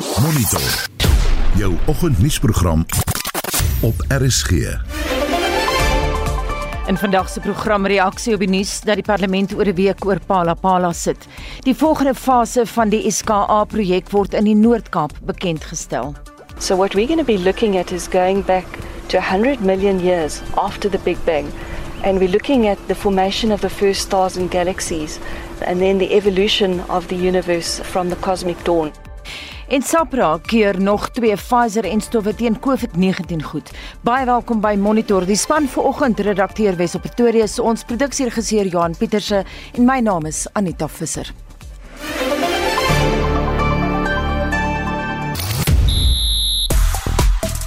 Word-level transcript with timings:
Monitor. 0.00 0.88
Jou 1.56 1.74
oggendnuusprogram 1.86 2.86
op 3.80 3.94
RSG. 4.08 4.50
In 6.86 6.96
vandag 6.96 7.28
se 7.28 7.40
program 7.40 7.86
reaksie 7.86 8.34
op 8.34 8.40
die 8.40 8.48
nuus 8.48 8.80
dat 8.80 8.94
die 8.94 9.04
parlement 9.04 9.52
oor 9.54 9.66
'n 9.66 9.74
week 9.74 10.04
oor 10.04 10.20
Palapala 10.26 10.92
sit. 10.92 11.26
Die 11.60 11.74
volgende 11.74 12.14
fase 12.14 12.66
van 12.66 12.88
die 12.88 13.10
SKA 13.10 13.64
projek 13.64 14.10
word 14.10 14.34
in 14.34 14.44
die 14.44 14.54
Noord-Kaap 14.54 15.12
bekend 15.22 15.64
gestel. 15.64 16.14
So 16.58 16.76
what 16.76 16.94
we're 16.94 17.06
going 17.06 17.26
to 17.26 17.32
be 17.32 17.42
looking 17.42 17.78
at 17.78 17.90
is 17.90 18.08
going 18.08 18.44
back 18.44 18.66
to 19.06 19.18
100 19.18 19.60
million 19.60 20.00
years 20.00 20.40
after 20.54 20.90
the 20.90 20.98
Big 21.04 21.24
Bang. 21.24 21.46
And 22.04 22.18
we're 22.18 22.32
looking 22.32 22.68
at 22.68 22.78
the 22.86 22.94
formation 22.94 23.52
of 23.52 23.60
the 23.60 23.70
first 23.70 24.00
stars 24.00 24.36
and 24.36 24.50
galaxies 24.50 25.18
and 25.66 25.78
then 25.80 25.98
the 25.98 26.16
evolution 26.16 26.80
of 26.88 27.06
the 27.06 27.16
universe 27.28 27.82
from 27.82 28.08
the 28.08 28.16
cosmic 28.16 28.64
dawn. 28.64 28.92
En 29.70 29.82
Sapra 29.82 30.38
keer 30.42 30.80
nog 30.82 31.10
twee 31.10 31.36
Pfizer 31.36 31.84
en 31.84 32.00
stowwe 32.00 32.34
teen 32.34 32.56
COVID-19 32.58 33.44
goed. 33.44 33.70
Baie 34.02 34.24
welkom 34.26 34.60
by 34.60 34.74
Monitor. 34.74 35.22
Die 35.26 35.36
span 35.36 35.68
vanoggend 35.68 36.18
redakteur 36.18 36.74
Wes 36.76 36.96
op 36.98 37.04
Pretoria 37.06 37.46
ons 37.62 37.84
produksieregisseur 37.86 38.66
Johan 38.66 38.96
Pieterse 38.98 39.44
en 39.74 39.86
my 39.86 40.00
naam 40.00 40.26
is 40.26 40.48
Anita 40.52 40.88
Visser. 40.88 41.30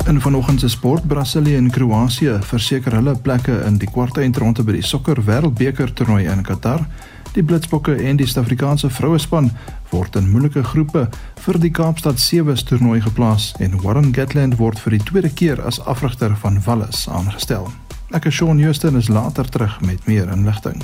In 0.07 0.21
vanoggend 0.21 0.59
se 0.59 0.69
sport 0.69 1.07
Brasilië 1.07 1.55
en 1.55 1.71
Kroasie 1.71 2.35
verseker 2.41 2.99
hulle 2.99 3.15
plekke 3.15 3.61
in 3.63 3.79
die 3.79 3.87
kwartfinale 3.87 4.67
by 4.67 4.75
die 4.75 4.83
sokker 4.83 5.23
wêreldbeker 5.23 5.95
toernooi 5.95 6.27
in 6.27 6.43
Qatar. 6.43 6.83
Die 7.33 7.41
Blitsbokke 7.41 7.95
en 7.97 8.19
die 8.19 8.27
Suid-Afrikaanse 8.29 8.91
vrouespan 8.93 9.47
word 9.89 10.13
in 10.19 10.27
moeilike 10.29 10.61
groepe 10.69 11.07
vir 11.41 11.57
die 11.57 11.71
Kaapstad 11.73 12.19
Sewees 12.21 12.61
toernooi 12.69 12.99
geplaas 13.01 13.47
en 13.57 13.79
Warren 13.81 14.11
Gatland 14.13 14.59
word 14.59 14.77
vir 14.83 14.93
die 14.93 14.99
tweede 15.07 15.31
keer 15.33 15.61
as 15.65 15.79
afrigter 15.89 16.35
van 16.43 16.59
Wallis 16.67 17.07
aangestel. 17.09 17.65
Ek 18.13 18.27
is 18.29 18.37
Shaun 18.37 18.61
Houston 18.61 18.99
is 18.99 19.09
later 19.09 19.49
terug 19.49 19.79
met 19.81 20.05
meer 20.05 20.29
inligting. 20.29 20.77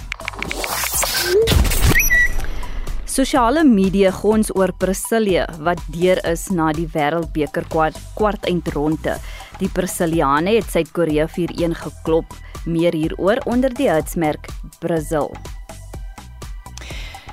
Sosiale 3.05 3.61
media 3.67 4.09
gons 4.09 4.49
oor 4.57 4.73
Brasilië 4.73 5.45
wat 5.61 5.85
deur 5.93 6.17
is 6.31 6.47
na 6.49 6.71
die 6.73 6.87
Wêreldbeker 6.89 7.69
kwart, 7.69 8.01
kwart 8.17 8.49
eindronde. 8.49 9.19
Die 9.61 9.69
Brasiliane 9.69 10.57
het 10.57 10.73
Suid-Korea 10.73 11.29
4-1 11.29 11.77
geklop. 11.85 12.33
Meer 12.65 12.97
hieroor 12.97 13.45
onder 13.45 13.69
die 13.77 13.91
hitsmerk 13.93 14.49
Brazil. 14.81 15.29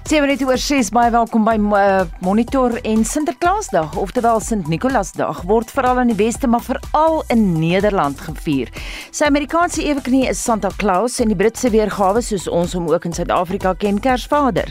7 0.06 0.22
minute 0.22 0.46
oor 0.46 0.60
6 0.62 0.92
baie 0.94 1.10
welkom 1.10 1.42
by 1.42 1.56
uh, 1.58 2.04
Monitor 2.22 2.76
en 2.86 3.00
Sinterklaasdag 3.02 3.96
oftewel 3.98 4.38
Sint 4.38 4.68
Nikolaasdag 4.70 5.40
word 5.50 5.72
veral 5.74 5.98
in 6.04 6.12
die 6.12 6.18
weste 6.20 6.46
maar 6.46 6.62
veral 6.62 7.24
in 7.34 7.40
Nederland 7.58 8.20
gevier. 8.22 8.70
Sy 9.10 9.26
Amerikaanse 9.26 9.82
eweknie 9.82 10.28
is 10.30 10.38
Santa 10.38 10.70
Claus 10.78 11.16
en 11.18 11.32
die 11.32 11.38
Britse 11.40 11.72
weergawe 11.74 12.22
soos 12.22 12.46
ons 12.46 12.76
hom 12.78 12.86
ook 12.92 13.08
in 13.10 13.16
Suid-Afrika 13.18 13.72
ken 13.82 13.98
Kersvader. 13.98 14.70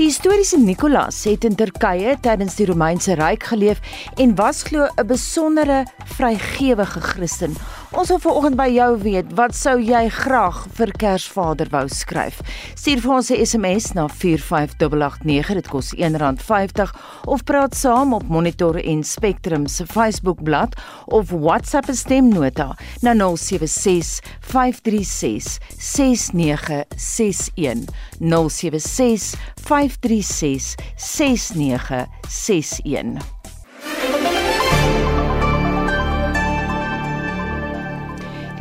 Die 0.00 0.08
historiese 0.08 0.58
Nikolaas 0.58 1.20
het 1.30 1.46
in 1.46 1.54
Turkye 1.54 2.16
tydens 2.26 2.58
die 2.58 2.66
Romeinse 2.66 3.14
ryk 3.22 3.46
geleef 3.52 3.78
en 4.18 4.34
was 4.34 4.64
glo 4.66 4.90
'n 4.96 5.06
besondere 5.06 5.84
vrygewige 6.18 7.06
Christen. 7.14 7.54
Ons 7.92 8.08
wil 8.08 8.22
vanoggend 8.24 8.56
by 8.56 8.70
jou 8.72 8.94
weet, 9.02 9.34
wat 9.36 9.52
sou 9.52 9.74
jy 9.76 10.08
graag 10.14 10.62
vir 10.78 10.88
Kersvader 10.96 11.68
wou 11.74 11.82
skryf? 11.92 12.38
Stuur 12.72 13.02
vir 13.04 13.12
ons 13.12 13.28
'n 13.30 13.44
SMS 13.44 13.92
na 13.92 14.08
45889, 14.08 15.54
dit 15.60 15.68
kos 15.68 15.92
R1.50 15.92 16.88
of 17.26 17.44
praat 17.44 17.76
saam 17.76 18.14
op 18.14 18.28
Monitor 18.28 18.80
en 18.80 19.04
Spectrum 19.04 19.66
se 19.66 19.86
Facebookblad 19.86 20.74
of 21.06 21.30
WhatsApp 21.30 21.88
'n 21.90 21.94
stemnota 21.94 22.76
na 23.02 23.12
076 23.12 24.20
536 24.40 25.58
6961 25.76 27.84
076 28.18 29.34
536 29.60 30.74
6961 30.96 33.41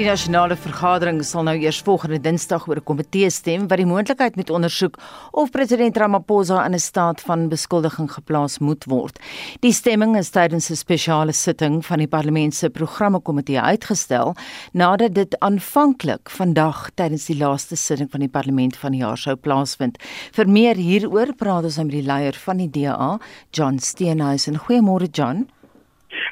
Die 0.01 0.07
nasionale 0.09 0.55
vergadering 0.57 1.19
sal 1.21 1.43
nou 1.45 1.53
eers 1.61 1.77
volgende 1.85 2.17
Dinsdag 2.17 2.63
oor 2.65 2.79
'n 2.79 2.89
komitee 2.89 3.29
stem 3.29 3.67
wat 3.69 3.77
die 3.77 3.85
moontlikheid 3.85 4.35
moet 4.35 4.49
ondersoek 4.49 4.97
of 5.31 5.51
president 5.51 5.97
Ramaphosa 5.97 6.65
in 6.65 6.73
'n 6.73 6.79
staat 6.79 7.21
van 7.21 7.49
beskuldiging 7.49 8.09
geplaas 8.09 8.57
moet 8.57 8.83
word. 8.85 9.19
Die 9.59 9.71
stemming 9.71 10.17
is 10.17 10.31
tydens 10.31 10.71
'n 10.71 10.75
spesiale 10.75 11.33
sitting 11.33 11.85
van 11.85 11.97
die 11.99 12.07
parlement 12.07 12.55
se 12.55 12.69
programmekomitee 12.69 13.61
uitgestel 13.61 14.35
nadat 14.73 15.13
dit 15.13 15.39
aanvanklik 15.39 16.29
vandag 16.29 16.89
tydens 16.95 17.25
die 17.25 17.37
laaste 17.37 17.75
sitting 17.75 18.09
van 18.09 18.19
die 18.21 18.29
parlement 18.29 18.77
van 18.77 18.91
die 18.91 19.01
jaar 19.01 19.17
sou 19.17 19.35
plaasvind. 19.35 19.97
Vir 20.31 20.49
meer 20.49 20.75
hieroor 20.75 21.35
praat 21.35 21.63
ons 21.63 21.77
met 21.77 21.91
die 21.91 22.03
leier 22.03 22.33
van 22.33 22.57
die 22.57 22.69
DA, 22.69 23.19
John 23.51 23.77
Steenhuisen. 23.77 24.57
Goeiemôre 24.57 25.11
John. 25.11 25.47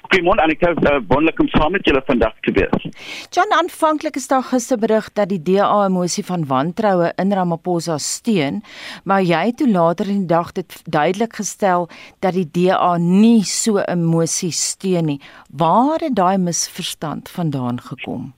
Goeiemôre 0.10 0.42
Annika, 0.42 0.72
uh, 0.72 1.00
wonderlik 1.08 1.40
om 1.40 1.48
saam 1.48 1.72
met 1.72 1.86
julle 1.86 2.02
vandag 2.06 2.34
te 2.42 2.52
wees. 2.52 2.88
John, 3.30 3.54
aanvanklik 3.54 4.16
is 4.16 4.28
daar 4.28 4.44
gister 4.44 4.80
berig 4.80 5.10
dat 5.14 5.30
die 5.30 5.42
DA 5.42 5.88
'n 5.88 5.92
mosie 5.92 6.26
van 6.26 6.46
wantroue 6.46 7.12
in 7.16 7.34
Ramaphosa 7.34 7.98
steun, 7.98 8.64
maar 9.04 9.22
jy 9.22 9.46
het 9.46 9.58
toe 9.58 9.70
later 9.70 10.08
in 10.08 10.26
die 10.26 10.34
dag 10.36 10.52
dit 10.52 10.82
duidelik 10.86 11.36
gestel 11.36 11.90
dat 12.20 12.34
die 12.34 12.50
DA 12.52 12.98
nie 12.98 13.44
so 13.44 13.78
'n 13.78 14.04
mosie 14.04 14.52
steun 14.52 15.06
nie. 15.06 15.22
Waar 15.50 16.00
het 16.00 16.16
daai 16.16 16.38
misverstand 16.38 17.30
vandaan 17.30 17.82
gekom? 17.82 18.34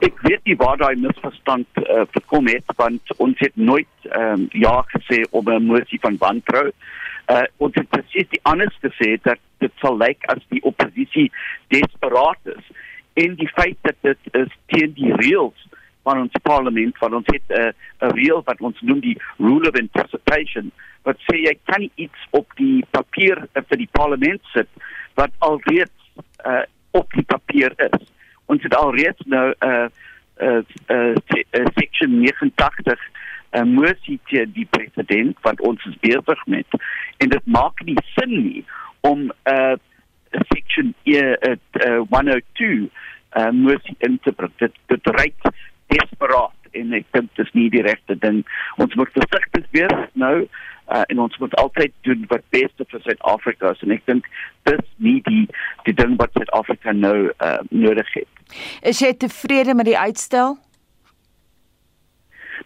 Ek 0.00 0.20
weet 0.20 0.44
nie 0.44 0.56
waar 0.56 0.76
daai 0.76 0.96
misverstand 0.96 1.66
uh, 1.74 2.06
gekom 2.10 2.46
het 2.46 2.64
want 2.76 3.00
ons 3.16 3.38
het 3.38 3.56
nooit 3.56 3.88
um, 4.16 4.48
ja 4.52 4.84
gesê 4.94 5.22
om 5.30 5.44
'n 5.48 5.66
mosie 5.66 6.00
van 6.00 6.16
wantroue 6.18 6.72
uh, 7.30 7.46
ons 7.56 7.74
het 7.78 7.88
presies 7.88 8.28
die 8.34 8.42
anders 8.48 8.76
gesê 8.84 9.16
dat 9.22 9.40
dit 9.62 9.72
sal 9.82 9.98
lyk 10.00 10.24
as 10.34 10.42
die 10.54 10.62
oppositie 10.70 11.28
desperaat 11.74 12.54
is 12.54 12.70
en 13.22 13.36
die 13.40 13.50
feit 13.54 13.78
dat 13.86 13.98
dit 14.06 14.40
is 14.42 14.52
teen 14.72 14.94
die 14.98 15.12
reëls 15.22 15.66
van 16.08 16.22
ons 16.24 16.42
parlement 16.42 16.96
van 16.98 17.14
ons 17.20 17.28
het 17.34 17.46
'n 17.48 17.60
uh, 17.60 17.72
'n 18.08 18.14
reël 18.16 18.42
wat 18.44 18.60
ons 18.60 18.80
noem 18.80 19.00
die 19.00 19.18
rule 19.38 19.68
of 19.68 19.80
anticipation 19.80 20.72
wat 21.02 21.18
sê 21.28 21.36
jy 21.46 21.54
kan 21.64 21.90
iets 21.94 22.20
op 22.30 22.46
die 22.56 22.84
papier 22.90 23.36
uh, 23.38 23.62
vir 23.68 23.78
die 23.84 23.92
parlement 23.92 24.42
sit 24.54 24.68
wat 25.14 25.30
alreeds 25.38 26.00
uh, 26.46 26.64
op 26.90 27.12
die 27.12 27.24
papier 27.24 27.72
is. 27.76 28.02
Ons 28.46 28.62
het 28.62 28.74
alreeds 28.74 29.22
nou 29.26 29.46
'n 29.50 29.66
uh, 29.68 29.86
uh, 30.40 30.62
uh, 30.88 31.14
uh, 31.50 31.66
section 31.76 32.20
89 32.20 32.98
uh, 33.52 33.62
moesie 33.62 34.18
teen 34.30 34.52
die 34.54 34.66
president 34.70 35.38
wat 35.46 35.60
ons 35.60 35.84
is 35.90 35.98
besig 36.04 36.46
met 36.46 36.80
en 37.18 37.28
dit 37.28 37.46
maak 37.46 37.84
nie 37.84 37.98
sin 38.14 38.34
nie 38.36 38.64
om 39.00 39.30
'n 39.30 39.32
uh, 39.52 39.76
section 40.52 40.94
uh, 41.04 41.56
uh, 41.86 42.00
102 42.10 42.90
uh, 43.36 43.50
moesie 43.50 43.96
in 43.98 44.18
te 44.22 44.32
bring. 44.32 44.52
Dit 44.56 44.72
dit 44.86 45.06
reik 45.06 45.34
desperaat 45.86 46.74
en 46.78 46.92
ek 46.94 47.06
dink 47.12 47.30
dit 47.34 47.46
is 47.46 47.52
nie 47.52 47.68
die 47.70 47.82
regte 47.82 48.16
ding. 48.22 48.42
Ons 48.82 48.94
moet 48.94 49.10
versigtig 49.16 49.66
wees 49.74 50.02
nou 50.12 50.36
uh, 50.90 51.02
en 51.06 51.22
ons 51.26 51.38
moet 51.42 51.54
altyd 51.62 51.94
doen 52.06 52.24
wat 52.30 52.46
beste 52.54 52.86
vir 52.92 53.04
Suid-Afrika 53.06 53.74
is 53.74 53.84
en 53.86 53.94
ek 53.96 54.06
dink 54.10 54.30
dis 54.70 54.82
nie 54.96 55.18
die 55.28 55.46
die 55.88 55.96
ding 56.02 56.16
wat 56.20 56.34
Suid-Afrika 56.38 56.94
nou 56.96 57.30
uh, 57.30 57.58
nodig 57.70 58.10
het. 58.14 58.30
Is 58.86 59.02
jy 59.02 59.12
tevrede 59.18 59.74
met 59.74 59.90
die 59.90 59.98
uitstel 59.98 60.58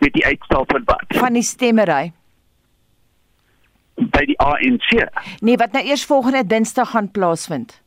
met 0.00 0.12
die 0.12 0.26
uitstel 0.26 0.64
van 0.66 0.82
wat? 0.84 1.04
Van 1.08 1.32
die 1.32 1.42
stemmery. 1.42 2.12
By 3.94 4.24
die 4.26 4.38
ANC. 4.38 4.90
Nee, 5.40 5.56
wat 5.56 5.72
nou 5.72 5.84
eers 5.84 6.04
volgende 6.04 6.46
Dinsdag 6.46 6.90
gaan 6.90 7.10
plaasvind. 7.10 7.80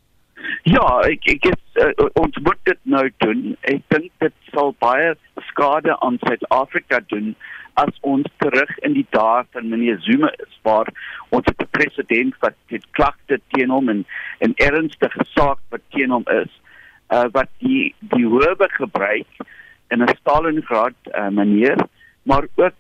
Ja, 0.68 0.86
ek 1.08 1.26
ek 1.32 1.50
is, 1.52 1.62
uh, 1.84 2.08
ons 2.20 2.38
moet 2.44 2.60
dit 2.70 2.80
nou 2.84 3.06
doen. 3.24 3.56
Ek 3.68 3.84
dink 3.94 4.12
dit 4.24 4.34
sal 4.54 4.74
baie 4.84 5.16
skade 5.50 5.96
aan 6.06 6.20
Suid-Afrika 6.24 7.00
doen 7.12 7.36
as 7.78 7.94
ons 8.02 8.26
terug 8.42 8.72
in 8.88 8.96
die 8.98 9.06
dae 9.14 9.44
van 9.54 9.70
meneer 9.70 10.00
Zuma 10.06 10.32
is 10.44 10.56
waar 10.66 10.90
ons 11.30 11.46
het 11.46 11.62
'n 11.62 11.70
president 11.78 12.36
wat 12.42 12.56
dit 12.74 12.84
klagte 12.98 13.40
teen 13.54 13.70
hom 13.70 13.90
en 13.90 14.06
'n 14.42 14.54
ernstige 14.56 15.26
saak 15.36 15.60
wat 15.70 15.82
teen 15.94 16.12
hom 16.12 16.26
is, 16.28 16.52
uh, 17.10 17.28
wat 17.32 17.50
die 17.60 17.94
die 18.00 18.26
hoewe 18.26 18.68
gebruik 18.80 19.32
in 19.90 20.04
'n 20.04 20.16
Stalingrad 20.20 20.98
uh, 21.14 21.30
manier 21.30 21.78
maar 22.28 22.48
ook 22.56 22.76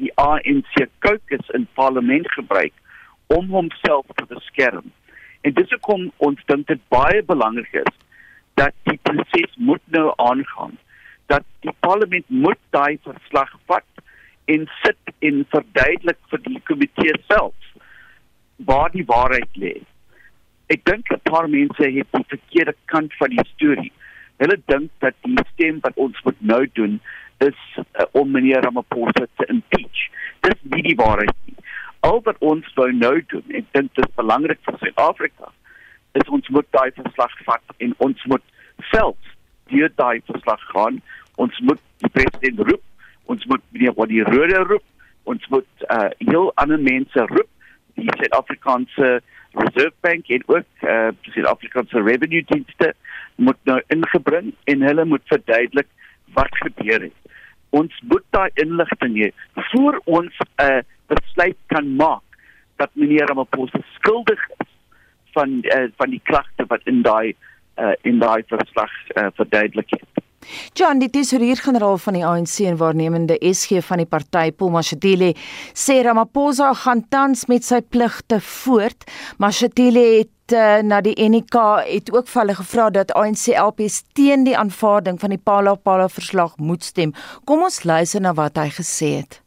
die 0.00 0.12
ANC 0.14 0.86
caucus 0.98 1.48
in 1.56 1.66
parlement 1.74 2.30
gebruik 2.32 2.72
om 3.26 3.48
homself 3.48 4.06
te 4.14 4.24
beskerm. 4.28 4.92
En 5.40 5.54
dis 5.56 5.70
hoekom 5.70 6.10
ons 6.16 6.40
dink 6.52 6.66
dit 6.68 6.80
baie 6.92 7.22
belangrik 7.24 7.72
is 7.82 7.94
dat 8.60 8.76
die 8.88 8.98
proses 9.08 9.56
moet 9.56 9.84
nou 9.96 10.10
aangaan. 10.16 10.76
Dat 11.32 11.46
die 11.64 11.74
parlement 11.80 12.28
moet 12.28 12.60
daai 12.76 12.98
verslag 13.06 13.54
vat 13.70 14.04
en 14.52 14.66
sit 14.82 15.14
en 15.30 15.44
verduidelik 15.54 16.20
vir 16.32 16.44
die 16.48 16.60
komitee 16.68 17.16
self 17.28 17.54
waar 18.68 18.92
die 18.92 19.06
waarheid 19.08 19.56
lê. 19.64 19.78
ek 20.70 20.84
dink 20.86 21.08
'n 21.10 21.20
paar 21.30 21.48
mense 21.50 21.82
het 21.82 22.08
die 22.16 22.26
verkeerde 22.32 22.74
kant 22.92 23.14
van 23.18 23.30
die 23.30 23.44
storie. 23.54 23.92
Hulle 24.38 24.56
dink 24.72 24.90
dat 24.98 25.14
die 25.26 25.44
stem 25.52 25.80
wat 25.86 25.96
ons 25.96 26.20
moet 26.24 26.40
nou 26.52 26.66
doen 26.78 27.00
is 27.46 27.60
uh, 27.76 28.06
om 28.12 28.30
meneer 28.30 28.62
Ramaphosa 28.64 29.26
te 29.36 29.46
impeach. 29.52 30.02
Dis 30.46 30.60
nie 30.72 30.82
die 30.90 30.96
waarheid 30.98 31.34
nie. 31.46 31.56
Al 32.06 32.20
wat 32.24 32.38
ons 32.40 32.68
wou 32.76 32.88
nou 32.96 33.16
doen, 33.32 33.44
ek 33.56 33.66
dink 33.76 33.92
dit 33.96 34.04
is 34.06 34.16
belangrik 34.16 34.60
vir 34.66 34.78
Suid-Afrika, 34.80 35.50
is 36.18 36.32
ons 36.32 36.48
moet 36.54 36.68
daai 36.76 36.90
verslag 36.96 37.34
vat 37.46 37.74
en 37.84 37.92
ons 38.06 38.24
moet 38.32 38.46
self 38.90 39.34
deur 39.72 39.92
daai 40.00 40.20
verslag 40.28 40.62
gaan. 40.72 41.00
Ons 41.40 41.56
moet 41.64 41.80
die 42.04 42.12
president 42.12 42.64
roep, 42.68 42.82
ons 43.32 43.44
moet 43.52 43.62
meneer 43.72 43.94
Wadi 43.96 44.24
Rode 44.26 44.64
roep, 44.70 44.86
ons 45.30 45.44
moet 45.52 45.86
uh, 45.88 46.08
heel 46.24 46.50
ander 46.60 46.80
mense 46.80 47.26
roep, 47.30 47.48
die 48.00 48.08
Suid-Afrikaanse 48.16 49.20
Reserve 49.52 49.94
Bank 50.00 50.28
en 50.28 50.42
ook 50.46 50.66
uh 50.88 51.10
die 51.22 51.32
Suid-Afrikaanse 51.34 52.02
Revenue 52.06 52.42
Dienste 52.46 52.92
moet 53.36 53.58
nou 53.68 53.80
ingebring 53.94 54.52
en 54.70 54.84
hulle 54.86 55.04
moet 55.04 55.24
verduidelik 55.32 55.88
wat 56.36 56.60
gebeur 56.62 57.08
het. 57.08 57.19
Ons 57.70 57.94
moet 58.10 58.24
daai 58.30 58.50
inligting 58.54 59.16
hê 59.22 59.30
voor 59.72 60.00
ons 60.04 60.34
'n 60.40 60.62
uh, 60.62 60.82
besluit 61.06 61.58
kan 61.66 61.96
maak 61.96 62.22
dat 62.76 62.90
meneer 62.92 63.26
Ramaphosa 63.26 63.80
skuldig 63.98 64.40
is 64.58 64.70
van 65.32 65.50
uh, 65.62 65.86
van 65.96 66.10
die 66.10 66.22
klagte 66.24 66.64
wat 66.66 66.80
in 66.84 67.02
daai 67.02 67.34
uh, 67.78 67.94
in 68.02 68.18
daai 68.18 68.42
verslag 68.46 68.92
uh, 69.14 69.26
verduidelik 69.34 69.90
het. 69.90 70.20
John, 70.72 70.98
die 70.98 71.10
tesourier-generaal 71.12 71.98
van 72.00 72.16
die 72.16 72.24
ANC 72.24 72.62
en 72.64 72.78
waarnemende 72.80 73.36
SG 73.44 73.82
van 73.84 74.00
die 74.00 74.08
party, 74.08 74.48
Paul 74.56 74.72
Mashatile, 74.72 75.34
sê 75.76 76.00
Ramaphosa 76.02 76.72
gaan 76.74 77.04
tans 77.12 77.44
met 77.52 77.66
sy 77.66 77.82
pligte 77.84 78.40
voort. 78.40 79.04
Mashatile 79.38 80.04
het 80.18 80.32
uh, 80.52 80.80
na 80.82 81.00
die 81.00 81.14
NK 81.16 81.56
het 81.86 82.10
ook 82.12 82.28
vir 82.28 82.40
hulle 82.42 82.54
gevra 82.58 82.88
dat 82.90 83.12
ANC 83.18 83.50
LPs 83.54 84.02
teen 84.12 84.44
die 84.44 84.56
aanvaarding 84.56 85.20
van 85.20 85.34
die 85.34 85.40
Palapala 85.42 86.08
verslag 86.08 86.56
moet 86.56 86.84
stem. 86.84 87.14
Kom 87.44 87.62
ons 87.62 87.82
luister 87.84 88.20
na 88.20 88.34
wat 88.34 88.58
hy 88.60 88.68
gesê 88.74 89.14
het. 89.20 89.40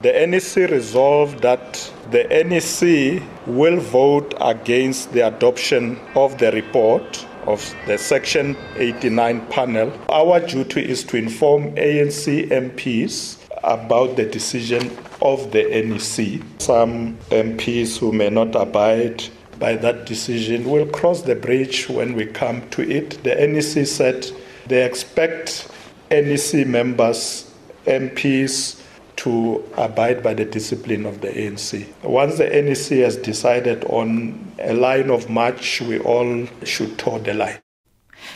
The 0.00 0.12
NEC 0.26 0.70
resolved 0.70 1.40
that 1.42 1.92
the 2.10 2.22
NEC 2.30 3.22
will 3.46 3.80
vote 3.80 4.34
against 4.40 5.12
the 5.12 5.26
adoption 5.26 5.98
of 6.14 6.38
the 6.38 6.52
report 6.52 7.26
of 7.46 7.74
the 7.86 7.98
Section 7.98 8.56
89 8.76 9.40
panel. 9.50 9.92
Our 10.08 10.38
duty 10.40 10.88
is 10.88 11.02
to 11.04 11.16
inform 11.16 11.74
ANC 11.74 12.48
MPs 12.50 13.38
about 13.64 14.16
the 14.16 14.24
decision 14.24 14.96
of 15.20 15.50
the 15.50 15.64
NEC. 15.64 16.42
Some 16.60 17.18
MPs 17.30 17.98
who 17.98 18.12
may 18.12 18.30
not 18.30 18.54
abide 18.54 19.24
by 19.58 19.76
that 19.76 20.06
decision 20.06 20.64
we 20.64 20.78
will 20.78 20.86
cross 20.86 21.22
the 21.22 21.34
bridge 21.34 21.88
when 21.88 22.14
we 22.14 22.26
come 22.26 22.68
to 22.70 22.82
it. 22.82 23.22
The 23.24 23.34
NEC 23.34 23.86
said 23.86 24.30
they 24.66 24.84
expect 24.84 25.68
NEC 26.10 26.66
members, 26.66 27.52
MPs, 27.86 28.82
to 29.16 29.64
abide 29.76 30.22
by 30.22 30.32
the 30.32 30.44
discipline 30.44 31.04
of 31.04 31.20
the 31.20 31.28
ANC. 31.28 31.86
Once 32.04 32.38
the 32.38 32.48
NEC 32.48 32.98
has 33.04 33.16
decided 33.16 33.84
on 33.86 34.52
a 34.60 34.72
line 34.72 35.10
of 35.10 35.28
march, 35.28 35.80
we 35.80 35.98
all 36.00 36.46
should 36.64 36.96
toe 36.98 37.18
the 37.18 37.34
line. 37.34 37.58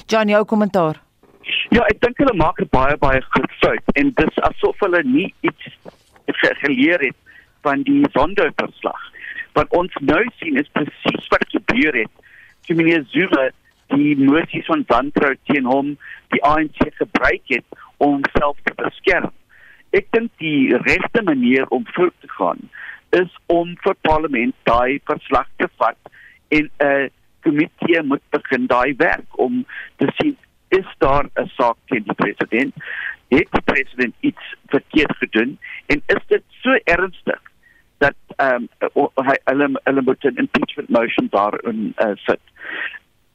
John, 0.08 0.28
jou 0.28 0.44
kommentaar. 0.44 0.98
Ja, 1.70 1.84
ek 1.90 2.00
dink 2.02 2.18
hulle 2.22 2.34
maak 2.38 2.60
'n 2.62 2.68
baie 2.70 2.96
baie 3.02 3.20
goed 3.34 3.54
fout 3.60 3.96
en 3.98 4.10
dis 4.18 4.42
asof 4.48 4.76
hulle 4.84 5.02
nie 5.02 5.34
iets 5.42 5.70
geleer 6.62 7.00
het 7.00 7.16
van 7.62 7.82
die 7.82 8.02
sonderverslag. 8.14 9.00
Wat 9.52 9.68
ons 9.76 9.94
nou 10.00 10.22
sien 10.40 10.56
is 10.56 10.70
presies 10.72 11.28
wat 11.28 11.44
gebeur 11.48 11.94
het. 11.94 12.10
Toe 12.66 12.76
meneer 12.76 13.04
Zuma 13.12 13.50
die 13.92 14.16
moties 14.16 14.66
van 14.66 14.84
wantrou 14.88 15.34
teen 15.48 15.66
hom 15.68 15.96
die 16.32 16.42
ANC 16.48 16.80
gebruik 16.96 17.42
het 17.52 17.64
om 17.98 18.22
homself 18.22 18.56
te 18.64 18.74
beskerm. 18.78 19.32
Ek 19.92 20.08
dink 20.16 20.30
die 20.40 20.72
regte 20.86 21.22
manier 21.22 21.68
om 21.68 21.84
voort 21.92 22.16
te 22.20 22.30
gaan 22.38 22.62
is 23.12 23.32
om 23.52 23.74
vir 23.84 23.96
parlement 24.08 24.54
daai 24.64 25.00
verslag 25.04 25.48
te 25.60 25.68
vat 25.76 25.98
en 26.48 26.64
'n 26.64 26.86
uh, 26.86 27.10
komitee 27.44 28.02
moet 28.02 28.22
begin 28.30 28.66
daai 28.66 28.94
werk 28.96 29.38
om 29.38 29.64
te 29.98 30.08
sien 30.16 30.36
is 30.68 30.88
daar 30.98 31.28
'n 31.36 31.50
saak 31.56 31.76
teen 31.86 32.02
die 32.02 32.14
president? 32.14 32.74
Het 33.28 33.48
die 33.52 33.64
president 33.64 34.14
iets 34.20 34.54
verkeerd 34.66 35.16
gedoen? 35.16 35.58
En 35.86 36.02
is 36.06 36.24
dit 36.26 36.42
so 36.62 36.78
ernstig 36.84 37.40
dat 38.04 38.36
ehm 38.36 38.68
um, 38.80 39.08
hulle 39.50 39.68
hulle 39.84 40.02
moet 40.08 40.24
'n 40.30 40.42
impeachment 40.44 40.90
motion 40.98 41.28
daar 41.36 41.58
in 41.72 41.94
uh, 42.04 42.14
sit 42.26 42.40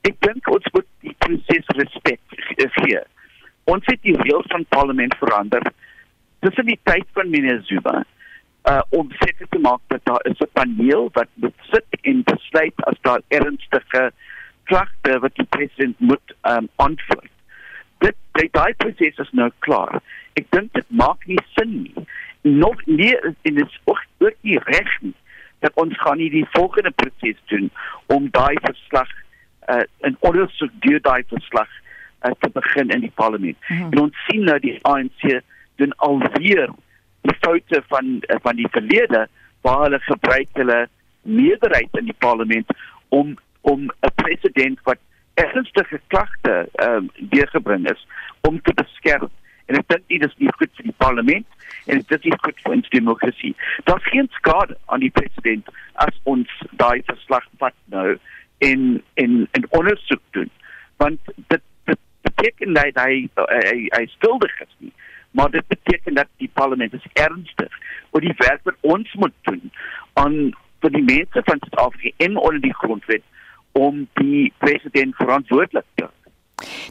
ek 0.09 0.19
dink 0.27 0.49
ons 0.57 0.73
moet 0.73 0.89
die 1.05 1.15
proses 1.25 1.75
respek 1.81 2.19
gee 2.79 3.01
ons 3.73 3.89
het 3.91 4.01
die 4.01 4.17
reëls 4.21 4.53
van 4.55 4.65
parlement 4.77 5.17
verander 5.23 5.71
tussen 6.45 6.65
die 6.65 6.79
tyd 6.83 7.07
van 7.13 7.29
meneer 7.29 7.61
Zuma 7.69 8.03
uh 8.69 8.81
om 8.89 9.11
seker 9.19 9.47
te 9.49 9.59
maak 9.59 9.81
dat 9.87 10.03
daar 10.03 10.25
is 10.29 10.39
'n 10.39 10.51
paneel 10.53 11.09
wat 11.13 11.29
moet 11.33 11.59
sit 11.71 11.85
en 12.01 12.23
besluit 12.23 12.85
as 12.89 12.97
daar 13.01 13.21
ernstige 13.27 14.11
klagte 14.63 15.19
wat 15.19 15.35
die 15.35 15.47
president 15.49 15.99
moet 15.99 16.35
um 16.41 16.69
antwoord. 16.75 17.31
Dit 17.97 18.15
dit 18.31 18.53
daai 18.53 18.73
proses 18.73 19.17
is 19.17 19.31
nou 19.31 19.51
klaar. 19.59 20.01
Ek 20.33 20.45
dink 20.49 20.73
dit 20.73 20.89
maak 20.89 21.25
nie 21.25 21.39
sin 21.55 21.71
nie. 21.81 22.05
Nog 22.41 22.85
nie 22.85 23.17
in 23.41 23.55
dit 23.55 23.79
ook 23.83 24.03
ook 24.17 24.35
nie 24.41 24.59
reg 24.63 25.01
nie 25.01 25.15
dat 25.59 25.71
ons 25.73 25.97
gaan 25.99 26.17
nie 26.17 26.29
die 26.29 26.45
volgende 26.51 26.91
proses 26.91 27.39
doen 27.45 27.69
om 28.05 28.29
daai 28.31 28.55
verslag 28.61 29.09
uh 29.67 29.83
in 30.07 30.17
ondersoek 30.19 30.71
deur 30.79 31.01
daai 31.01 31.23
verslag 31.27 31.69
uh, 32.25 32.31
te 32.39 32.49
begin 32.53 32.89
in 32.89 32.99
die 32.99 33.11
parlement. 33.15 33.57
Mm 33.67 33.77
-hmm. 33.77 33.91
En 33.91 33.99
ons 33.99 34.25
sien 34.27 34.43
nou 34.43 34.59
die 34.59 34.77
ANC 34.81 35.41
doen 35.75 35.95
alweer 35.95 36.69
die 37.21 37.37
foute 37.39 37.83
van 37.87 38.21
van 38.27 38.55
die 38.55 38.69
verlede 38.71 39.27
waar 39.61 39.81
hulle 39.81 39.99
gebruik 39.99 40.47
hulle 40.53 40.87
meerderheid 41.21 41.89
in 41.91 42.05
die 42.05 42.19
parlement 42.19 42.71
om 43.09 43.37
om 43.61 43.91
'n 44.01 44.13
president 44.15 44.79
wat 44.83 44.97
ernstige 45.33 45.99
klagte 46.07 46.69
ehm 46.73 46.95
um, 46.95 47.09
deurgebring 47.15 47.89
is 47.91 48.07
om 48.41 48.61
te 48.61 48.73
beskerm 48.73 49.29
en 49.65 49.75
ek 49.75 49.87
dink 49.87 50.03
dit 50.07 50.25
is 50.25 50.37
nie 50.37 50.53
goed 50.57 50.71
vir 50.75 50.89
die 50.89 50.97
parlement 50.97 51.45
en 51.85 52.03
dit 52.07 52.25
is 52.25 52.39
goed 52.43 52.59
vir 52.63 52.73
ons 52.73 52.89
demokrasie. 52.89 53.55
Daar's 53.83 54.09
geen 54.11 54.29
skade 54.31 54.77
aan 54.85 54.99
die 54.99 55.11
president 55.11 55.69
as 55.93 56.19
ons 56.23 56.49
daai 56.71 57.01
verslag 57.05 57.45
vat 57.57 57.75
nou 57.85 58.17
in 58.57 59.03
in 59.13 59.47
'n 59.53 59.67
ondersoek 59.69 60.21
doen 60.31 60.51
want 60.97 61.19
dit 61.47 61.61
beteken 62.21 62.73
dat 62.73 62.97
hy 63.03 63.29
hy, 63.35 63.89
hy, 63.95 64.05
skuldig 64.17 64.61
is 64.61 64.75
nie 64.77 64.93
maar 65.31 65.51
dit 65.51 65.67
beteken 65.67 66.13
dat 66.13 66.27
die 66.37 66.49
parlement 66.53 66.93
is 66.93 67.07
ernstig 67.13 67.73
oor 68.11 68.21
die 68.21 68.37
werk 68.37 68.63
wat 68.63 68.75
ons 68.81 69.13
moet 69.13 69.33
doen 69.41 69.71
aan 70.13 70.37
vir 70.81 70.93
die 70.93 71.03
mense 71.03 71.41
van 71.49 71.59
Suid-Afrika 71.59 72.25
en 72.25 72.37
onder 72.37 72.61
die 72.61 72.73
grondwet 72.73 73.23
om 73.71 74.07
die 74.13 74.53
president 74.57 75.15
verantwoordelik 75.15 75.85
te 75.95 76.09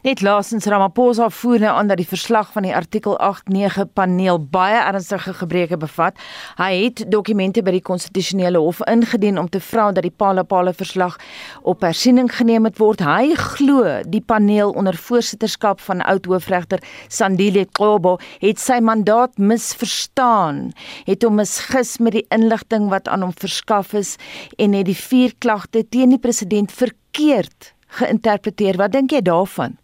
Net 0.07 0.21
laasens 0.23 0.69
Ramaphosa 0.71 1.27
voer 1.35 1.59
nou 1.65 1.73
aan 1.75 1.89
dat 1.91 1.99
die 1.99 2.07
verslag 2.07 2.53
van 2.55 2.63
die 2.63 2.75
artikel 2.75 3.17
89 3.19 3.89
paneel 3.99 4.39
baie 4.39 4.79
ernstige 4.79 5.33
gebreke 5.35 5.77
bevat. 5.83 6.15
Hy 6.61 6.71
het 6.85 7.03
dokumente 7.11 7.65
by 7.67 7.75
die 7.75 7.83
konstitusionele 7.83 8.63
hof 8.63 8.85
ingedien 8.87 9.41
om 9.43 9.51
te 9.51 9.59
vra 9.59 9.89
dat 9.91 10.07
die 10.07 10.15
Palapala 10.15 10.71
verslag 10.77 11.19
op 11.67 11.83
hersiening 11.83 12.31
geneem 12.31 12.71
word. 12.79 13.03
Hy 13.03 13.35
glo 13.35 13.99
die 14.07 14.23
paneel 14.23 14.71
onder 14.79 14.95
voorsitterskap 14.95 15.83
van 15.83 16.05
oud 16.07 16.31
hoofregter 16.31 16.83
Sandile 17.09 17.67
Qobo 17.67 18.17
het 18.39 18.63
sy 18.63 18.79
mandaat 18.79 19.35
misverstaan, 19.39 20.71
het 21.11 21.27
hom 21.27 21.41
misgis 21.43 21.97
met 21.99 22.15
die 22.21 22.27
inligting 22.31 22.87
wat 22.95 23.11
aan 23.11 23.27
hom 23.27 23.35
verskaf 23.35 23.97
is 23.99 24.15
en 24.59 24.79
het 24.79 24.87
die 24.87 24.99
vier 24.99 25.35
klagte 25.43 25.83
teen 25.83 26.15
die 26.15 26.23
president 26.23 26.71
verkeerd 26.71 27.76
geïnterpreteer. 27.87 28.77
Wat 28.77 28.93
dink 28.93 29.11
jy 29.11 29.21
daarvan? 29.21 29.77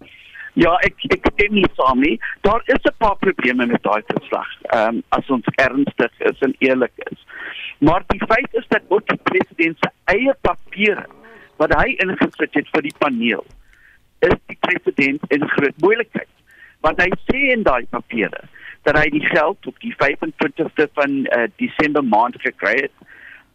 Ja, 0.55 0.75
ek 0.85 1.01
ek 1.09 1.31
stem 1.33 1.55
nie 1.57 1.69
saam 1.79 2.01
nie. 2.01 2.19
Daar 2.41 2.61
is 2.67 2.83
'n 2.85 2.97
paar 2.99 3.17
probleme 3.17 3.67
met 3.67 3.83
daai 3.83 4.03
verslag. 4.07 4.49
Ehm 4.63 4.89
um, 4.89 5.03
as 5.09 5.31
ons 5.31 5.47
ernstig 5.57 6.13
is 6.19 6.39
en 6.41 6.55
eerlik 6.59 6.93
is. 7.11 7.19
Maar 7.79 8.03
die 8.07 8.23
feit 8.27 8.49
is 8.53 8.67
dat 8.69 8.83
ook 8.89 9.07
die 9.07 9.21
president 9.23 9.79
se 9.79 9.91
eie 10.05 10.35
papiere 10.41 11.07
wat 11.57 11.73
hy 11.75 11.95
ingesit 12.05 12.55
het 12.55 12.69
vir 12.73 12.83
die 12.83 12.95
paneel 12.99 13.45
is 14.19 14.39
die 14.47 14.59
president 14.61 15.21
in 15.29 15.49
groot 15.49 15.81
moeilikheid. 15.81 16.29
Want 16.81 17.01
hy 17.03 17.11
sê 17.27 17.53
in 17.53 17.63
daai 17.63 17.87
papiere 17.91 18.45
dat 18.83 18.99
hy 18.99 19.09
die 19.15 19.25
geld 19.27 19.67
op 19.67 19.79
die 19.83 19.95
25ste 19.99 20.89
van 20.99 21.11
uh, 21.27 21.47
Desember 21.57 22.05
maand 22.05 22.39
gekry 22.43 22.75
het 22.83 22.95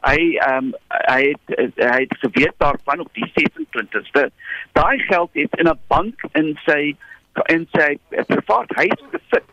hy 0.06 0.38
ehm 0.38 0.58
um, 0.58 0.74
hy 0.90 1.22
het 1.34 1.76
hy 1.82 2.02
het 2.04 2.18
geweet 2.22 2.56
daarvan 2.58 3.00
op 3.00 3.10
die 3.14 3.32
26ste. 3.34 4.30
Daai 4.72 4.98
geld 5.00 5.30
is 5.34 5.50
in 5.58 5.70
'n 5.70 5.80
bank 5.88 6.22
in 6.34 6.58
sy 6.66 6.96
in 7.54 7.68
sy 7.72 7.98
privaat 8.26 8.72
huis 8.76 9.02
gesit 9.12 9.46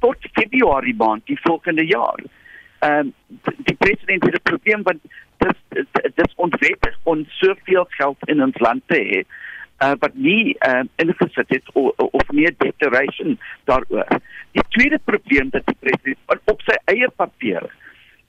tot 0.00 0.16
Februarie 0.32 0.94
maand 0.94 1.26
die 1.26 1.38
volgende 1.42 1.86
jaar. 1.86 2.20
Ehm 2.78 2.98
um, 2.98 3.14
die 3.56 3.76
president 3.78 4.24
het 4.24 4.34
'n 4.34 4.42
probleem 4.42 4.82
want 4.82 5.00
dis 5.38 5.84
dis 6.14 6.34
onwettig 6.36 6.98
om 7.02 7.26
soveel 7.28 7.86
geld 7.88 8.18
in 8.28 8.42
ons 8.42 8.58
land 8.58 8.82
te 8.86 8.98
hê 8.98 9.24
uh, 9.82 9.94
wat 9.98 10.14
nie 10.14 10.56
uh, 10.68 10.82
ingesit 10.96 11.48
het 11.48 11.72
of, 11.72 11.92
of 11.96 12.30
meer 12.30 12.54
declaration 12.58 13.38
daaroor. 13.64 14.20
Die 14.52 14.64
tweede 14.68 15.00
probleem 15.04 15.50
dat 15.50 15.66
die 15.66 15.76
president 15.80 16.40
op 16.44 16.62
sy 16.62 16.76
eie 16.84 17.10
papiere 17.10 17.70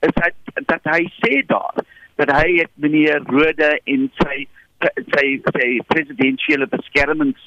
is 0.08 0.16
dat 0.20 0.66
dat 0.72 0.92
hy 0.94 1.02
sê 1.20 1.42
daar 1.50 1.84
dat 2.20 2.32
hy 2.32 2.48
het 2.60 2.72
meneer 2.74 3.24
Rode 3.28 3.70
en 3.84 4.08
sy 4.22 4.46
sy 5.14 5.26
sy 5.52 5.68
presidentsiële 5.92 6.68
beskermings 6.72 7.42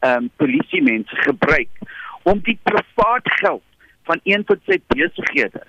ehm 0.00 0.24
um, 0.24 0.30
polisie 0.40 0.82
mense 0.82 1.16
gebruik 1.26 1.82
om 2.22 2.40
die 2.46 2.58
privaat 2.68 3.28
geld 3.40 3.66
van 4.08 4.20
een 4.24 4.44
van 4.48 4.60
sy 4.66 4.80
besighede 4.92 5.62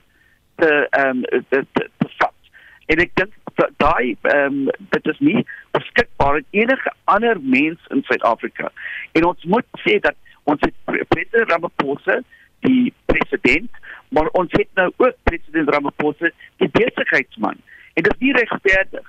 te 0.61 0.71
ehm 0.89 1.23
um, 1.23 1.43
te, 1.49 1.65
te, 1.73 1.87
te 1.97 2.09
vat. 2.17 2.51
En 2.91 3.03
ek 3.03 3.15
dink 3.19 3.35
daai 3.83 4.15
ehm 4.21 4.45
um, 4.45 4.89
dit 4.95 5.11
is 5.13 5.19
nie 5.19 5.45
beskikbaar 5.77 6.39
aan 6.39 6.49
enige 6.63 6.93
ander 7.03 7.39
mens 7.41 7.79
in 7.95 8.03
Suid-Afrika. 8.07 8.71
En 9.11 9.27
ons 9.31 9.43
moet 9.55 9.81
sê 9.85 9.99
dat 9.99 10.15
ons 10.43 10.61
het 10.65 11.07
president 11.13 11.51
Ramaphosa 11.51 12.21
die 12.65 12.93
president, 13.05 13.71
maar 14.09 14.27
ons 14.37 14.51
het 14.51 14.67
nou 14.79 14.89
ook 14.97 15.15
president 15.23 15.69
Ramaphosa 15.69 16.31
die 16.61 16.69
besigheidsman. 16.69 17.57
En 17.93 18.03
dit 18.03 18.13
is 18.13 18.23
nie 18.23 18.33
regverdig 18.37 19.07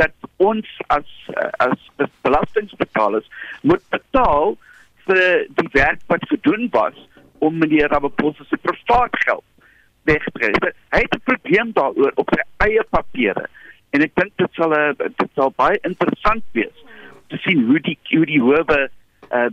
dat 0.00 0.12
ons 0.42 0.68
as 0.86 1.10
as 1.62 1.90
belastingbetalers 2.26 3.26
moet 3.62 3.82
betaal 3.94 4.56
vir 5.06 5.46
die 5.58 5.70
werk 5.72 6.00
wat 6.10 6.24
gedoen 6.28 6.68
was 6.70 6.96
om 7.38 7.58
meneer 7.58 7.92
Ramaphosa 7.92 8.44
se 8.48 8.56
privaat 8.56 9.16
geld 9.26 9.44
weg 10.08 10.24
te 10.24 10.38
kry. 10.38 10.72
Hy 10.94 11.00
het 11.04 11.14
'n 11.14 11.24
probleem 11.24 11.72
daaroor 11.72 12.12
op 12.14 12.28
sy 12.34 12.42
eie 12.68 12.84
papiere. 12.90 13.46
En 13.90 14.02
ek 14.02 14.14
dink 14.14 14.32
dit 14.36 14.52
sal 14.54 14.74
'n 14.74 14.96
dit 14.98 15.30
sal 15.34 15.52
baie 15.56 15.78
interessant 15.82 16.44
wees 16.52 16.78
te 17.28 17.36
sien 17.36 17.64
hoe 17.66 17.80
die 17.80 17.98
hoe 18.10 18.26
die 18.26 18.40
howe 18.40 18.90
uh, 19.30 19.48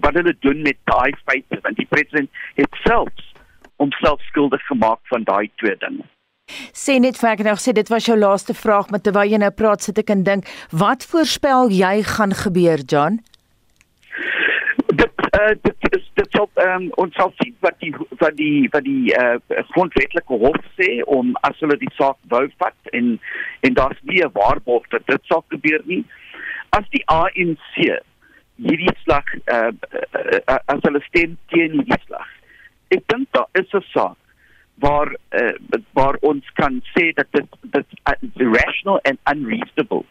wat 0.00 0.14
hulle 0.14 0.34
doen 0.40 0.62
met 0.62 0.78
daai 0.84 1.12
feite 1.24 1.60
want 1.62 1.76
die 1.76 1.88
president 1.90 2.30
het 2.54 2.82
self 2.84 3.12
homself 3.76 4.20
skuldig 4.30 4.62
gemaak 4.66 5.00
van 5.12 5.24
daai 5.24 5.50
twee 5.56 5.76
dinge. 5.78 6.04
Sê 6.72 7.00
net 7.02 7.18
vir 7.18 7.32
ek 7.34 7.42
nou 7.44 7.56
sê 7.58 7.72
dit 7.74 7.88
was 7.90 8.06
jou 8.06 8.16
laaste 8.18 8.54
vraag 8.54 8.90
met 8.94 9.02
terwyl 9.02 9.26
jy 9.26 9.40
nou 9.42 9.50
praat 9.50 9.82
sit 9.82 9.98
ek 9.98 10.12
en 10.14 10.22
dink 10.22 10.46
wat 10.70 11.06
voorspel 11.10 11.72
jy 11.74 12.02
gaan 12.06 12.34
gebeur 12.44 12.84
John? 12.86 13.18
dit 14.96 15.10
uh, 15.40 15.54
dit 15.62 15.96
is 15.96 16.04
dit 16.14 16.36
sal 16.36 16.48
um, 16.64 16.86
ons 17.02 17.14
sal 17.18 17.32
sien 17.40 17.54
wat 17.64 17.76
die 17.82 17.92
wat 18.20 18.36
die 18.38 18.68
wat 18.72 18.84
die 18.86 19.12
uh, 19.18 19.36
grondwetlike 19.72 20.38
hof 20.42 20.58
sê 20.78 20.90
om 21.18 21.34
as 21.48 21.58
hulle 21.62 21.78
die 21.80 21.92
saak 21.98 22.18
wou 22.32 22.44
vat 22.62 22.92
en 22.98 23.16
en 23.66 23.78
daar's 23.78 24.02
nie 24.10 24.22
'n 24.24 24.32
waarborg 24.38 24.86
dat 24.94 25.06
dit 25.06 25.32
sal 25.32 25.44
gebeur 25.54 25.82
nie 25.84 26.04
as 26.78 26.86
die 26.94 27.04
ANC 27.06 27.98
hierdie 28.56 28.96
slag 29.02 29.24
uh, 29.52 29.70
uh, 29.70 30.60
as 30.66 30.80
hulle 30.82 31.02
stem 31.08 31.36
teen 31.52 31.72
hierdie 31.78 32.02
slag 32.06 32.30
ek 32.96 33.02
dink 33.12 33.28
daar 33.32 33.48
is 33.52 33.72
'n 33.74 33.84
saak 33.92 34.16
waar 34.78 35.16
uh, 35.30 35.54
waar 35.92 36.16
ons 36.20 36.44
kan 36.52 36.82
sê 36.94 37.12
dat 37.12 37.26
dit 37.30 37.48
dit 37.62 37.86
uh, 38.04 38.14
rational 38.52 39.00
and 39.02 39.18
unreasonable 39.32 40.04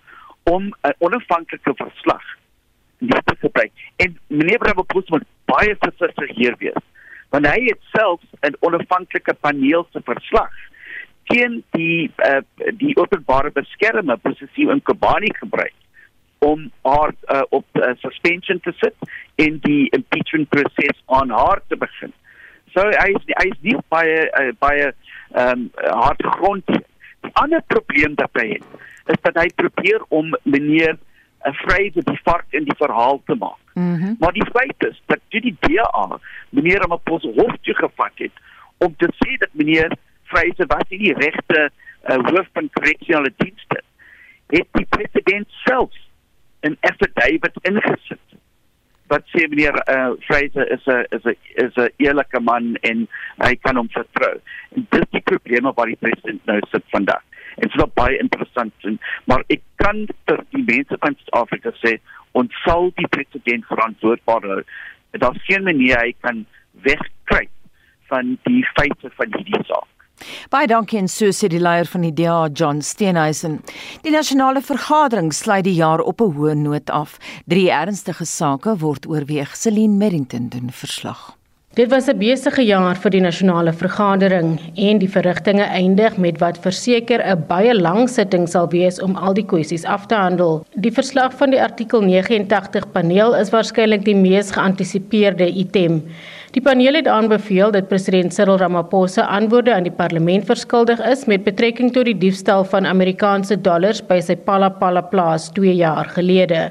om 0.44 0.64
'n 0.64 0.74
uh, 0.82 0.92
onafhanklike 0.98 1.74
verslag 1.76 2.26
nie 2.98 3.22
te 3.24 3.36
gebruik. 3.40 3.72
En 3.96 4.20
meneer 4.28 4.60
Ramaphosa 4.60 5.08
moet 5.10 5.28
baie 5.46 5.76
versigtig 5.80 6.36
hier 6.36 6.56
wees. 6.58 6.84
Want 7.30 7.48
hy 7.48 7.62
het 7.66 7.82
self 7.94 8.22
'n 8.42 8.56
onafhanklike 8.60 9.34
paneel 9.34 9.88
se 9.92 10.02
verslag 10.04 10.54
teen 11.24 11.64
die 11.72 12.12
uh, 12.16 12.42
die 12.78 12.96
openbare 12.98 13.52
beskermer 13.52 14.18
posisie 14.18 14.70
in 14.70 14.82
Kobani 14.82 15.34
gebruik 15.34 15.74
om 16.50 16.70
haar 16.88 17.14
uh, 17.14 17.42
op 17.50 17.66
uh, 17.74 17.92
suspension 18.04 18.60
te 18.60 18.74
sit 18.82 19.10
en 19.42 19.58
die 19.66 19.90
impeachment 19.98 20.50
proses 20.50 21.02
aan 21.06 21.34
haar 21.34 21.62
te 21.68 21.78
begin. 21.78 22.14
So 22.76 22.84
hy 22.84 23.10
is 23.16 23.28
hy 23.40 23.48
is 23.54 23.62
nie 23.64 23.78
baie 23.94 24.22
uh, 24.42 24.52
baie 24.60 24.92
ehm 24.92 25.66
um, 25.66 25.70
hard 26.06 26.22
grond. 26.38 26.76
Die 27.26 27.34
ander 27.42 27.64
probleem 27.74 28.16
dat 28.20 28.42
hy 28.42 28.48
het 28.58 29.14
is 29.14 29.22
dat 29.26 29.38
hy 29.42 29.48
probeer 29.56 30.04
om 30.10 30.34
meneer 30.44 30.98
'n 31.46 31.54
vryheid 31.62 31.98
die 32.10 32.22
vark 32.24 32.58
in 32.58 32.66
die 32.66 32.78
verhaal 32.78 33.22
te 33.26 33.36
maak. 33.36 33.62
Mm 33.74 33.96
-hmm. 33.96 34.16
Maar 34.20 34.34
die 34.34 34.50
feit 34.54 34.90
is 34.90 35.02
dat 35.06 35.20
die 35.30 35.56
DA 35.60 36.20
meneer 36.50 36.80
Ramaphosa 36.82 37.30
hof 37.38 37.56
toe 37.62 37.76
gevat 37.76 38.16
het 38.16 38.32
om 38.78 38.96
te 38.98 39.10
sê 39.22 39.38
dat 39.38 39.50
meneer 39.52 39.98
Vryse 40.24 40.66
was 40.68 40.88
nie 40.90 41.00
die 41.00 41.14
regte 41.14 41.70
uh, 41.70 42.18
hoof 42.30 42.48
van 42.54 42.70
korreksionele 42.74 43.34
dienste. 43.38 43.82
Het 44.48 44.68
die 44.72 44.88
president 44.90 45.48
self 45.50 45.94
'n 46.66 46.78
affidavit 46.90 47.58
ingesit 47.70 48.36
wat 49.12 49.26
sê 49.34 49.46
meneer 49.50 49.76
uh, 49.94 50.14
Vryse 50.26 50.66
is 50.76 50.86
'n 50.88 51.06
is 51.16 51.26
'n 51.26 51.38
is 51.66 51.78
'n 51.78 51.90
eerlike 52.06 52.40
man 52.40 52.76
en 52.90 53.08
hy 53.46 53.54
kan 53.56 53.76
hom 53.76 53.90
vertrou. 53.90 54.36
En 54.76 54.88
dis 54.90 55.08
die 55.12 55.26
probleme 55.32 55.74
wat 55.78 55.88
die 55.92 56.02
president 56.02 56.46
nou 56.46 56.60
sit 56.72 56.84
vandag. 56.90 57.22
En 57.56 57.70
dit 57.70 57.82
is 57.82 57.94
baie 57.94 58.18
interessant 58.18 58.74
en 58.90 59.00
maar 59.26 59.44
ek 59.48 59.62
kan 59.84 60.08
vir 60.28 60.44
die 60.50 60.66
mense 60.74 60.98
van 61.00 61.16
Suid-Afrika 61.16 61.72
sê 61.84 61.98
ons 62.32 62.62
sal 62.66 62.92
die 62.96 63.08
president 63.08 63.66
verantwoordbaar 63.66 64.50
hou. 64.54 64.62
Daar's 65.12 65.46
geen 65.48 65.64
manier 65.64 66.00
hy 66.02 66.14
kan 66.22 66.46
wegkry 66.84 67.48
van 68.10 68.38
die 68.44 68.64
feite 68.74 69.10
van 69.18 69.38
hierdie 69.38 69.64
saak 69.70 69.95
Baie 70.50 70.68
dankie 70.68 71.00
en 71.00 71.08
so 71.08 71.32
sê 71.36 71.50
die 71.52 71.60
leier 71.60 71.86
van 71.86 72.02
die 72.02 72.14
DA 72.14 72.48
John 72.54 72.82
Steenhuisen. 72.82 73.62
Die 74.04 74.12
nasionale 74.12 74.62
vergadering 74.62 75.34
sluit 75.34 75.66
die 75.66 75.76
jaar 75.76 76.02
op 76.02 76.22
'n 76.22 76.36
hoë 76.36 76.56
noot 76.56 76.90
af. 76.90 77.18
Drie 77.46 77.70
ernstige 77.70 78.26
sake 78.26 78.78
word 78.78 79.08
oorweeg. 79.08 79.56
Celine 79.56 79.98
Merrington 79.98 80.50
doen 80.50 80.70
verslag. 80.72 81.36
Dit 81.76 81.90
was 81.90 82.08
'n 82.08 82.18
besige 82.18 82.64
jaar 82.64 82.96
vir 82.96 83.12
die 83.12 83.20
nasionale 83.20 83.74
vergadering 83.74 84.60
en 84.76 84.98
die 84.98 85.10
verrigtinge 85.10 85.64
eindig 85.64 86.18
met 86.18 86.38
wat 86.40 86.58
verseker 86.58 87.20
'n 87.20 87.44
baie 87.48 87.74
lang 87.74 88.10
sitting 88.10 88.48
sal 88.48 88.70
wees 88.70 89.02
om 89.02 89.16
al 89.16 89.34
die 89.34 89.46
kwessies 89.46 89.84
af 89.84 90.06
te 90.06 90.16
handel. 90.16 90.66
Die 90.76 90.92
verslag 90.92 91.34
van 91.34 91.50
die 91.50 91.62
artikel 91.62 92.02
89 92.02 92.92
paneel 92.92 93.36
is 93.36 93.50
waarskynlik 93.50 94.06
die 94.06 94.16
mees 94.16 94.52
geantisipeerde 94.52 95.52
item. 95.52 96.04
Die 96.56 96.62
paneel 96.64 96.96
het 96.96 97.08
aanbeveel 97.12 97.74
dat 97.76 97.90
president 97.90 98.32
Cyril 98.34 98.56
Ramaphosa 98.62 99.26
antwoorde 99.38 99.74
aan 99.74 99.84
die 99.84 99.92
parlement 99.92 100.46
verskuldig 100.48 101.02
is 101.04 101.26
met 101.28 101.44
betrekking 101.44 101.92
tot 101.92 102.08
die 102.08 102.16
diefstal 102.16 102.64
van 102.72 102.88
Amerikaanse 102.88 103.58
dollars 103.60 104.00
by 104.08 104.22
sy 104.24 104.38
Palapala 104.48 105.04
plaas 105.12 105.50
2 105.60 105.76
jaar 105.76 106.08
gelede. 106.16 106.70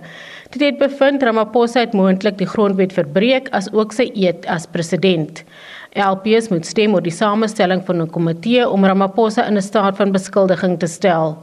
Dit 0.57 0.65
het 0.65 0.81
bevind 0.81 1.29
Ramaphosa 1.29 1.85
het 1.85 1.93
moontlik 1.93 2.41
die 2.41 2.49
grondwet 2.49 2.97
verbreek 2.97 3.53
as 3.53 3.69
ook 3.77 3.93
sy 3.93 4.09
eed 4.17 4.49
as 4.49 4.65
president. 4.65 5.45
LPS 5.93 6.49
moet 6.49 6.65
stem 6.65 6.97
oor 6.97 7.05
die 7.05 7.13
samestelling 7.13 7.85
van 7.85 8.01
'n 8.01 8.11
komitee 8.17 8.65
om 8.65 8.89
Ramaphosa 8.89 9.45
in 9.45 9.61
'n 9.61 9.69
staat 9.69 10.01
van 10.01 10.17
beskuldiging 10.17 10.81
te 10.81 10.87
stel. 10.87 11.37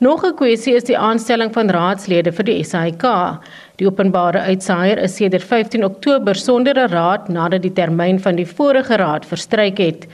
Nog 0.00 0.24
'n 0.24 0.34
kwessie 0.34 0.74
is 0.74 0.84
die 0.84 0.98
aanstelling 0.98 1.52
van 1.52 1.70
raadslede 1.70 2.32
vir 2.32 2.44
die 2.44 2.64
SAIK. 2.64 3.04
Die 3.78 3.86
openbare 3.86 4.40
uitsaier 4.42 4.98
is 5.06 5.12
sedert 5.14 5.44
15 5.46 5.84
Oktober 5.86 6.34
sonder 6.34 6.74
'n 6.74 6.90
raad 6.90 7.28
nadat 7.28 7.62
die 7.62 7.72
termyn 7.72 8.18
van 8.18 8.34
die 8.34 8.46
vorige 8.46 8.96
raad 8.98 9.26
verstryk 9.26 9.78
het. 9.78 10.06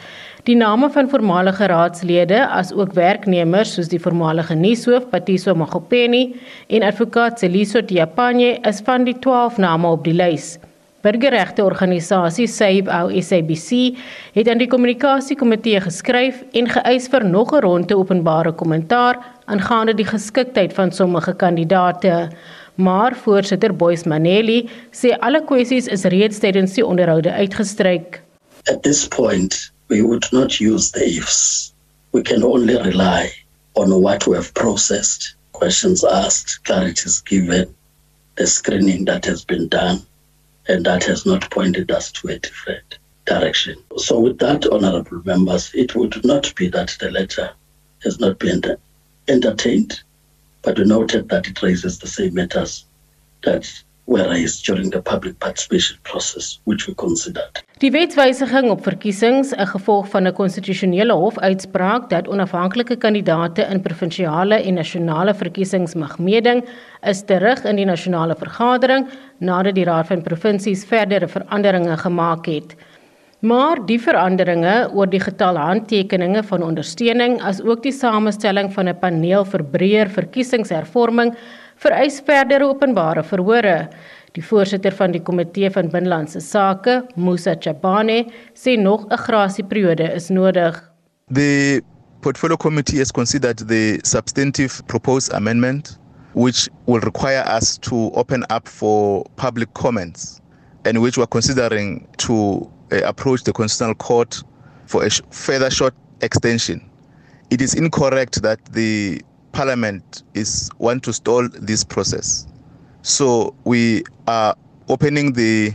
Die 0.45 0.57
name 0.57 0.91
van 0.91 1.09
voormalige 1.09 1.67
raadslede 1.73 2.43
as 2.47 2.73
ook 2.73 2.93
werknemers 2.93 3.73
soos 3.75 3.89
die 3.89 4.01
voormalige 4.07 4.55
nuushoof 4.55 5.09
Patiso 5.09 5.55
Magopeni 5.55 6.37
en 6.69 6.83
advokaat 6.83 7.39
Celiso 7.39 7.81
Tiapanye 7.81 8.61
is 8.69 8.83
van 8.85 9.05
die 9.05 9.19
12 9.19 9.57
name 9.57 9.89
op 9.89 10.05
die 10.05 10.13
lys. 10.13 10.59
Burgerregte 11.01 11.65
organisasie 11.65 12.47
Save 12.47 12.89
Our 12.89 13.23
SABC 13.23 13.97
het 14.35 14.49
aan 14.49 14.59
die 14.59 14.69
kommunikasiekomitee 14.69 15.81
geskryf 15.81 16.45
en 16.53 16.69
geëis 16.69 17.09
vir 17.09 17.25
nog 17.25 17.53
'n 17.53 17.61
ronde 17.61 17.97
openbare 17.97 18.53
kommentaar 18.53 19.19
aangaande 19.45 19.95
die 19.95 20.09
geskiktheid 20.09 20.73
van 20.73 20.93
sommige 20.93 21.35
kandidaate. 21.35 22.29
Maar 22.75 23.17
voorsitter 23.17 23.73
Boys 23.77 24.03
Maneli 24.05 24.69
sê 24.91 25.15
alle 25.21 25.45
kwessies 25.47 25.87
is 25.87 26.05
reeds 26.11 26.41
tydens 26.43 26.75
die 26.75 26.87
onderhoude 26.87 27.31
uitgestryk. 27.31 28.21
At 28.67 28.83
this 28.83 29.07
point 29.09 29.71
we 29.89 30.03
would 30.03 30.27
not 30.33 30.61
use 30.61 30.91
the 30.91 31.05
ifs. 31.05 31.73
We 32.13 32.23
can 32.23 32.43
only 32.43 32.77
rely 32.77 33.31
on 33.75 33.91
what 34.03 34.27
we 34.27 34.35
have 34.35 34.53
processed, 34.55 35.35
questions 35.53 36.05
asked, 36.05 36.65
clarities 36.65 37.25
given, 37.25 37.75
the 38.37 38.47
screening 38.47 39.05
that 39.05 39.25
has 39.25 39.45
been 39.45 39.69
done, 39.69 40.01
and 40.69 40.85
that 40.87 41.05
has 41.05 41.25
not 41.27 41.51
pointed 41.51 41.91
us 41.91 42.11
to 42.13 42.29
a 42.29 42.39
different 42.39 42.99
direction. 43.25 43.77
So, 43.99 44.21
with 44.21 44.39
that, 44.39 44.67
honorable 44.67 45.23
members, 45.25 45.71
it 45.75 45.95
would 45.95 46.25
not 46.25 46.55
be 46.55 46.69
that 46.69 46.97
the 47.01 47.11
letter 47.11 47.51
has 48.03 48.19
not 48.19 48.39
been 48.39 48.63
entertained, 49.29 50.03
but 50.65 50.79
we 50.79 50.85
noted 50.85 51.29
that 51.29 51.47
it 51.47 51.63
raises 51.63 51.99
the 51.99 52.07
same 52.07 52.35
matters 52.35 52.87
that 53.43 53.67
were 54.07 54.29
raised 54.29 54.65
during 54.67 54.91
the 54.91 55.01
public 55.01 55.39
participation 55.41 55.97
process, 56.03 56.59
which 56.65 56.87
we 56.87 56.95
considered. 56.95 57.63
Die 57.81 57.91
wetswysiging 57.91 58.71
op 58.71 58.83
verkiesings, 58.85 59.53
'n 59.53 59.67
gevolg 59.67 60.09
van 60.09 60.27
'n 60.27 60.33
konstitusionele 60.33 61.13
hofuitspraak 61.13 62.11
dat 62.11 62.29
onafhanklike 62.29 62.97
kandidaate 62.97 63.63
in 63.71 63.81
provinsiale 63.81 64.55
en 64.55 64.75
nasionale 64.75 65.35
verkiesings 65.35 65.95
mag 65.95 66.19
meeding, 66.19 66.65
is 67.03 67.23
terug 67.25 67.65
in 67.65 67.77
die 67.77 67.85
nasionale 67.85 68.37
vergadering 68.37 69.09
nadat 69.39 69.75
die 69.75 69.85
Raad 69.85 70.07
van 70.07 70.23
Provinsies 70.23 70.85
verdere 70.85 71.29
veranderinge 71.29 71.97
gemaak 71.97 72.47
het. 72.47 72.77
Maar 73.45 73.77
die 73.85 73.99
veranderinge 74.01 74.89
oor 74.97 75.11
die 75.13 75.21
getal 75.21 75.59
handtekeninge 75.61 76.41
van 76.49 76.63
ondersteuning 76.65 77.35
as 77.45 77.59
ook 77.61 77.83
die 77.85 77.93
samestelling 77.93 78.71
van 78.73 78.89
'n 78.89 78.99
paneel 79.03 79.45
vir 79.45 79.63
breër 79.75 80.09
verkiesingshervorming 80.09 81.35
vereis 81.77 82.23
verdere 82.25 82.65
openbare 82.65 83.23
verhore. 83.23 83.89
Die 84.33 84.45
voorsitter 84.45 84.93
van 84.93 85.13
die 85.13 85.21
komitee 85.21 85.71
van 85.71 85.91
binnelandse 85.91 86.41
sake, 86.41 87.05
Musa 87.17 87.55
Chabane, 87.61 88.25
sê 88.55 88.79
nog 88.81 89.05
'n 89.11 89.17
grasieperiode 89.17 90.15
is 90.15 90.29
nodig. 90.29 90.81
The 91.31 91.83
portfolio 92.21 92.57
committee 92.57 92.99
has 92.99 93.13
considered 93.13 93.69
the 93.69 93.99
substantive 94.03 94.83
proposed 94.87 95.33
amendment 95.33 95.99
which 96.33 96.69
will 96.87 97.01
require 97.01 97.45
us 97.57 97.79
to 97.79 98.11
open 98.15 98.43
up 98.51 98.69
for 98.69 99.27
public 99.37 99.69
comments 99.75 100.41
and 100.85 100.99
which 100.99 101.17
we're 101.17 101.29
considering 101.31 102.07
to 102.17 102.69
uh, 102.93 103.03
approach 103.05 103.45
the 103.45 103.53
constitutional 103.53 103.95
court 103.95 104.43
for 104.87 105.05
a 105.05 105.11
sh- 105.11 105.23
further 105.31 105.71
short 105.71 105.95
extension. 106.21 106.89
It 107.51 107.61
is 107.61 107.75
incorrect 107.75 108.43
that 108.43 108.65
the 108.67 109.23
parliament 109.53 110.23
is 110.35 110.71
want 110.79 111.03
to 111.05 111.13
stall 111.13 111.49
this 111.49 111.85
process. 111.85 112.47
So 113.03 113.55
we 113.65 114.03
are 114.27 114.57
opening 114.89 115.33
the 115.33 115.73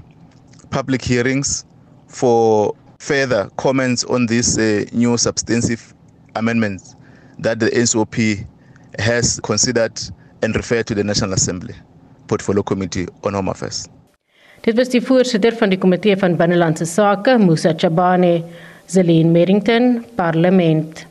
public 0.69 1.01
hearings 1.01 1.65
for 2.07 2.75
further 2.99 3.49
comments 3.57 4.03
on 4.03 4.25
this 4.25 4.57
uh, 4.57 4.85
new 4.91 5.17
substantive 5.17 5.93
amendments 6.35 6.95
that 7.39 7.59
the 7.59 7.67
NSOP 7.67 8.45
has 8.99 9.39
considered 9.41 9.99
and 10.41 10.55
referred 10.55 10.87
to 10.87 10.95
the 10.95 11.03
National 11.03 11.33
Assembly 11.33 11.75
Portfolio 12.27 12.63
Committee 12.63 13.07
on 13.23 13.33
Home 13.33 13.47
Affairs. 13.49 13.87
Dit 14.61 14.75
was 14.75 14.89
die 14.91 14.99
voorsitter 14.99 15.55
van 15.55 15.71
die 15.71 15.79
komitee 15.79 16.17
van 16.19 16.35
binnelandse 16.35 16.85
sake, 16.85 17.37
Musa 17.39 17.71
Chabane, 17.77 18.41
Zelin 18.91 19.31
Merrington, 19.31 20.01
Parlement. 20.17 21.05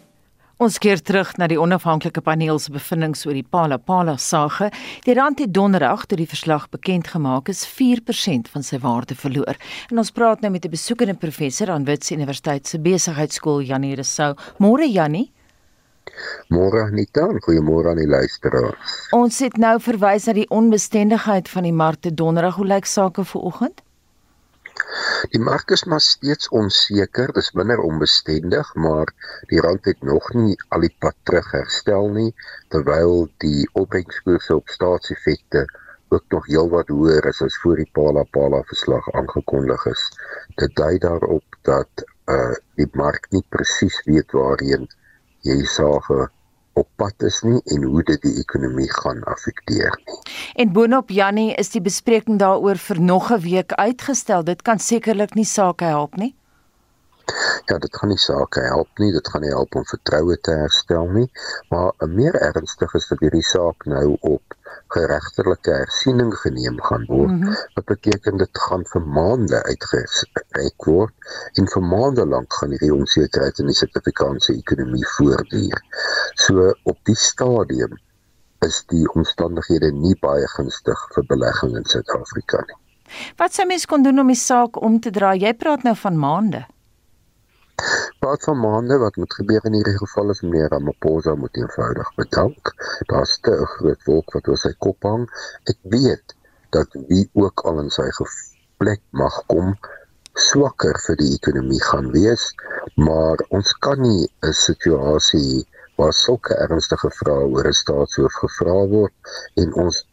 Ons 0.59 0.77
keer 0.83 1.01
terug 1.01 1.31
na 1.39 1.47
die 1.49 1.57
onafhanklike 1.61 2.21
paneel 2.27 2.59
se 2.61 2.73
bevindinge 2.75 3.23
oor 3.25 3.37
die 3.39 3.47
Palapala 3.47 4.17
sage. 4.19 4.69
Die 5.07 5.15
rand 5.17 5.41
het 5.41 5.55
donderdag 5.55 6.05
toe 6.11 6.19
die 6.19 6.29
verslag 6.29 6.67
bekend 6.75 7.09
gemaak 7.15 7.49
is 7.49 7.63
4% 7.65 8.51
van 8.53 8.67
sy 8.67 8.83
waarde 8.83 9.17
verloor. 9.17 9.57
En 9.89 10.03
ons 10.03 10.13
praat 10.13 10.43
nou 10.43 10.51
met 10.53 10.67
'n 10.67 10.75
besoekende 10.75 11.15
professor 11.15 11.71
aan 11.71 11.85
Wits 11.85 12.11
Universiteit 12.11 12.67
se 12.67 12.79
besigheidskool 12.79 13.63
Janie 13.63 13.95
Rousseau. 13.95 14.35
Môre 14.59 14.91
Janie. 14.93 15.31
Môre 16.55 16.85
Anita, 16.87 17.27
goeiemôre 17.47 17.93
aan 17.93 18.01
die 18.03 18.09
luisteraars. 18.09 18.95
Ons 19.17 19.39
het 19.45 19.57
nou 19.57 19.77
verwys 19.81 20.27
na 20.29 20.37
die 20.39 20.49
onbestendigheid 20.61 21.49
van 21.49 21.69
die 21.69 21.75
markte 21.75 22.15
donderdag. 22.15 22.57
Hoe 22.61 22.67
lyk 22.67 22.89
sake 22.89 23.25
vir 23.33 23.47
oggend? 23.53 23.83
Die 25.33 25.41
mark 25.43 25.73
is 25.75 25.85
maar 25.91 26.01
steeds 26.01 26.49
onseker, 26.55 27.33
dis 27.35 27.51
minder 27.59 27.81
onbestendig, 27.83 28.69
maar 28.75 29.11
die 29.51 29.61
rand 29.61 29.85
het 29.91 30.03
nog 30.03 30.29
nie 30.35 30.55
al 30.69 30.87
die 30.87 30.95
pad 31.03 31.17
terug 31.23 31.51
herstel 31.57 32.09
nie, 32.15 32.31
terwyl 32.75 33.27
die 33.45 33.67
opbrengskoerse 33.73 34.57
op 34.57 34.71
staatseffekte 34.77 35.67
ook 36.09 36.25
nog 36.35 36.47
heelwat 36.47 36.89
hoër 36.89 37.27
is 37.33 37.43
as 37.45 37.59
voor 37.63 37.83
die 37.83 37.91
Pala 37.93 38.23
Pala 38.37 38.63
verslag 38.71 39.11
aangekondig 39.21 39.85
is. 39.91 40.05
Dit 40.63 40.77
dui 40.77 40.95
daarop 40.99 41.59
dat 41.69 42.07
uh 42.37 42.55
die 42.81 42.89
mark 42.93 43.27
nie 43.35 43.45
presies 43.55 43.99
weet 44.07 44.33
waarheen 44.37 44.87
jy 45.47 45.65
sage 45.65 46.29
op 46.79 46.89
pad 46.97 47.27
is 47.27 47.41
nie 47.43 47.59
en 47.75 47.83
hoe 47.83 48.03
dit 48.07 48.23
die 48.23 48.35
ekonomie 48.39 48.89
gaan 49.01 49.25
affekteer 49.31 49.95
nie. 50.07 50.19
En 50.55 50.73
boonop 50.73 51.11
Jannie 51.11 51.55
is 51.59 51.73
die 51.75 51.83
bespreking 51.83 52.39
daaroor 52.39 52.79
vir 52.79 53.01
nog 53.01 53.31
'n 53.33 53.41
week 53.43 53.73
uitgestel. 53.73 54.45
Dit 54.45 54.63
kan 54.63 54.79
sekerlik 54.79 55.35
nie 55.35 55.45
sake 55.45 55.85
help 55.85 56.17
nie. 56.17 56.35
Ja, 57.69 57.79
dit 57.79 57.97
gaan 57.97 58.09
nie 58.09 58.21
sake 58.23 58.61
help 58.61 59.01
nie. 59.03 59.13
Dit 59.13 59.29
gaan 59.29 59.45
nie 59.45 59.53
help 59.53 59.75
om 59.77 59.85
vertroue 59.89 60.37
te 60.41 60.55
herstel 60.63 61.11
nie, 61.17 61.27
maar 61.73 62.09
meer 62.09 62.39
ernstig 62.41 62.95
is 62.95 63.09
dat 63.11 63.21
hierdie 63.25 63.45
saak 63.45 63.85
nou 63.85 64.17
op 64.21 64.57
geregtelike 64.95 65.75
hersiening 65.83 66.33
geneem 66.43 66.81
gaan 66.83 67.05
word. 67.09 67.31
Mm 67.31 67.43
-hmm. 67.43 67.57
Wat 67.75 67.85
beteken 67.85 68.37
dit 68.37 68.59
gaan 68.69 68.85
vir 68.93 69.03
maande 69.03 69.63
uitgereik 69.63 70.85
word 70.87 71.15
en 71.53 71.69
vir 71.69 71.83
maande 71.83 72.27
lank 72.27 72.53
gaan 72.53 72.71
hierdie 72.71 72.95
onsekerheid 72.95 73.59
in 73.59 73.73
die 73.73 73.77
Suid-Afrikaanse 73.77 74.57
ekonomie 74.57 75.07
voortduur. 75.17 75.83
So 76.35 76.73
op 76.83 76.99
die 77.05 77.17
stadium 77.17 77.99
is 78.67 78.83
die 78.87 79.05
omstandighede 79.13 79.93
nie 79.93 80.17
baie 80.21 80.49
gunstig 80.57 81.09
vir 81.15 81.25
belegging 81.27 81.77
in 81.77 81.85
Suid-Afrika 81.85 82.65
nie. 82.67 82.79
Wat 83.37 83.55
sou 83.55 83.67
mens 83.67 83.87
kon 83.87 84.03
doen 84.03 84.19
om 84.19 84.27
die 84.27 84.37
saak 84.37 84.81
om 84.83 85.01
te 85.01 85.11
draai? 85.11 85.39
Jy 85.41 85.55
praat 85.55 85.83
nou 85.83 85.97
van 85.97 86.19
maande. 86.19 86.67
Wat 88.25 88.43
van 88.45 88.59
maande 88.61 88.97
wat 88.99 89.17
moet 89.17 89.35
gebeur 89.35 89.65
in 89.69 89.77
hierdie 89.79 89.99
geval 89.99 90.31
is 90.31 90.41
meneer 90.41 90.69
Ramaphosa 90.73 91.35
moet 91.35 91.57
eenvoudig 91.57 92.09
bedank. 92.15 92.73
Daar's 93.13 93.39
te 93.41 93.53
'n 93.57 93.71
groot 93.75 94.03
wolk 94.09 94.33
wat 94.35 94.49
oor 94.49 94.61
sy 94.63 94.73
kop 94.87 95.03
hang. 95.03 95.25
Ek 95.73 95.79
weet 95.95 96.35
dat 96.77 96.89
wie 97.09 97.31
ook 97.33 97.61
al 97.71 97.79
in 97.85 97.91
sy 97.91 98.09
plek 98.83 99.03
mag 99.11 99.37
kom 99.47 99.77
swakker 100.39 100.99
vir 101.07 101.17
die 101.23 101.33
ekonomie 101.35 101.83
gaan 101.83 102.11
wees, 102.15 102.45
maar 102.95 103.39
ons 103.49 103.73
kan 103.87 104.03
nie 104.03 104.29
'n 104.49 104.53
situasie 104.53 105.67
waar 105.97 106.13
sulke 106.13 106.55
ernstige 106.67 107.11
vrae 107.21 107.47
oor 107.55 107.67
'n 107.67 107.81
staatshoof 107.83 108.35
gevra 108.43 108.79
word 108.95 109.15
en 109.63 109.75
ons 109.85 110.07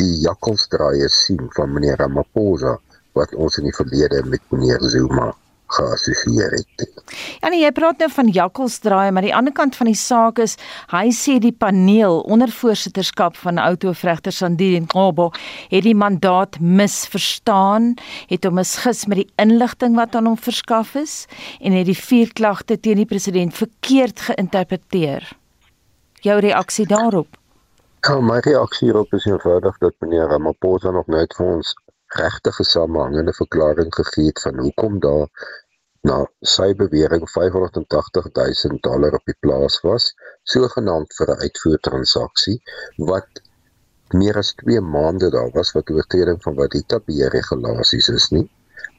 die 0.00 0.14
jakkalsdraaie 0.28 1.08
sien 1.08 1.48
van 1.56 1.72
meneer 1.72 1.96
Ramaphosa 2.04 2.78
wat 3.12 3.34
ons 3.34 3.58
in 3.58 3.64
die 3.64 3.78
verlede 3.80 4.24
met 4.24 4.42
meneer 4.50 4.80
Zuma 4.94 5.32
geassosieer 5.76 6.56
het. 6.56 6.86
Ja 7.40 7.50
nee, 7.52 7.62
jy 7.62 7.72
praat 7.76 8.00
nou 8.02 8.08
van 8.12 8.30
jakkalsdraai, 8.32 9.10
maar 9.12 9.26
die 9.26 9.34
ander 9.34 9.54
kant 9.56 9.76
van 9.76 9.90
die 9.90 9.98
saak 9.98 10.40
is 10.42 10.56
hy 10.92 11.08
sê 11.16 11.38
die 11.42 11.52
paneel 11.52 12.20
onder 12.22 12.52
voorsitterskap 12.52 13.36
van 13.40 13.60
outoofregter 13.62 14.32
Sandile 14.32 14.84
Ngobo 14.86 15.30
het 15.72 15.84
die 15.86 15.96
mandaat 15.96 16.58
misverstaan, 16.60 17.94
het 18.30 18.48
hom 18.48 18.58
misgis 18.60 19.06
met 19.10 19.22
die 19.22 19.30
inligting 19.42 19.96
wat 19.98 20.16
aan 20.16 20.30
hom 20.30 20.38
verskaf 20.38 20.94
is 20.98 21.26
en 21.60 21.76
het 21.76 21.88
die 21.88 21.98
vier 21.98 22.32
klagte 22.32 22.78
teen 22.80 23.00
die 23.02 23.08
president 23.08 23.56
verkeerd 23.56 24.28
geïnterpreteer. 24.30 25.30
Jou 26.22 26.38
reaksie 26.40 26.86
daarop? 26.86 27.38
Ja, 28.02 28.18
my 28.20 28.38
reaksie 28.42 28.88
hierop 28.88 29.12
is 29.14 29.26
eenvoudig 29.26 29.78
dat 29.78 29.94
meneer 30.02 30.28
Ramaphosa 30.30 30.90
nog 30.90 31.06
net 31.10 31.34
vir 31.38 31.46
ons 31.56 31.74
regtige 32.18 32.64
samehangende 32.64 33.32
verklaring 33.32 33.94
gegee 33.94 34.26
het 34.26 34.40
van 34.42 34.58
hoekom 34.58 34.98
daar 35.00 35.28
na 36.08 36.14
sy 36.52 36.72
bewering 36.78 37.24
580 37.30 38.24
000 38.36 38.78
dollar 38.86 39.14
op 39.18 39.28
die 39.30 39.36
plaas 39.44 39.76
was, 39.86 40.06
sogenaamd 40.54 41.14
vir 41.18 41.30
'n 41.34 41.42
uitvoertransaksie 41.46 42.56
wat 43.10 43.42
meer 44.20 44.38
as 44.40 44.50
2 44.62 44.82
maande 44.94 45.30
daar 45.36 45.52
was 45.58 45.70
wat 45.76 45.92
oortreding 45.94 46.42
van 46.46 46.58
wat 46.58 46.74
die 46.74 46.82
tabie 46.94 47.30
regulasies 47.36 48.10
is 48.16 48.28
nie. 48.34 48.44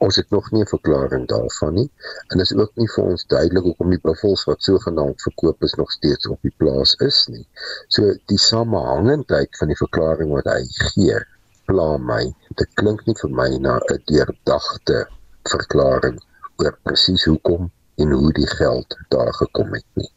Ons 0.06 0.16
het 0.20 0.30
nog 0.36 0.50
nie 0.52 0.64
'n 0.64 0.72
verklaring 0.72 1.28
daarvan 1.34 1.74
nie 1.80 1.90
en 2.30 2.40
is 2.46 2.54
ook 2.54 2.72
nie 2.80 2.88
vir 2.96 3.04
ons 3.04 3.28
duidelik 3.36 3.68
hoekom 3.68 3.90
die 3.90 4.04
buffels 4.08 4.48
wat 4.48 4.66
sogenaamd 4.70 5.28
verkoop 5.28 5.62
is 5.68 5.78
nog 5.80 5.92
steeds 5.92 6.26
op 6.26 6.40
die 6.42 6.56
plaas 6.56 6.94
is 7.10 7.26
nie. 7.28 7.46
So 7.88 8.14
die 8.32 8.42
samehangendheid 8.48 9.56
van 9.60 9.68
die 9.68 9.82
verklaring 9.84 10.30
wat 10.32 10.48
hy 10.56 10.62
gee, 10.90 11.20
pla 11.66 11.96
my. 11.98 12.22
Dit 12.56 12.70
klink 12.80 13.06
nie 13.06 13.20
vir 13.22 13.30
my 13.30 13.50
na 13.58 13.76
'n 13.78 14.02
deurdagte 14.08 15.06
verklaring 15.52 16.18
oor 16.56 16.78
presies 16.82 17.24
hoekom 17.24 17.70
en 17.96 18.10
hoe 18.10 18.32
die 18.32 18.48
geld 18.56 18.98
daar 19.08 19.32
gekom 19.32 19.72
het 19.74 19.86
nie. 19.94 20.10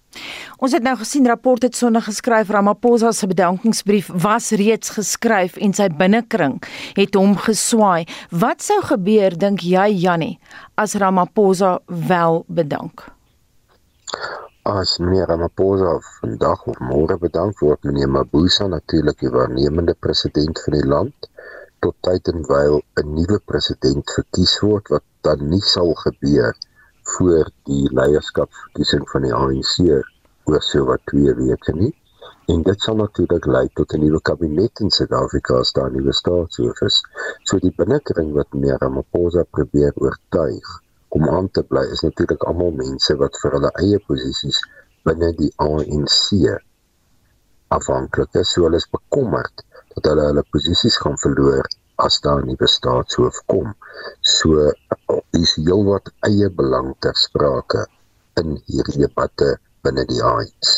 Ons 0.58 0.74
het 0.74 0.84
nou 0.84 0.96
gesien 0.98 1.28
rapport 1.30 1.62
het 1.62 1.76
sonder 1.76 2.02
geskryf 2.02 2.50
Ramaphosa 2.50 3.12
se 3.12 3.28
bedankingsbrief 3.30 4.10
was 4.24 4.50
reeds 4.58 4.90
geskryf 4.96 5.58
en 5.62 5.76
sy 5.78 5.90
binnekring 6.00 6.58
het 6.98 7.18
hom 7.20 7.36
geswaai. 7.44 8.08
Wat 8.32 8.66
sou 8.66 8.80
gebeur 8.90 9.38
dink 9.38 9.62
jy 9.62 9.92
Jannie 9.94 10.40
as 10.76 10.98
Ramaphosa 10.98 11.78
wel 12.10 12.44
bedank? 12.48 13.06
As 14.68 14.98
meneer 15.00 15.30
Ramaphosa 15.30 15.94
vandag 16.20 16.66
of 16.68 16.82
môre 16.90 17.20
bedank 17.22 17.62
word 17.62 17.86
meneer 17.86 18.10
Mabuza 18.10 18.68
natuurlik 18.68 19.22
die 19.22 19.32
waarnemende 19.32 19.96
president 20.00 20.60
van 20.66 20.80
die 20.80 20.88
land 20.88 21.30
tot 21.88 22.00
tyd 22.08 22.28
en 22.34 22.42
wyl 22.52 22.82
'n 23.02 23.14
nuwe 23.18 23.38
president 23.50 24.16
verkies 24.16 24.56
word 24.64 24.90
wat 24.94 25.06
dan 25.28 25.44
nie 25.52 25.64
sal 25.74 25.94
gebeur 26.06 26.56
voor 27.14 27.52
die 27.70 27.86
leierskapsverkiesing 28.00 29.06
van 29.12 29.28
die 29.28 29.36
ANC 29.38 29.76
oor 30.52 30.64
so 30.70 30.84
wat 30.90 31.06
2 31.12 31.36
weke 31.40 31.76
nie. 31.78 31.94
En 32.52 32.64
dit 32.68 32.84
sal 32.86 33.00
natuurlik 33.00 33.48
lei 33.56 33.64
tot 33.80 33.94
'n 33.94 34.02
nuwe 34.04 34.20
kabinet 34.30 34.84
in 34.84 34.92
Suid-Afrika 34.98 35.60
as 35.64 35.72
daar 35.78 35.92
nuwe 35.92 36.14
staatshoof 36.20 36.82
is. 36.90 36.98
So 37.48 37.60
die 37.66 37.74
binnekring 37.80 38.34
wat 38.40 38.60
meer 38.64 38.78
Ramaphosa 38.84 39.44
probeer 39.58 39.94
oortuig 39.96 40.68
om 41.16 41.30
aan 41.30 41.50
te 41.52 41.64
bly 41.64 41.86
is 41.96 42.04
natuurlik 42.08 42.44
almal 42.44 42.72
mense 42.84 43.16
wat 43.24 43.40
vir 43.42 43.52
hulle 43.56 43.72
eie 43.84 44.00
posisies 44.08 44.60
binne 45.08 45.32
die 45.40 45.54
ANC 45.68 46.20
afhanklik 47.80 48.36
is. 48.44 48.52
So 48.52 48.68
hulle 48.68 48.84
is 48.84 48.92
bekommerd 49.00 49.64
dat 49.98 50.12
hulle 50.12 50.30
hulle 50.30 50.46
posisies 50.54 50.98
gaan 51.02 51.18
verloor 51.24 51.68
as 52.06 52.20
daar 52.22 52.44
nie 52.46 52.58
staatshoof 52.62 53.42
kom. 53.50 53.74
So 54.22 54.72
is 55.34 55.56
heelwat 55.58 56.12
eie 56.30 56.50
belang 56.50 56.94
ter 57.02 57.16
sprake 57.18 57.86
in 58.38 58.58
hierdie 58.70 59.02
debatte 59.02 59.58
binne 59.84 60.06
die 60.06 60.22
ANC. 60.22 60.74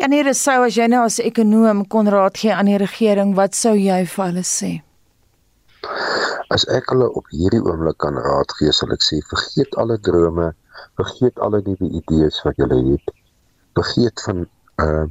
Ja 0.00 0.08
nee, 0.08 0.24
dis 0.24 0.40
sou 0.42 0.62
as 0.64 0.76
jy 0.76 0.88
nou 0.88 1.04
as 1.06 1.20
ekonom 1.22 1.84
kon 1.92 2.08
raad 2.08 2.38
gee 2.40 2.54
aan 2.54 2.70
die 2.70 2.80
regering, 2.80 3.36
wat 3.36 3.54
sou 3.58 3.76
jy 3.76 4.00
vir 4.14 4.24
hulle 4.24 4.46
sê? 4.46 4.72
As 6.50 6.64
ek 6.72 6.90
hulle 6.90 7.06
op 7.20 7.28
hierdie 7.30 7.60
oomblik 7.62 8.00
kan 8.02 8.18
raad 8.18 8.56
gee, 8.58 8.72
sal 8.74 8.92
ek 8.96 9.04
sê 9.04 9.20
vergeet 9.30 9.76
alle 9.82 10.00
drome, 10.08 10.50
vergeet 10.98 11.38
alle 11.44 11.60
nuwe 11.68 11.92
idees 12.00 12.40
wat 12.46 12.58
julle 12.60 12.80
het. 12.88 13.14
Vergeet 13.78 14.24
van 14.26 14.46
'n 14.46 14.48
uh, 14.88 15.06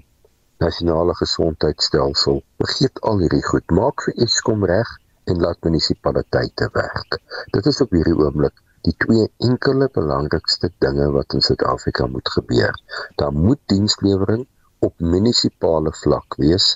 nasionale 0.59 1.15
gesondheidstelsel. 1.15 2.41
Vergeet 2.61 3.01
al 3.07 3.21
hierdie 3.23 3.43
goed. 3.47 3.65
Maak 3.75 4.03
vir 4.05 4.25
Eskom 4.25 4.65
reg 4.71 4.89
en 5.31 5.39
laat 5.43 5.61
munisipaliteite 5.63 6.69
werk. 6.73 7.19
Dit 7.55 7.69
is 7.71 7.79
op 7.85 7.93
hierdie 7.95 8.17
oomblik 8.17 8.55
die 8.87 8.95
twee 9.03 9.27
enkele 9.45 9.89
belangrikste 9.95 10.71
dinge 10.83 11.09
wat 11.15 11.35
in 11.35 11.43
Suid-Afrika 11.45 12.07
moet 12.07 12.31
gebeur. 12.35 12.75
Daar 13.21 13.33
moet 13.35 13.59
dienslewering 13.71 14.45
op 14.87 14.93
munisipale 14.99 15.93
vlak 16.01 16.37
wees 16.43 16.75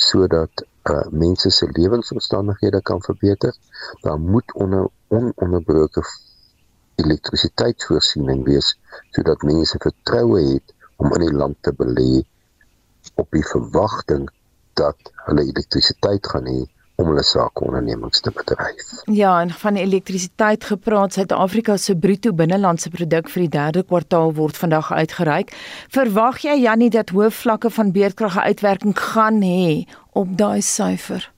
sodat 0.00 0.64
uh, 0.90 1.06
mense 1.10 1.50
se 1.50 1.68
lewensomstandighede 1.76 2.82
kan 2.82 3.02
verbeter. 3.02 3.54
Daar 4.02 4.18
moet 4.18 4.54
onder 4.54 4.88
ononderbroke 5.08 6.02
elektrisiteitsvoorsiening 7.02 8.44
wees 8.44 8.74
sodat 9.10 9.42
mense 9.42 9.78
vertroue 9.78 10.42
het 10.52 10.74
om 10.96 11.12
in 11.16 11.26
die 11.26 11.36
land 11.42 11.56
te 11.66 11.74
belê 11.76 12.22
op 13.20 13.30
die 13.36 13.44
verwagting 13.52 14.28
dat 14.80 15.12
hulle 15.26 15.46
elektrisiteit 15.52 16.26
gaan 16.32 16.48
hê 16.48 16.60
om 17.00 17.08
hulle 17.08 17.24
sakeondernemings 17.24 18.20
te 18.20 18.32
bedryf. 18.34 18.92
Ja, 19.08 19.32
en 19.40 19.52
van 19.62 19.78
elektrisiteit 19.80 20.64
gepraat, 20.68 21.16
Suid-Afrika 21.16 21.76
se 21.80 21.96
bruto 21.96 22.32
binnelandse 22.36 22.92
produk 22.92 23.30
vir 23.32 23.46
die 23.46 23.52
3de 23.56 23.84
kwartaal 23.88 24.34
word 24.36 24.60
vandag 24.60 24.92
uitgereik. 24.92 25.54
Verwag 25.96 26.42
jy 26.44 26.58
Jannie 26.60 26.90
dat 26.92 27.14
hoë 27.16 27.30
vlakke 27.32 27.72
van 27.72 27.92
beerdkrag 27.96 28.36
'n 28.36 28.48
uitwerking 28.52 28.96
gaan 28.98 29.40
hê 29.42 29.88
op 30.12 30.36
daai 30.36 30.60
syfer? 30.60 31.30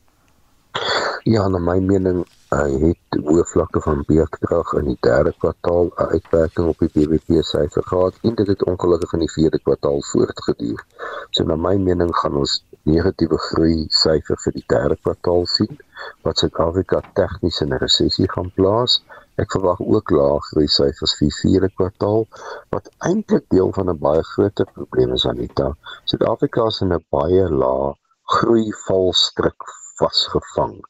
Ja, 1.24 1.48
na 1.48 1.58
my 1.58 1.78
mening 1.78 2.24
uh, 2.52 2.66
het 2.84 3.16
hoë 3.26 3.44
vlakke 3.52 3.80
van 3.84 4.02
beerdkrag 4.08 4.72
in 4.80 4.90
die 4.90 4.98
3de 5.06 5.32
kwartaal 5.44 5.88
uitwerking 5.96 6.68
op 6.72 6.82
die 6.84 6.90
BBP 6.94 7.40
syfer 7.48 7.86
gehad 7.88 8.18
en 8.28 8.36
dit 8.40 8.50
het 8.52 8.64
ongelukkig 8.72 9.14
in 9.16 9.24
die 9.24 9.32
4de 9.36 9.60
kwartaal 9.62 10.02
voortgeduur. 10.10 10.82
So 11.30 11.46
na 11.48 11.56
my 11.56 11.74
mening 11.86 12.12
gaan 12.20 12.36
ons 12.42 12.58
negatiewe 12.88 13.38
groei 13.48 13.86
syfer 14.02 14.40
vir 14.44 14.56
die 14.58 14.64
derde 14.74 14.98
kwartaal 15.00 15.46
sien 15.54 15.80
wat 16.26 16.42
Suid-Afrika 16.42 17.00
tegnies 17.18 17.62
in 17.64 17.72
'n 17.72 17.80
resessie 17.84 18.28
gaan 18.34 18.52
plaas. 18.58 19.00
Ek 19.42 19.54
verwag 19.56 19.80
ook 19.80 20.10
lae 20.10 20.38
groei 20.50 20.68
syfers 20.68 21.16
vir 21.18 21.28
die 21.28 21.38
vierde 21.40 21.70
kwartaal 21.80 22.26
wat 22.74 22.90
eintlik 23.10 23.48
deel 23.54 23.72
van 23.78 23.88
'n 23.88 23.98
baie 24.06 24.22
groter 24.34 24.68
probleem 24.76 25.12
is 25.18 25.26
Anita. 25.26 25.72
Suid-Afrika 26.04 26.66
is 26.66 26.80
in 26.80 26.92
'n 26.92 27.04
baie 27.10 27.48
lae 27.48 27.94
groei 28.36 28.72
valstrik 28.86 29.70
vasgevang. 29.98 30.80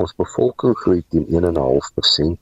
Ons 0.00 0.16
bevolking 0.16 0.78
groei 0.84 1.04
teen 1.10 1.26
1.5% 1.28 2.40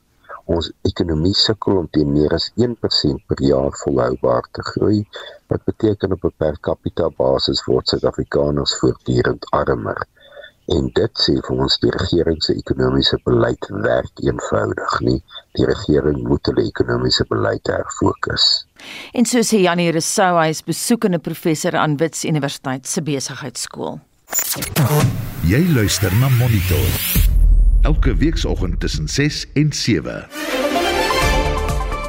ons 0.55 0.69
ekonomie 0.87 1.35
sukkel 1.37 1.77
om 1.81 1.89
teen 1.95 2.11
meer 2.13 2.33
as 2.37 2.49
1% 2.67 3.27
per 3.29 3.43
jaar 3.45 3.75
volhoubaar 3.83 4.47
te 4.57 4.63
groei 4.71 5.01
wat 5.51 5.65
beteken 5.69 6.15
op 6.15 6.25
'n 6.25 6.33
per 6.37 6.57
capita 6.67 7.09
basis 7.17 7.63
word 7.67 7.87
Suid-Afrikaners 7.87 8.77
voortdurend 8.79 9.45
armer. 9.51 10.01
En 10.75 10.89
dit 10.93 11.13
sê 11.23 11.33
vir 11.47 11.57
ons 11.63 11.79
die 11.79 11.91
regering 11.91 12.43
se 12.43 12.53
ekonomiese 12.53 13.17
beleid 13.25 13.65
werk 13.69 14.21
eenvoudig 14.23 14.99
nie. 15.01 15.23
Die 15.57 15.65
regering 15.65 16.21
moet 16.27 16.45
hulle 16.45 16.63
ekonomiese 16.63 17.25
beleid 17.29 17.67
herfokus. 17.67 18.67
En 19.13 19.25
so 19.25 19.39
sê 19.39 19.57
Janie 19.65 19.91
Rousseau 19.91 20.37
hy 20.39 20.49
is 20.49 20.63
besoekende 20.63 21.19
professor 21.19 21.75
aan 21.75 21.97
Wits 21.97 22.23
Universiteit 22.25 22.87
se 22.87 23.01
besigheidskool 23.01 23.99
jy 25.41 25.63
luister 25.73 26.13
na 26.19 26.29
monitor 26.29 27.21
elke 27.81 28.15
weekoggend 28.15 28.79
tussen 28.79 29.07
6 29.07 29.45
en 29.53 29.73
7. 29.73 30.27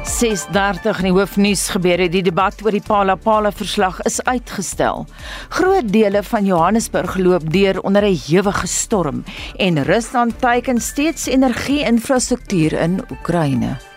6:30 0.03 0.99
in 1.01 1.07
die 1.07 1.11
hoofnuus 1.11 1.69
gebeure 1.73 2.09
die 2.09 2.21
debat 2.23 2.61
oor 2.63 2.71
die 2.71 2.83
Palapala 2.85 3.51
verslag 3.51 4.01
is 4.07 4.21
uitgestel. 4.23 5.07
Groot 5.49 5.89
dele 5.91 6.23
van 6.23 6.45
Johannesburg 6.45 7.17
loop 7.17 7.49
deur 7.51 7.81
onder 7.81 8.03
'n 8.03 8.19
ewige 8.27 8.67
storm 8.67 9.23
en 9.57 9.83
Rusland 9.83 10.39
teiken 10.39 10.81
steeds 10.81 11.25
energie-infrastruktuur 11.25 12.73
in 12.73 13.01
Oekraïne. 13.11 13.92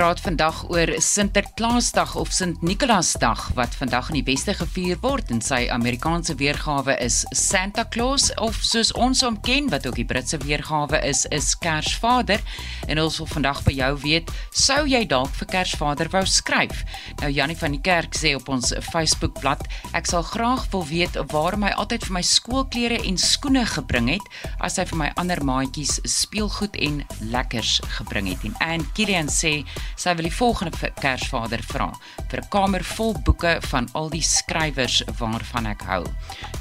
Praat 0.00 0.20
vandag 0.24 0.62
oor 0.72 0.88
Sinterklaasdag 0.96 2.14
of 2.16 2.30
Sint-Nikolaasdag 2.32 3.50
wat 3.52 3.74
vandag 3.76 4.06
in 4.08 4.16
die 4.16 4.24
Weste 4.30 4.54
gevier 4.56 4.96
word. 5.02 5.28
En 5.28 5.42
sy 5.44 5.66
Amerikaanse 5.68 6.38
weergawe 6.40 6.94
is 7.04 7.18
Santa 7.36 7.84
Claus 7.84 8.30
of 8.40 8.56
soos 8.64 8.94
ons 8.96 9.20
hom 9.26 9.36
ken 9.44 9.68
wat 9.68 9.84
ook 9.84 9.98
die 10.00 10.06
Britse 10.08 10.40
weergawe 10.40 11.02
is 11.04 11.26
is 11.28 11.50
Kersvader. 11.60 12.40
En 12.88 13.02
ons 13.02 13.18
wil 13.20 13.28
vandag 13.28 13.60
by 13.66 13.74
jou 13.76 13.90
weet 14.06 14.32
sou 14.56 14.78
jy 14.88 15.02
dalk 15.10 15.34
vir 15.36 15.50
Kersvader 15.52 16.08
wou 16.14 16.24
skryf? 16.24 16.80
Nou 17.20 17.28
Jannie 17.28 17.58
van 17.60 17.76
die 17.76 17.82
kerk 17.84 18.16
sê 18.16 18.32
op 18.38 18.48
ons 18.48 18.72
Facebook 18.88 19.36
bladsy 19.42 19.68
ek 19.92 20.08
sal 20.08 20.24
graag 20.24 20.64
wil 20.72 20.86
weet 20.88 21.20
waar 21.34 21.58
my 21.60 21.74
altyd 21.76 22.08
vir 22.08 22.16
my 22.16 22.24
skoolklere 22.24 23.02
en 23.04 23.20
skoene 23.20 23.66
gebring 23.68 24.08
het 24.14 24.32
as 24.64 24.80
hy 24.80 24.88
vir 24.94 25.02
my 25.02 25.12
ander 25.20 25.44
maatjies 25.44 25.98
speelgoed 26.08 26.80
en 26.80 27.02
lekkers 27.36 27.82
gebring 27.98 28.32
het. 28.32 28.48
En 28.48 28.56
Ann 28.64 28.88
Kilian 28.96 29.28
sê 29.28 29.58
sy 29.96 30.14
wil 30.14 30.28
die 30.28 30.34
volgende 30.34 30.90
Kersvader 31.00 31.62
vra 31.62 31.90
vir 32.30 32.40
'n 32.40 32.48
kamer 32.50 32.84
vol 32.84 33.14
boeke 33.24 33.58
van 33.70 33.88
al 33.94 34.10
die 34.10 34.22
skrywers 34.22 35.02
waarvan 35.18 35.66
ek 35.66 35.82
hou. 35.82 36.04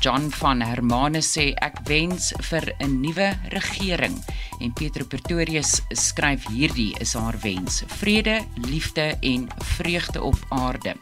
John 0.01 0.29
van 0.31 0.61
Hermanus 0.61 1.37
sê 1.37 1.53
ek 1.61 1.79
wens 1.87 2.33
vir 2.49 2.73
'n 2.79 3.01
nuwe 3.01 3.37
regering 3.49 4.17
en 4.59 4.73
Pietro 4.73 5.05
Pretorius 5.05 5.81
skryf 5.93 6.47
hierdie 6.47 6.95
is 6.99 7.13
haar 7.13 7.37
wens: 7.41 7.83
vrede, 7.87 8.45
liefde 8.55 9.17
en 9.21 9.49
vreugde 9.77 10.21
op 10.21 10.39
aarde. 10.49 10.95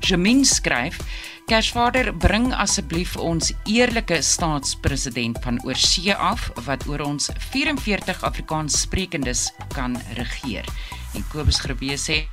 Jamin 0.00 0.44
skryf 0.44 0.98
Kersvader 1.48 2.10
bring 2.12 2.50
asseblief 2.52 3.14
ons 3.16 3.54
eerlike 3.64 4.18
staatspresident 4.20 5.38
van 5.40 5.56
oorsee 5.64 6.12
af 6.12 6.50
wat 6.66 6.84
oor 6.90 7.00
ons 7.06 7.30
44 7.54 8.20
Afrikaans 8.28 8.76
sprekendes 8.82 9.46
kan 9.72 9.96
regeer. 10.18 10.68
En 11.14 11.24
Kobus 11.32 11.60
Grebe 11.60 11.96
sê 11.96 12.26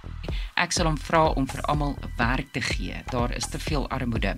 ek 0.60 0.72
sal 0.76 0.90
hom 0.90 0.98
vra 0.98 1.30
om 1.40 1.48
vir 1.48 1.64
almal 1.72 1.96
werk 2.18 2.52
te 2.54 2.62
gee. 2.62 3.02
Daar 3.12 3.32
is 3.36 3.48
te 3.48 3.60
veel 3.60 3.88
armoede 3.90 4.38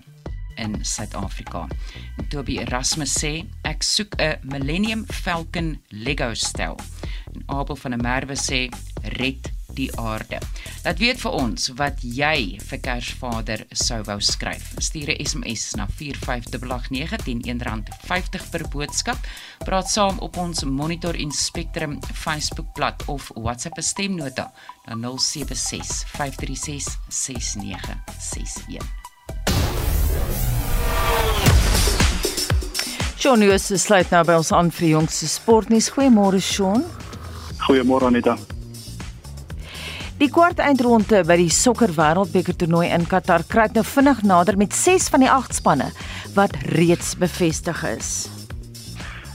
in 0.57 0.77
Suid-Afrika. 0.85 1.67
Toby 2.29 2.57
Erasmus 2.61 3.13
sê 3.17 3.45
ek 3.63 3.83
soek 3.83 4.15
'n 4.19 4.39
Millennium 4.43 5.05
Falcon 5.05 5.77
Lego 5.89 6.33
stel. 6.33 6.77
En 7.33 7.43
Abel 7.47 7.75
van 7.75 7.91
der 7.91 8.01
Merwe 8.01 8.35
sê 8.35 8.69
red 9.19 9.56
die 9.77 9.89
aarde. 9.99 10.39
Laat 10.83 10.99
weet 11.01 11.21
vir 11.21 11.37
ons 11.37 11.69
wat 11.79 12.01
jy 12.01 12.57
vir 12.69 12.81
Kersvader 12.83 13.65
sou 13.71 14.01
wou 14.07 14.19
skryf. 14.23 14.73
Stuur 14.81 15.09
'n 15.13 15.25
SMS 15.25 15.75
na 15.75 15.87
45889 15.87 17.23
teen 17.23 17.41
R1.50 17.45 18.49
per 18.51 18.63
boodskap. 18.69 19.17
Praat 19.65 19.89
saam 19.89 20.19
op 20.19 20.37
ons 20.37 20.63
Monitor 20.63 21.15
en 21.15 21.31
Spectrum 21.31 21.99
Facebookblad 22.13 23.03
of 23.07 23.31
WhatsApp 23.35 23.77
'n 23.77 23.83
stemnota 23.83 24.51
na 24.85 24.95
076 24.95 26.03
536 26.17 26.97
6961. 27.09 28.85
Shaun 33.17 33.41
Joost 33.41 33.73
sluit 33.81 34.11
nou 34.13 34.23
by 34.23 34.35
ons 34.37 34.51
aan 34.51 34.69
vir 34.71 34.85
die 34.85 34.91
jongste 34.93 35.27
sportnuus. 35.27 35.89
Goeiemôre 35.89 36.39
Shaun. 36.39 36.85
Goeiemôre 37.65 38.07
Anita. 38.07 38.37
Die 40.17 40.31
kwart 40.33 40.57
eindronde 40.57 41.19
by 41.29 41.35
die 41.37 41.51
sokker 41.53 41.91
wêreldbeker 41.93 42.55
toernooi 42.57 42.87
in 42.89 43.03
Qatar 43.05 43.43
kry 43.45 43.67
nou 43.75 43.83
vinnig 43.85 44.23
nader 44.25 44.57
met 44.57 44.73
6 44.73 45.11
van 45.13 45.21
die 45.21 45.29
8 45.29 45.59
spanne 45.59 45.91
wat 46.33 46.57
reeds 46.73 47.13
bevestig 47.21 47.85
is. 47.91 48.11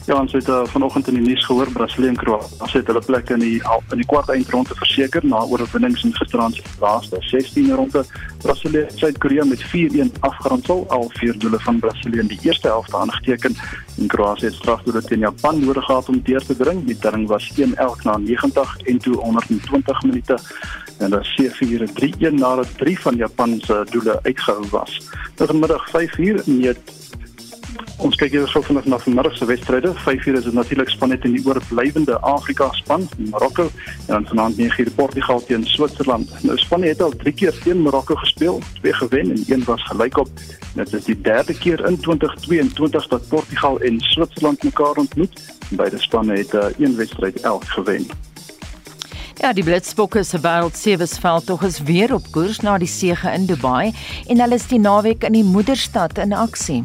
Ja, 0.02 0.16
ons 0.18 0.32
het 0.32 0.48
uh, 0.48 0.64
vanoggend 0.66 1.06
in 1.06 1.14
die 1.14 1.22
nuus 1.22 1.44
gehoor 1.46 1.68
Brasilië 1.70 2.08
en 2.10 2.16
Kroasie 2.18 2.80
het 2.80 2.88
hulle 2.90 3.02
plek 3.06 3.28
in 3.30 3.38
die 3.38 3.60
in 3.94 4.00
die 4.00 4.06
kwart 4.10 4.32
eindronde 4.34 4.74
verseker 4.74 5.22
na 5.22 5.44
oorwinnings 5.46 6.02
in 6.02 6.14
gisteraand 6.16 6.56
se 6.58 6.62
laaste 6.80 7.20
16 7.20 7.68
ronde. 7.78 8.02
Brasilië 8.42 8.82
het 8.88 8.98
Suid-Korea 8.98 9.44
met 9.46 9.62
4-1 9.70 10.10
afgeronsel, 10.26 10.82
al 10.88 11.06
vier 11.20 11.38
doele 11.38 11.60
van 11.62 11.78
Brasilië 11.78 12.18
in 12.18 12.32
die 12.32 12.38
eerste 12.42 12.66
helfte 12.68 12.96
aangeteken 12.98 13.54
en 13.98 14.10
Kroasie 14.10 14.48
het 14.48 14.58
strafdoele 14.58 15.02
teen 15.06 15.22
Japan 15.22 15.62
nodig 15.64 15.84
gehad 15.84 16.08
om 16.08 16.18
deur 16.26 16.46
te 16.46 16.56
dring. 16.56 16.82
Die 16.86 16.98
telling 16.98 17.28
was 17.30 17.46
1-11 17.54 18.02
na 18.02 18.16
90 18.16 18.76
en 18.84 18.98
toe 18.98 19.16
120 19.16 20.02
minute 20.02 20.38
en 20.98 21.14
dan 21.14 21.22
sê 21.36 21.46
vir 21.60 21.86
3-1 22.00 22.40
nadat 22.42 22.74
drie 22.82 22.98
van 22.98 23.16
Japan 23.16 23.60
se 23.62 23.84
doele 23.90 24.18
uitgehou 24.22 24.66
was. 24.74 24.98
Vanmiddag 25.36 25.86
5:00 25.94 26.46
meet 26.46 27.00
Ons 28.02 28.16
kyk 28.18 28.32
hier 28.34 28.48
so 28.50 28.58
vanaand 28.66 28.88
na 28.90 28.96
vanmiddag 28.98 29.36
se 29.38 29.46
wedstryde. 29.46 29.92
5:00 29.94 30.38
is 30.38 30.44
dit 30.44 30.52
natuurlik 30.52 30.88
span 30.90 31.08
net 31.08 31.24
in 31.24 31.36
die 31.36 31.42
oorblywende 31.46 32.18
Afrika 32.20 32.72
span, 32.72 33.08
Marokko, 33.30 33.62
en 33.62 34.06
dan 34.06 34.26
vanaand 34.26 34.56
9:00 34.58 34.94
Portugal 34.94 35.44
teen 35.44 35.64
Switserland. 35.64 36.30
Nou 36.42 36.58
span 36.58 36.82
het 36.82 37.02
al 37.02 37.12
3 37.16 37.32
keer 37.32 37.54
teen 37.62 37.82
Marokko 37.82 38.14
gespeel, 38.14 38.58
twee 38.80 38.92
gewen 38.92 39.30
en 39.30 39.44
een 39.46 39.64
was 39.64 39.82
gelykop. 39.82 40.28
Dit 40.74 40.92
is 40.92 41.04
die 41.04 41.20
derde 41.20 41.54
keer 41.54 41.86
in 41.86 41.98
2022 42.00 43.08
dat 43.08 43.28
Portugal 43.28 43.80
en 43.80 44.00
Switserland 44.00 44.62
mekaar 44.62 44.94
ontmoet. 44.94 45.54
Beide 45.68 45.98
spanne 45.98 46.36
het 46.36 46.54
uh, 46.54 46.64
een 46.78 46.96
wedstryd 46.96 47.40
elk 47.40 47.64
gewen. 47.64 48.06
Ja, 49.34 49.52
die 49.52 49.64
Blitsbokke 49.64 50.22
se 50.22 50.38
wêreld 50.38 50.76
sewesveld 50.76 51.46
tog 51.46 51.62
is 51.62 51.80
weer 51.82 52.14
op 52.14 52.26
koers 52.30 52.60
na 52.60 52.78
die 52.78 52.88
sege 52.88 53.30
in 53.30 53.46
Dubai 53.46 53.94
en 54.26 54.40
hulle 54.40 54.54
is 54.54 54.66
die 54.66 54.78
naweek 54.78 55.24
in 55.24 55.32
die 55.32 55.44
moederstad 55.44 56.18
in 56.18 56.32
aksie. 56.32 56.82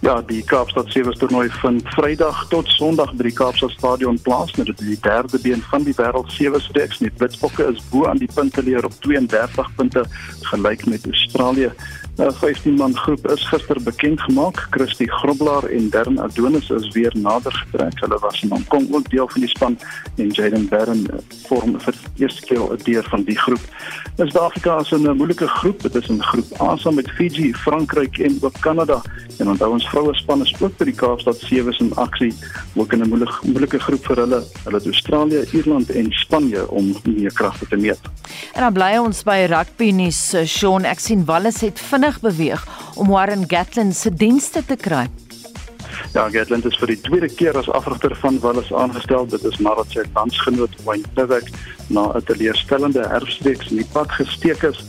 Ja, 0.00 0.20
die 0.22 0.42
Kaapstad 0.44 0.90
Sevens 0.92 1.18
toernooi 1.18 1.48
vind 1.60 1.88
Vrydag 1.94 2.44
tot 2.52 2.68
Sondag 2.68 3.14
by 3.16 3.28
die 3.28 3.34
Kaapstad 3.34 3.72
Stadion 3.74 4.18
plaas. 4.22 4.52
Nou, 4.56 4.66
dit 4.68 4.78
die 4.78 4.98
derde 5.02 5.40
been 5.42 5.62
van 5.70 5.86
die 5.86 5.94
wêreld 5.96 6.30
Sevens 6.34 6.68
reeks. 6.76 7.00
Die 7.02 7.10
Blitsbokke 7.10 7.66
is 7.72 7.82
bo 7.90 8.06
aan 8.06 8.20
die 8.22 8.30
punteleer 8.34 8.84
op 8.84 8.94
32 9.06 9.70
punte 9.76 10.04
gelyk 10.50 10.86
met 10.86 11.06
Australië. 11.10 11.72
'n 12.16 12.32
15 12.32 12.74
man 12.74 12.96
groep 12.96 13.26
is 13.30 13.44
gister 13.44 13.82
bekend 13.82 14.20
gemaak. 14.20 14.66
Christy 14.70 15.06
Groblaar 15.06 15.64
en 15.64 15.90
Darren 15.90 16.18
Adonis 16.18 16.70
is 16.70 16.88
weer 16.92 17.12
nader 17.18 17.52
getrek. 17.52 18.00
Hulle 18.00 18.18
was 18.18 18.42
in 18.42 18.48
Hong 18.48 18.66
Kong 18.68 18.94
ook 18.94 19.10
deel 19.10 19.28
van 19.28 19.40
die 19.40 19.50
span 19.50 19.78
en 20.16 20.28
Jaden 20.28 20.68
Barron 20.68 21.06
vorm 21.46 21.80
vir 21.80 21.92
die 21.92 22.22
eerste 22.24 22.46
keer 22.46 22.72
'n 22.72 22.80
deel 22.84 23.02
van 23.02 23.22
die 23.24 23.38
groep. 23.38 23.60
Dis 24.16 24.32
Suid-Afrika 24.32 24.78
is 24.80 24.90
'n 24.90 25.16
moeilike 25.16 25.48
groep. 25.48 25.82
Dit 25.82 25.94
is 25.94 26.08
'n 26.08 26.22
groep 26.22 26.60
A 26.60 26.76
saam 26.76 26.94
met 26.94 27.10
Fiji, 27.10 27.54
Frankryk 27.54 28.18
en 28.18 28.38
ook 28.40 28.60
Kanada. 28.60 29.02
En 29.38 29.48
onthou 29.48 29.72
ons 29.72 29.88
vroue 29.88 30.14
span 30.14 30.42
is 30.42 30.54
ook 30.60 30.76
by 30.76 30.84
die 30.84 30.94
Kaapstad 30.94 31.36
Sewes 31.36 31.78
in 31.78 31.94
aksie, 31.94 32.34
ook 32.74 32.92
in 32.92 33.02
'n 33.02 33.08
moeilike 33.08 33.38
moeilike 33.42 33.78
groep 33.78 34.04
vir 34.04 34.16
hulle. 34.16 34.42
Hulle 34.64 34.76
het 34.76 34.86
Australië, 34.86 35.44
Ierland 35.52 35.90
en 35.90 36.12
Spanje 36.12 36.70
om 36.70 36.96
meer 37.04 37.32
kragte 37.32 37.66
te 37.66 37.76
meet. 37.76 38.00
En 38.52 38.62
dan 38.62 38.72
bly 38.72 38.96
ons 38.96 39.22
by 39.22 39.46
rugby 39.48 39.90
nuus. 39.90 40.34
Sean 40.44 40.84
ek 40.84 40.98
sien 40.98 41.24
Wallis 41.24 41.60
het 41.60 41.80
vinnig 41.80 42.05
beweeg 42.20 42.66
om 42.94 43.08
Warren 43.08 43.44
Gatland 43.46 43.96
se 43.96 44.10
dienste 44.14 44.62
te 44.64 44.76
kry. 44.76 45.06
Ja, 46.12 46.28
Gatland 46.30 46.64
is 46.64 46.76
vir 46.80 46.86
die 46.94 47.00
tweede 47.00 47.28
keer 47.28 47.56
as 47.58 47.68
afrigter 47.76 48.14
van 48.22 48.38
Wallis 48.40 48.72
aangestel. 48.72 49.26
Dit 49.28 49.44
is 49.44 49.58
nadat 49.58 49.90
sy 49.92 50.04
landsgenoot 50.14 50.72
Wayne 50.84 51.08
Pivek 51.14 51.50
na 51.92 52.12
'n 52.14 52.24
teleurstellende 52.24 53.02
herfstreeks 53.08 53.70
in 53.70 53.82
die 53.82 53.90
pad 53.92 54.10
gesteek 54.10 54.62
is. 54.62 54.80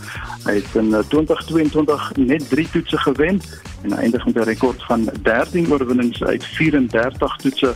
Hy 0.46 0.54
het 0.62 0.76
in 0.76 0.94
2022 1.10 2.12
eh, 2.16 2.24
net 2.24 2.50
3 2.50 2.70
toetse 2.72 2.98
gewen 2.98 3.42
en 3.84 3.98
eindig 3.98 4.26
met 4.26 4.36
'n 4.36 4.48
rekord 4.48 4.84
van 4.84 5.10
13 5.22 5.72
oorwinnings 5.72 6.24
uit 6.24 6.46
34 6.46 7.36
toetse. 7.36 7.76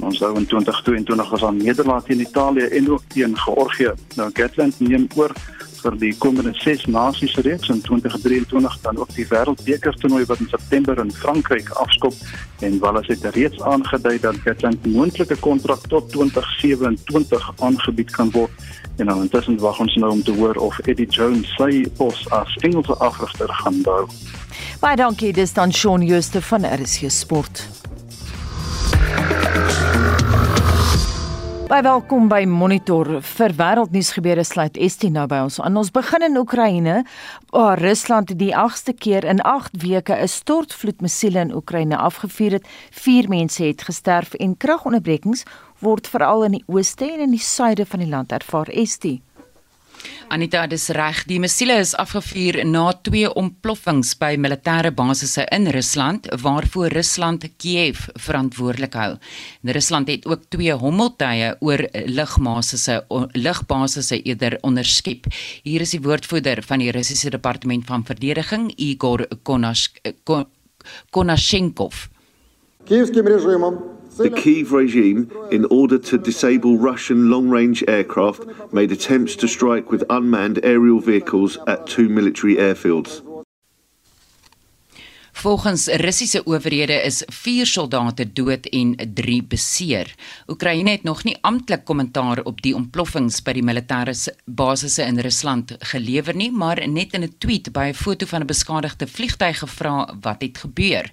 Ons 0.00 0.18
sou 0.18 0.36
in 0.36 0.46
2022 0.46 1.30
was 1.30 1.44
aan 1.44 1.56
Nederland 1.56 2.04
teen 2.04 2.20
Italië 2.20 2.64
en 2.64 2.90
ook 2.90 3.02
teen 3.06 3.38
Georgië. 3.38 3.92
Nou 4.14 4.30
Gatland 4.32 4.80
neem 4.80 5.06
oor 5.14 5.32
vir 5.82 5.96
die 6.00 6.12
komende 6.18 6.52
6 6.62 6.86
nasies 6.92 7.34
reeks 7.46 7.70
in 7.72 7.80
2023 7.86 8.78
dan 8.82 8.98
ook 8.98 9.12
die 9.16 9.26
wêreldbeker 9.30 9.96
toernooi 10.00 10.24
wat 10.30 10.42
in 10.44 10.50
September 10.50 10.98
in 10.98 11.12
Frankryk 11.12 11.70
afskop 11.84 12.14
en 12.66 12.78
Wallis 12.82 13.10
het 13.12 13.24
reeds 13.34 13.62
aangedui 13.62 14.18
dat 14.20 14.40
Gatland 14.44 14.86
moontlike 14.86 15.36
kontrak 15.44 15.86
tot 15.88 16.10
2027 16.12 17.50
aangebied 17.58 18.10
kan 18.10 18.30
word 18.36 18.50
en 18.98 19.06
dan 19.06 19.22
intussen 19.22 19.58
wag 19.62 19.78
ons 19.80 19.94
nou 19.94 20.10
om 20.12 20.22
te 20.22 20.34
hoor 20.34 20.56
of 20.56 20.78
Eddie 20.78 21.08
Jones 21.08 21.50
sy 21.56 21.84
pos 21.96 22.24
as 22.34 22.56
Engelse 22.66 22.98
afrigter 22.98 23.52
gaan 23.62 23.82
hou. 23.86 24.06
Baie 24.82 24.98
dankie 24.98 25.32
dis 25.32 25.54
dan 25.54 25.72
Shaun 25.72 26.02
Jooste 26.06 26.42
van 26.42 26.66
RSG 26.66 27.10
Sport. 27.10 27.66
Baie 31.68 31.84
welkom 31.84 32.30
by 32.32 32.46
Monitor 32.48 33.18
vir 33.20 33.52
wêreldnuus 33.58 34.14
gebeure 34.16 34.40
sluit 34.48 34.78
Estie 34.80 35.10
nou 35.12 35.26
by 35.28 35.42
ons 35.44 35.58
aan. 35.60 35.76
Ons 35.76 35.90
begin 35.92 36.24
in 36.24 36.38
Oekraïne 36.40 36.94
waar 37.52 37.82
Rusland 37.84 38.32
die 38.40 38.54
8ste 38.56 38.94
keer 38.96 39.26
in 39.28 39.42
8 39.44 39.76
weke 39.82 40.16
'n 40.16 40.28
stortvloed 40.32 41.04
missiele 41.04 41.40
in 41.44 41.52
Oekraïne 41.52 41.96
afgevuur 41.96 42.52
het. 42.56 42.66
4 42.90 43.28
mense 43.28 43.62
het 43.62 43.82
gesterf 43.82 44.32
en 44.40 44.56
kragonderbrekings 44.56 45.44
word 45.80 46.08
veral 46.08 46.44
in 46.44 46.52
die 46.52 46.64
ooste 46.66 47.04
en 47.04 47.20
in 47.20 47.30
die 47.30 47.44
suide 47.44 47.84
van 47.86 48.00
die 48.00 48.08
land 48.08 48.32
ervaar. 48.32 48.68
Estie 48.68 49.20
Anita, 50.28 50.66
dis 50.68 50.90
reg. 50.92 51.22
Die 51.24 51.38
missiele 51.40 51.78
is 51.80 51.94
afgevuur 51.96 52.58
na 52.68 52.90
twee 53.06 53.28
ontploffings 53.40 54.10
by 54.20 54.34
militêre 54.36 54.90
basisse 54.92 55.46
in 55.56 55.70
Rusland 55.72 56.28
waarvoor 56.42 56.92
Rusland 56.92 57.46
Kiev 57.56 58.02
verantwoordelik 58.20 58.92
hou. 58.98 59.14
En 59.64 59.72
Rusland 59.72 60.12
het 60.12 60.28
ook 60.28 60.44
twee 60.52 60.76
hommeltuie 60.76 61.54
oor 61.64 61.86
lugbasisse 62.04 63.00
lugbasisse 63.32 64.20
eerder 64.20 64.58
onderskep. 64.60 65.30
Hier 65.64 65.80
is 65.80 65.96
die 65.96 66.04
woordvoerder 66.04 66.60
van 66.62 66.84
die 66.84 66.92
Russiese 66.92 67.32
Departement 67.32 67.88
van 67.88 68.04
Verdediging, 68.04 68.68
Igor 68.76 69.24
Konash 69.42 69.88
Konashenkov. 71.10 72.08
Kievskim 72.84 73.26
režimom 73.26 73.97
The 74.18 74.30
Kiev 74.30 74.72
regime, 74.72 75.30
in 75.52 75.64
order 75.66 75.96
to 75.96 76.18
disable 76.18 76.76
Russian 76.76 77.30
long 77.30 77.48
range 77.48 77.84
aircraft, 77.86 78.46
made 78.72 78.90
attempts 78.90 79.36
to 79.36 79.46
strike 79.46 79.92
with 79.92 80.02
unmanned 80.10 80.58
aerial 80.64 80.98
vehicles 80.98 81.56
at 81.68 81.86
two 81.86 82.08
military 82.08 82.56
airfields. 82.56 83.22
Volgens 85.38 85.86
Russiese 85.86 86.42
owerhede 86.46 86.92
is 86.92 87.22
4 87.26 87.66
soldate 87.66 88.32
dood 88.32 88.66
en 88.66 88.96
3 89.14 89.42
beseer. 89.42 90.14
Oekraïne 90.46 90.90
het 90.90 91.02
nog 91.02 91.22
nie 91.24 91.36
amptelik 91.40 91.84
kommentaar 91.84 92.42
op 92.42 92.62
die 92.62 92.74
ontploffings 92.74 93.38
by 93.46 93.54
die 93.54 93.62
militêre 93.62 94.16
basisse 94.44 95.06
in 95.06 95.22
Rusland 95.22 95.76
gelewer 95.92 96.34
nie, 96.34 96.50
maar 96.50 96.82
net 96.88 97.14
in 97.14 97.22
'n 97.22 97.34
tweet 97.38 97.70
by 97.72 97.86
'n 97.90 97.94
foto 97.94 98.26
van 98.26 98.40
'n 98.40 98.46
beskadigde 98.46 99.06
vliegtuig 99.06 99.58
gevra 99.58 100.14
wat 100.20 100.42
het 100.42 100.58
gebeur. 100.58 101.10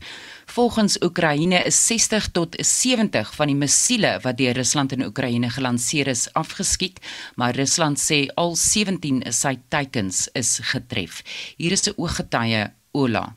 Volgens 0.54 0.96
Oekraïne 1.02 1.62
is 1.64 1.86
60 1.86 2.30
tot 2.30 2.56
70 2.58 3.34
van 3.34 3.46
die 3.46 3.56
missiele 3.56 4.18
wat 4.22 4.36
deur 4.36 4.52
Rusland 4.52 4.92
in 4.92 5.04
Oekraïne 5.04 5.50
gelanseer 5.50 6.06
is 6.06 6.28
afgeskiet, 6.32 7.00
maar 7.34 7.54
Rusland 7.54 7.98
sê 7.98 8.26
al 8.34 8.56
17 8.56 9.22
sy 9.32 9.58
teikens 9.68 10.28
is 10.32 10.58
getref. 10.62 11.22
Hier 11.56 11.72
is 11.72 11.88
'n 11.88 11.94
ooggetuie 11.96 12.72
Ola. 12.92 13.34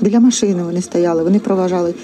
Біля 0.00 0.20
машини 0.20 0.62
вони 0.62 0.82
стояли, 0.82 1.22
вони 1.22 1.38
проважали. 1.38 1.94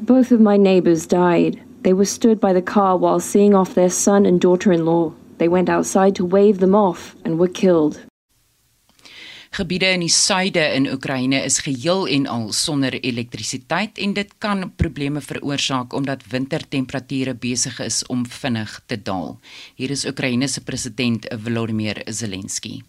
Both 0.00 0.32
of 0.32 0.40
my 0.40 0.56
neighbors 0.58 1.06
died. 1.06 1.58
They 1.82 1.94
were 1.94 2.06
stood 2.06 2.40
by 2.40 2.52
the 2.52 2.72
car 2.74 2.98
while 2.98 3.20
seeing 3.20 3.54
off 3.54 3.74
their 3.74 3.90
son 3.90 4.26
and 4.26 4.40
daughter-in-law. 4.40 5.12
They 5.38 5.48
went 5.48 5.68
outside 5.68 6.14
to 6.16 6.26
wave 6.26 6.58
them 6.58 6.74
off 6.74 7.14
and 7.24 7.38
were 7.38 7.52
killed. 7.52 7.94
Gebiede 9.53 9.91
in 9.93 10.01
die 10.01 10.09
suide 10.09 10.61
in 10.73 10.87
Oekraïne 10.89 11.37
is 11.45 11.59
geheel 11.61 12.07
en 12.09 12.23
al 12.25 12.47
sonder 12.57 12.95
elektrisiteit 13.05 13.99
en 14.01 14.13
dit 14.17 14.31
kan 14.41 14.63
probleme 14.75 15.21
veroorsaak 15.21 15.93
omdat 15.93 16.23
wintertemperature 16.31 17.35
besig 17.37 17.77
is 17.85 17.99
om 18.09 18.23
vinnig 18.25 18.81
te 18.89 18.97
daal. 18.97 19.37
Hier 19.75 19.93
is 19.93 20.07
Oekraïne 20.09 20.47
se 20.47 20.63
president 20.63 21.27
Volodymyr 21.43 22.01
Zelensky. 22.09 22.81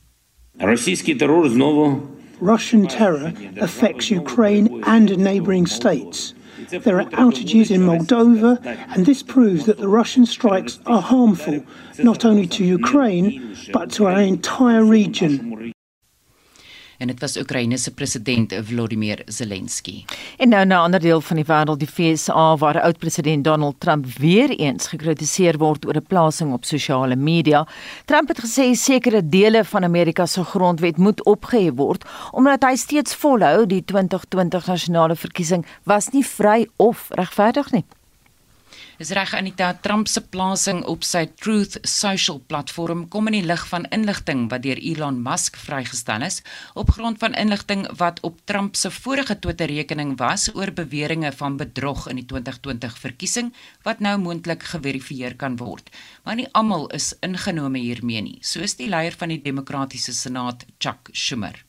Russian 2.40 2.86
terror 2.86 3.32
affects 3.60 4.10
Ukraine 4.10 4.80
and 4.86 5.16
neighboring 5.18 5.68
states. 5.68 6.34
There 6.70 6.96
are 7.00 7.10
outages 7.10 7.70
in 7.70 7.82
Moldova, 7.82 8.58
and 8.96 9.04
this 9.04 9.22
proves 9.22 9.64
that 9.64 9.78
the 9.78 9.88
Russian 9.88 10.26
strikes 10.26 10.78
are 10.86 11.02
harmful 11.02 11.62
not 11.98 12.24
only 12.24 12.46
to 12.46 12.64
Ukraine, 12.64 13.54
but 13.72 13.92
to 13.92 14.06
our 14.06 14.20
entire 14.20 14.84
region 14.84 15.63
en 16.98 17.06
dit 17.06 17.20
was 17.20 17.36
Oekraïne 17.36 17.78
se 17.78 17.90
president 17.90 18.54
Volodymyr 18.62 19.22
Zelensky. 19.26 20.04
En 20.38 20.48
nou 20.48 20.64
na 20.64 20.80
'n 20.80 20.84
ander 20.84 21.00
deel 21.00 21.20
van 21.20 21.36
die 21.36 21.44
wêreld, 21.44 21.78
die 21.78 21.88
FSA 21.88 22.56
waar 22.56 22.80
oud-president 22.80 23.44
Donald 23.44 23.80
Trump 23.80 24.06
weer 24.06 24.50
eens 24.50 24.86
gekritiseer 24.86 25.58
word 25.58 25.86
oor 25.86 25.96
'n 25.96 26.06
plasing 26.06 26.52
op 26.52 26.64
sosiale 26.64 27.16
media. 27.16 27.66
Trump 28.04 28.28
het 28.28 28.40
gesê 28.40 28.74
sekere 28.74 29.28
dele 29.28 29.64
van 29.64 29.84
Amerika 29.84 30.26
se 30.26 30.44
grondwet 30.44 30.96
moet 30.96 31.24
opgehef 31.24 31.74
word 31.74 32.04
omdat 32.30 32.62
hy 32.62 32.76
steeds 32.76 33.14
volhou 33.14 33.66
die 33.66 33.84
2020 33.84 34.66
nasionale 34.66 35.16
verkiesing 35.16 35.66
was 35.82 36.08
nie 36.08 36.26
vry 36.26 36.68
of 36.76 37.06
regverdig 37.10 37.70
nie. 37.70 37.84
Is 38.96 39.10
reg 39.10 39.32
Anita 39.34 39.72
Trump 39.82 40.06
se 40.06 40.20
plasing 40.22 40.84
op 40.86 41.02
sy 41.02 41.24
Truth 41.42 41.80
Social 41.82 42.36
platform 42.46 43.00
kom 43.10 43.26
in 43.26 43.34
die 43.40 43.48
lig 43.48 43.64
van 43.66 43.88
inligting 43.96 44.44
wat 44.52 44.62
deur 44.62 44.78
Elon 44.78 45.18
Musk 45.24 45.58
vrygestel 45.58 46.22
is 46.22 46.38
op 46.78 46.92
grond 46.94 47.18
van 47.18 47.34
inligting 47.34 47.82
wat 47.98 48.22
op 48.22 48.38
Trump 48.46 48.78
se 48.78 48.92
vorige 48.94 49.34
Twitter-rekening 49.34 50.14
was 50.22 50.46
oor 50.54 50.70
beweringe 50.70 51.34
van 51.40 51.58
bedrog 51.58 52.06
in 52.06 52.22
die 52.22 52.26
2020 52.30 53.02
verkiesing 53.08 53.50
wat 53.82 53.98
nou 53.98 54.14
moontlik 54.22 54.62
geverifieer 54.62 55.34
kan 55.34 55.58
word. 55.58 55.90
Maar 56.22 56.38
nie 56.38 56.48
almal 56.54 56.86
is 56.94 57.16
ingenome 57.18 57.82
hiermee 57.82 58.22
nie, 58.22 58.38
soos 58.46 58.78
die 58.78 58.88
leier 58.88 59.18
van 59.18 59.34
die 59.34 59.42
Demokratiese 59.42 60.14
Senaat, 60.14 60.68
Chuck 60.78 61.10
Schumer. 61.10 61.64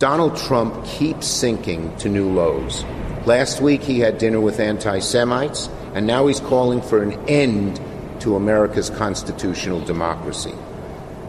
Donald 0.00 0.34
Trump 0.34 0.82
keeps 0.86 1.26
sinking 1.26 1.94
to 1.98 2.08
new 2.08 2.26
lows. 2.32 2.84
Last 3.26 3.60
week 3.60 3.82
he 3.82 4.00
had 4.00 4.16
dinner 4.16 4.40
with 4.40 4.58
anti-Semites 4.58 5.68
and 5.92 6.06
now 6.06 6.26
he's 6.26 6.40
calling 6.40 6.80
for 6.80 7.02
an 7.02 7.12
end 7.28 7.78
to 8.20 8.34
America's 8.34 8.88
constitutional 8.88 9.78
democracy. 9.82 10.54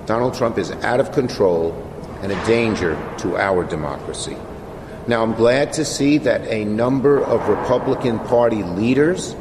Donald 0.05 0.35
Trump 0.35 0.57
is 0.57 0.71
out 0.71 1.01
of 1.01 1.11
control 1.11 1.73
and 2.21 2.31
a 2.31 2.45
danger 2.45 2.95
to 3.17 3.35
our 3.35 3.65
democracy. 3.65 4.37
Now, 5.05 5.21
I'm 5.21 5.33
glad 5.33 5.73
to 5.73 5.83
see 5.83 6.17
that 6.19 6.39
a 6.47 6.63
number 6.63 7.21
of 7.21 7.49
Republican 7.49 8.19
Party 8.19 8.63
leaders, 8.63 9.35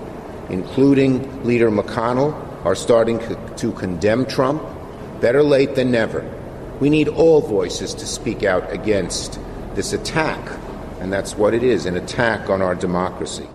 including 0.48 1.44
Leader 1.44 1.70
McConnell, 1.70 2.34
are 2.64 2.74
starting 2.74 3.20
to 3.58 3.72
condemn 3.74 4.26
Trump. 4.26 4.60
Better 5.20 5.44
late 5.44 5.76
than 5.76 5.92
never. 5.92 6.28
We 6.80 6.88
need 6.88 7.08
all 7.08 7.42
voices 7.42 7.94
to 7.94 8.06
speak 8.06 8.42
out 8.42 8.72
against 8.72 9.38
this 9.74 9.92
attack, 9.92 10.40
and 11.00 11.12
that's 11.12 11.36
what 11.36 11.52
it 11.52 11.62
is 11.62 11.84
an 11.84 11.96
attack 11.96 12.48
on 12.48 12.62
our 12.62 12.74
democracy. 12.74 13.46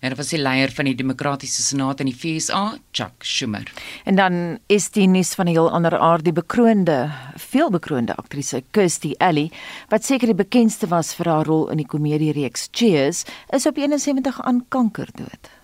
En 0.00 0.14
was 0.16 0.30
die 0.32 0.38
leier 0.38 0.70
van 0.70 0.86
die 0.86 0.94
Demokratiese 0.94 1.62
Senaat 1.62 2.00
in 2.00 2.08
die 2.08 2.14
FSA, 2.14 2.78
Chuck 2.96 3.26
Schumer. 3.26 3.66
En 4.04 4.14
dan 4.16 4.58
is 4.70 4.88
die 4.94 5.08
nuus 5.08 5.34
van 5.34 5.46
'n 5.46 5.50
heel 5.50 5.70
ander 5.70 5.98
aard, 5.98 6.24
die 6.24 6.32
bekroonde, 6.32 7.10
veelbekroonde 7.36 8.14
aktrise 8.14 8.62
Kirstie 8.70 9.18
Alley, 9.18 9.50
wat 9.88 10.04
seker 10.04 10.26
die 10.26 10.44
bekendste 10.44 10.86
was 10.88 11.14
vir 11.14 11.26
haar 11.26 11.46
rol 11.46 11.70
in 11.70 11.76
die 11.76 11.86
komediereeks 11.86 12.68
Cheers, 12.70 13.24
is 13.50 13.66
op 13.66 13.76
71 13.76 14.42
aan 14.42 14.64
kanker 14.68 15.08
dood. 15.14 15.59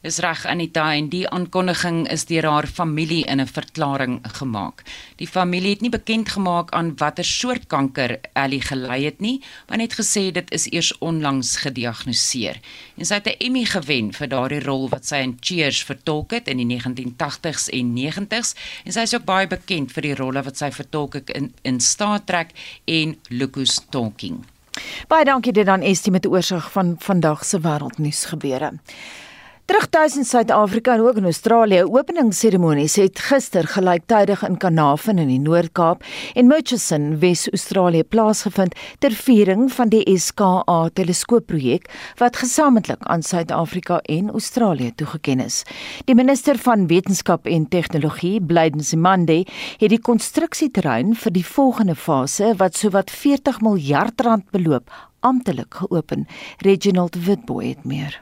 Is 0.00 0.16
reg 0.24 0.46
Anita 0.48 0.86
en 0.96 1.10
die 1.12 1.26
aankondiging 1.28 2.06
is 2.08 2.22
deur 2.24 2.46
haar 2.48 2.66
familie 2.66 3.24
in 3.28 3.40
'n 3.40 3.46
verklaring 3.46 4.20
gemaak. 4.38 4.82
Die 5.16 5.26
familie 5.26 5.70
het 5.70 5.80
nie 5.80 5.90
bekend 5.90 6.28
gemaak 6.28 6.70
aan 6.70 6.96
watter 6.96 7.24
soort 7.24 7.66
kanker 7.66 8.18
Ellie 8.32 8.60
gely 8.60 9.04
het 9.04 9.20
nie, 9.20 9.42
maar 9.68 9.76
net 9.76 9.92
gesê 9.92 10.32
dit 10.32 10.50
is 10.52 10.66
eers 10.72 10.98
onlangs 10.98 11.56
gediagnoseer. 11.56 12.60
En 12.96 13.04
sy 13.04 13.14
het 13.14 13.26
'n 13.26 13.36
Emmy 13.38 13.64
gewen 13.64 14.12
vir 14.12 14.28
daardie 14.28 14.64
rol 14.64 14.88
wat 14.88 15.06
sy 15.06 15.16
in 15.16 15.36
Cheers 15.40 15.84
vertolk 15.84 16.30
het 16.30 16.48
in 16.48 16.56
die 16.56 16.80
1980s 16.80 17.68
en 17.68 17.94
90s 17.94 18.54
en 18.84 18.92
sy 18.92 19.00
is 19.00 19.14
ook 19.14 19.24
baie 19.24 19.46
bekend 19.46 19.92
vir 19.92 20.02
die 20.02 20.14
rolle 20.14 20.42
wat 20.42 20.56
sy 20.56 20.70
vertolk 20.70 21.12
het 21.14 21.30
in 21.30 21.52
in 21.62 21.80
Star 21.80 22.24
Trek 22.24 22.48
en 22.86 23.18
Lucas 23.28 23.80
Talking. 23.90 24.46
Baie 25.08 25.24
dankie 25.24 25.52
dit 25.52 25.66
dan 25.66 25.82
Estie 25.82 26.12
met 26.12 26.22
die 26.22 26.30
oorsig 26.30 26.72
van 26.72 26.96
vandag 26.98 27.44
se 27.44 27.60
wêreldnuus 27.60 28.24
gebeure. 28.24 28.72
Terugtuis 29.70 30.16
in 30.18 30.24
Suid-Afrika 30.26 30.94
en 30.96 31.00
ook 31.00 31.16
in 31.20 31.24
Australië, 31.24 31.84
openingsseremonies 31.84 32.96
het 32.98 33.20
gister 33.22 33.68
gelyktydig 33.70 34.40
in 34.42 34.56
Carnarvon 34.58 35.18
in 35.22 35.28
die 35.30 35.38
Noord-Kaap 35.38 36.00
en 36.34 36.48
Murchison, 36.50 37.04
Wes-Australië 37.22 38.02
plaasgevind 38.02 38.74
ter 38.98 39.14
viering 39.14 39.68
van 39.70 39.92
die 39.92 40.02
SKA 40.18 40.88
teleskoopprojek 40.98 41.86
wat 42.18 42.40
gesamentlik 42.42 43.04
aan 43.06 43.22
Suid-Afrika 43.22 44.00
en 44.10 44.32
Australië 44.34 44.90
toegeken 44.98 45.44
is. 45.44 45.60
Die 46.10 46.18
minister 46.18 46.58
van 46.58 46.88
Wetenskap 46.90 47.46
en 47.46 47.68
Tegnologie, 47.68 48.40
Blyden 48.42 48.82
Simande, 48.82 49.44
het 49.78 49.92
die 49.94 50.00
konstruksieterrein 50.02 51.14
vir 51.14 51.36
die 51.36 51.46
volgende 51.46 51.94
fase 51.94 52.56
wat 52.58 52.74
sowat 52.74 53.14
40 53.14 53.62
miljard 53.62 54.26
rand 54.26 54.50
beloop, 54.50 54.90
amptelik 55.20 55.78
geopen. 55.84 56.26
Reginald 56.58 57.22
Witboy 57.22 57.68
het 57.68 57.86
meer. 57.86 58.18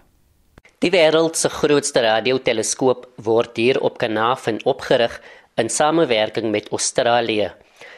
Die 0.78 0.92
wêreld 0.94 1.34
se 1.34 1.48
grootste 1.50 2.04
radioteleskoop 2.04 3.08
word 3.26 3.56
hier 3.58 3.80
op 3.82 3.96
Carnarvon 3.98 4.60
opgerig 4.62 5.16
in 5.58 5.66
samewerking 5.74 6.52
met 6.54 6.68
Australië. 6.70 7.48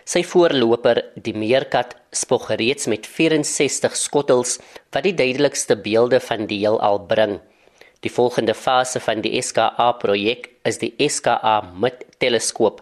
Sy 0.09 0.23
voorloper, 0.25 1.03
die 1.13 1.35
Meerkat, 1.37 1.93
spog 2.17 2.49
reeds 2.57 2.89
met 2.89 3.05
64 3.05 3.99
skottels 4.01 4.57
wat 4.97 5.05
die 5.05 5.13
duidelikste 5.13 5.77
beelde 5.77 6.23
van 6.25 6.49
die 6.49 6.63
heelal 6.63 7.03
bring. 7.11 7.37
Die 8.01 8.15
volgende 8.17 8.57
fase 8.57 9.05
van 9.05 9.21
die 9.21 9.37
SKA-projek 9.45 10.49
is 10.65 10.81
die 10.81 10.95
SKA-MIT-teleskoop. 11.05 12.81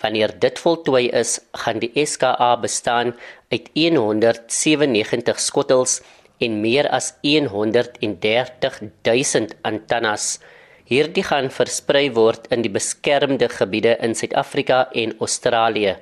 Wanneer 0.00 0.32
dit 0.40 0.64
voltooi 0.64 1.10
is, 1.12 1.42
gaan 1.60 1.84
die 1.84 1.92
SKA 2.08 2.54
bestaan 2.64 3.12
uit 3.52 3.68
197 3.76 5.44
skottels 5.44 6.00
en 6.38 6.60
meer 6.60 6.88
as 6.88 7.14
130 7.22 8.80
000 9.02 9.46
antennes. 9.62 10.38
Hierdie 10.86 11.24
gaan 11.26 11.50
versprei 11.50 12.10
word 12.14 12.46
in 12.54 12.62
die 12.62 12.70
beskermde 12.70 13.48
gebiede 13.50 13.96
in 14.04 14.14
Suid-Afrika 14.14 14.86
en 14.94 15.16
Australië. 15.18 15.96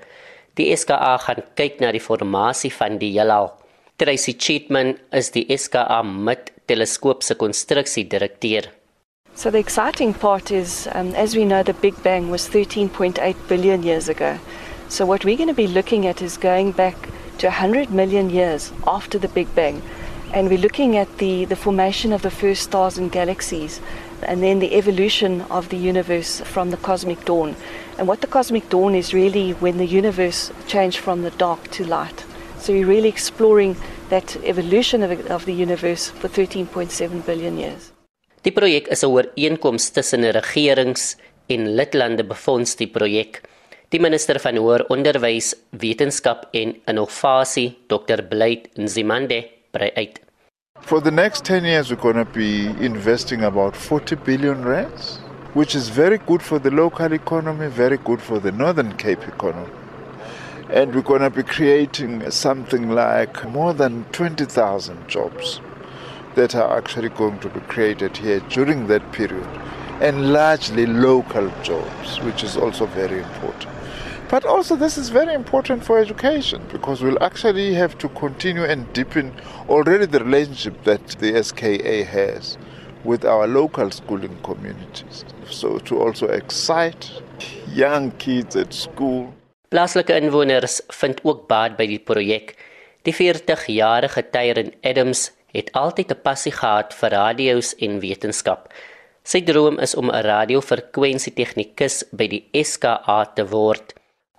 Die 0.58 0.68
SKA 0.76 1.16
gaan 1.24 1.42
kyk 1.58 1.80
na 1.80 1.92
die 1.94 2.02
formasie 2.04 2.72
van 2.72 2.98
die 3.00 3.14
heelal. 3.16 3.50
Tracy 3.96 4.34
Cheatman 4.36 4.96
is 5.14 5.30
die 5.34 5.46
SKA 5.56 6.02
met 6.02 6.52
teleskoop 6.66 7.22
se 7.22 7.34
konstruksiedirekteur. 7.34 8.68
So 9.34 9.50
the 9.50 9.58
exciting 9.58 10.14
part 10.14 10.50
is, 10.50 10.86
um, 10.94 11.14
as 11.14 11.34
we 11.34 11.44
know, 11.44 11.62
the 11.62 11.74
Big 11.74 11.94
Bang 12.02 12.30
was 12.30 12.48
13.8 12.48 13.34
billion 13.48 13.82
years 13.82 14.08
ago. 14.08 14.38
So 14.88 15.06
what 15.06 15.24
we're 15.24 15.36
going 15.36 15.48
to 15.48 15.54
be 15.54 15.66
looking 15.66 16.06
at 16.06 16.22
is 16.22 16.36
going 16.36 16.72
back 16.72 16.94
to 17.38 17.48
100 17.48 17.90
million 17.90 18.30
years 18.30 18.72
after 18.86 19.18
the 19.18 19.28
Big 19.28 19.52
Bang. 19.54 19.82
And 20.34 20.50
we're 20.50 20.58
looking 20.58 20.96
at 20.96 21.18
the, 21.18 21.44
the 21.44 21.54
formation 21.54 22.12
of 22.12 22.22
the 22.22 22.30
first 22.30 22.64
stars 22.64 22.98
and 22.98 23.12
galaxies 23.12 23.80
and 24.22 24.42
then 24.42 24.58
the 24.58 24.74
evolution 24.74 25.42
of 25.42 25.68
the 25.68 25.76
universe 25.76 26.40
from 26.40 26.70
the 26.70 26.76
cosmic 26.76 27.24
dawn. 27.24 27.54
And 27.98 28.08
what 28.08 28.20
the 28.20 28.26
cosmic 28.26 28.68
dawn 28.68 28.96
is 28.96 29.14
really 29.14 29.52
when 29.52 29.78
the 29.78 29.86
universe 29.86 30.50
changed 30.66 30.98
from 30.98 31.22
the 31.22 31.30
dark 31.30 31.70
to 31.72 31.84
light. 31.86 32.24
So 32.58 32.72
you're 32.72 32.88
really 32.88 33.08
exploring 33.08 33.76
that 34.08 34.36
evolution 34.44 35.04
of, 35.04 35.12
of 35.30 35.44
the 35.44 35.54
universe 35.54 36.10
for 36.10 36.28
13.7 36.28 37.24
billion 37.24 37.56
years. 37.56 37.92
Die 38.42 38.50
projek 38.50 38.90
is 38.92 39.04
'n 39.04 39.08
ooreenkoms 39.08 39.90
tussen 39.90 40.24
regerings 40.32 41.16
en 41.46 41.76
lidlande 41.76 42.24
befonds 42.24 42.76
die 42.76 42.88
projek. 42.88 43.40
Die 43.88 44.00
minister 44.00 44.40
van 44.40 44.56
hoër 44.56 44.84
onderwys, 44.88 45.54
wetenskap 45.70 46.48
en 46.52 46.76
innovasie, 46.86 47.76
Dr. 47.86 48.22
Blyd 48.28 48.68
Nzimande, 48.76 49.48
brei 49.70 49.90
uit. 49.94 50.23
For 50.80 51.00
the 51.00 51.10
next 51.10 51.44
10 51.46 51.64
years, 51.64 51.90
we're 51.90 51.96
going 51.96 52.16
to 52.16 52.26
be 52.26 52.66
investing 52.66 53.42
about 53.42 53.74
40 53.74 54.16
billion 54.16 54.64
rands, 54.64 55.16
which 55.54 55.74
is 55.74 55.88
very 55.88 56.18
good 56.18 56.42
for 56.42 56.58
the 56.58 56.70
local 56.70 57.12
economy, 57.12 57.68
very 57.68 57.96
good 57.96 58.20
for 58.20 58.38
the 58.38 58.52
Northern 58.52 58.94
Cape 58.96 59.26
economy. 59.26 59.72
And 60.68 60.94
we're 60.94 61.00
going 61.00 61.22
to 61.22 61.30
be 61.30 61.42
creating 61.42 62.30
something 62.30 62.90
like 62.90 63.48
more 63.48 63.72
than 63.72 64.04
20,000 64.12 65.08
jobs 65.08 65.60
that 66.34 66.54
are 66.54 66.76
actually 66.76 67.08
going 67.08 67.38
to 67.38 67.48
be 67.48 67.60
created 67.60 68.16
here 68.16 68.40
during 68.50 68.86
that 68.88 69.10
period, 69.10 69.48
and 70.00 70.34
largely 70.34 70.84
local 70.84 71.50
jobs, 71.62 72.20
which 72.20 72.44
is 72.44 72.58
also 72.58 72.84
very 72.86 73.22
important. 73.22 73.73
But 74.34 74.46
also, 74.46 74.74
this 74.74 74.98
is 74.98 75.10
very 75.10 75.32
important 75.32 75.84
for 75.84 76.00
education 76.00 76.60
because 76.72 77.00
we'll 77.00 77.22
actually 77.22 77.72
have 77.74 77.96
to 77.98 78.08
continue 78.08 78.64
and 78.64 78.92
deepen 78.92 79.32
already 79.68 80.06
the 80.06 80.24
relationship 80.24 80.82
that 80.82 81.06
the 81.20 81.40
SKA 81.40 82.02
has 82.02 82.58
with 83.04 83.24
our 83.24 83.46
local 83.46 83.92
schooling 83.92 84.36
communities. 84.42 85.24
So, 85.48 85.78
to 85.86 86.02
also 86.02 86.26
excite 86.26 87.12
young 87.68 88.10
kids 88.18 88.56
at 88.56 88.74
school. 88.74 89.32
Plaaslike 89.70 90.10
inwoners 90.10 90.80
vind 90.90 91.22
ook 91.22 91.46
baat 91.46 91.78
by 91.78 91.86
die 91.86 92.02
projek. 92.02 92.56
Die 93.06 93.14
40-jarige 93.14 94.28
Tyron 94.34 94.74
Adams 94.82 95.28
het 95.54 95.70
altyd 95.78 96.10
'n 96.10 96.22
passie 96.26 96.56
gehad 96.60 96.90
vir 96.90 97.10
radio's 97.22 97.76
en 97.78 98.00
wetenskap. 98.02 98.72
Sy 99.22 99.46
droom 99.46 99.78
is 99.78 99.94
om 99.94 100.10
'n 100.10 100.26
radiofrekwensie 100.26 101.38
tegnikus 101.38 102.02
by 102.10 102.26
die 102.26 102.48
SKA 102.50 103.30
te 103.36 103.46
word. 103.46 103.94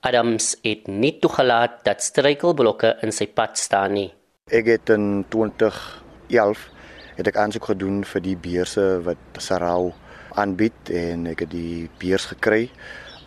Adams 0.06 0.52
het 0.62 0.86
nie 0.86 1.16
toegelaat 1.18 1.80
dat 1.86 2.04
struikelblokke 2.06 2.92
in 3.02 3.14
sy 3.16 3.26
pad 3.26 3.58
staan 3.58 3.96
nie. 3.98 4.10
Ek 4.54 4.68
het 4.70 4.92
in 4.94 5.24
2011 5.34 6.66
het 7.16 7.30
ek 7.32 7.40
aansoek 7.42 7.72
gedoen 7.72 8.04
vir 8.06 8.22
die 8.22 8.36
beurse 8.38 8.84
wat 9.08 9.40
Sarau 9.42 9.96
aanbied 10.38 10.92
en 10.94 11.26
ek 11.32 11.42
het 11.48 11.52
die 11.56 11.88
beurs 11.98 12.28
gekry. 12.30 12.68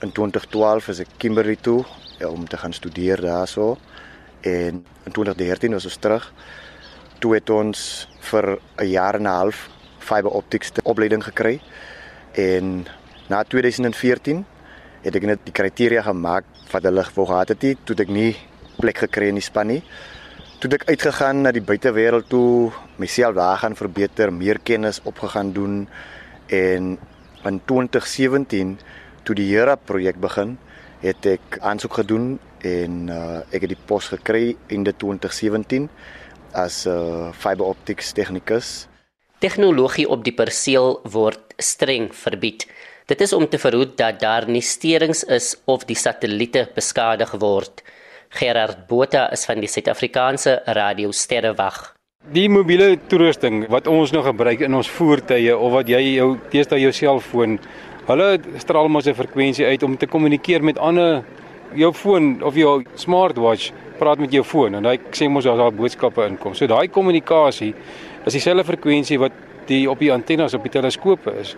In 0.07 0.13
2012 0.15 0.91
is 0.93 1.01
ek 1.03 1.17
Kimberley 1.19 1.57
toe 1.59 1.81
om 2.29 2.47
te 2.47 2.61
gaan 2.63 2.77
studeer 2.77 3.25
daarso 3.27 3.73
en 4.47 4.79
in 4.79 5.17
2013 5.17 5.75
was 5.75 5.89
ons 5.89 5.99
terug. 5.99 6.29
Toe 7.19 7.35
het 7.35 7.51
ons 7.51 8.07
vir 8.31 8.59
'n 8.79 8.87
jaar 8.87 9.19
en 9.19 9.27
'n 9.27 9.35
half 9.35 9.69
fiber 9.99 10.31
optics 10.31 10.71
opleiding 10.85 11.25
gekry 11.25 11.59
en 12.35 12.87
na 13.27 13.43
2014 13.43 14.47
het 15.03 15.17
ek 15.17 15.27
net 15.27 15.41
die 15.45 15.53
kriteria 15.53 16.03
gemaak 16.03 16.45
wat 16.73 16.85
hulle 16.89 17.05
wou 17.15 17.27
gehad 17.27 17.49
het, 17.55 17.85
toe 17.85 17.97
ek 17.99 18.09
nie 18.13 18.37
plek 18.79 19.05
gekry 19.07 19.29
in 19.33 19.41
die 19.41 19.45
span 19.45 19.71
nie. 19.73 19.83
Toe 20.59 20.71
ek 20.75 20.89
uitgegaan 20.91 21.45
na 21.45 21.53
die 21.55 21.63
buitewêreld 21.63 22.29
toe, 22.31 22.73
myself 22.99 23.37
daar 23.39 23.61
gaan 23.63 23.77
verbeter, 23.79 24.33
meer 24.35 24.59
kennis 24.59 25.01
opgegaan 25.07 25.53
doen 25.55 25.85
en 26.51 26.97
in 27.47 27.61
2017 27.71 28.79
toe 29.23 29.37
die 29.39 29.47
Hera 29.53 29.77
projek 29.77 30.19
begin, 30.21 30.57
het 31.03 31.27
ek 31.31 31.61
aansoek 31.63 32.01
gedoen 32.01 32.39
en 32.67 33.07
uh, 33.13 33.41
ek 33.55 33.69
het 33.69 33.75
die 33.77 33.85
pos 33.87 34.09
gekry 34.11 34.57
in 34.75 34.83
2017 34.83 35.87
as 36.59 36.87
'n 36.87 36.91
uh, 36.91 37.33
fiber 37.33 37.67
optics 37.67 38.13
tegnikus. 38.13 38.89
Tegnologie 39.39 40.09
op 40.09 40.25
die 40.25 40.35
perseel 40.35 40.99
word 41.05 41.55
streng 41.59 42.11
verbied. 42.11 42.67
Dit 43.09 43.23
is 43.25 43.33
om 43.33 43.47
te 43.49 43.57
verhoed 43.57 43.95
dat 43.97 44.19
daar 44.21 44.45
nie 44.45 44.61
sterings 44.61 45.23
is 45.33 45.55
of 45.65 45.87
die 45.89 45.97
satelliete 45.97 46.67
beskadig 46.75 47.31
word. 47.41 47.81
Gerard 48.37 48.83
Botha 48.91 49.23
is 49.33 49.47
van 49.49 49.63
die 49.65 49.71
Suid-Afrikaanse 49.73 50.59
Radio 50.77 51.15
Sterrewag. 51.17 51.79
Die 52.37 52.51
mobiele 52.53 52.99
toerusting 53.09 53.63
wat 53.73 53.89
ons 53.89 54.13
nou 54.13 54.21
gebruik 54.27 54.61
in 54.67 54.77
ons 54.77 54.93
voertuie 54.93 55.57
of 55.57 55.73
wat 55.79 55.89
jy 55.89 56.03
jou 56.19 56.35
teenoor 56.53 56.83
jou 56.85 56.93
selfoon, 57.01 57.57
hulle 58.11 58.29
straal 58.61 58.93
mos 58.93 59.09
'n 59.09 59.17
frekwensie 59.17 59.65
uit 59.65 59.83
om 59.83 59.97
te 59.97 60.07
kommunikeer 60.07 60.63
met 60.63 60.79
ander 60.79 61.25
jou 61.75 61.93
foon 61.95 62.43
of 62.43 62.55
jou 62.55 62.85
smartwatch 62.95 63.73
praat 63.99 64.19
met 64.19 64.33
jou 64.33 64.45
foon 64.45 64.75
en 64.75 64.85
hy 64.85 64.99
sê 65.13 65.31
mos 65.31 65.47
as 65.47 65.57
daar 65.57 65.73
boodskappe 65.73 66.29
inkom. 66.29 66.55
So 66.55 66.67
daai 66.67 66.89
kommunikasie 66.89 67.75
is 68.27 68.33
dieselfde 68.33 68.65
frekwensie 68.65 69.19
wat 69.19 69.33
die 69.69 69.85
op 69.91 70.01
die 70.03 70.13
antennes 70.13 70.55
op 70.57 70.65
die 70.67 70.73
teleskope 70.73 71.35
is. 71.41 71.55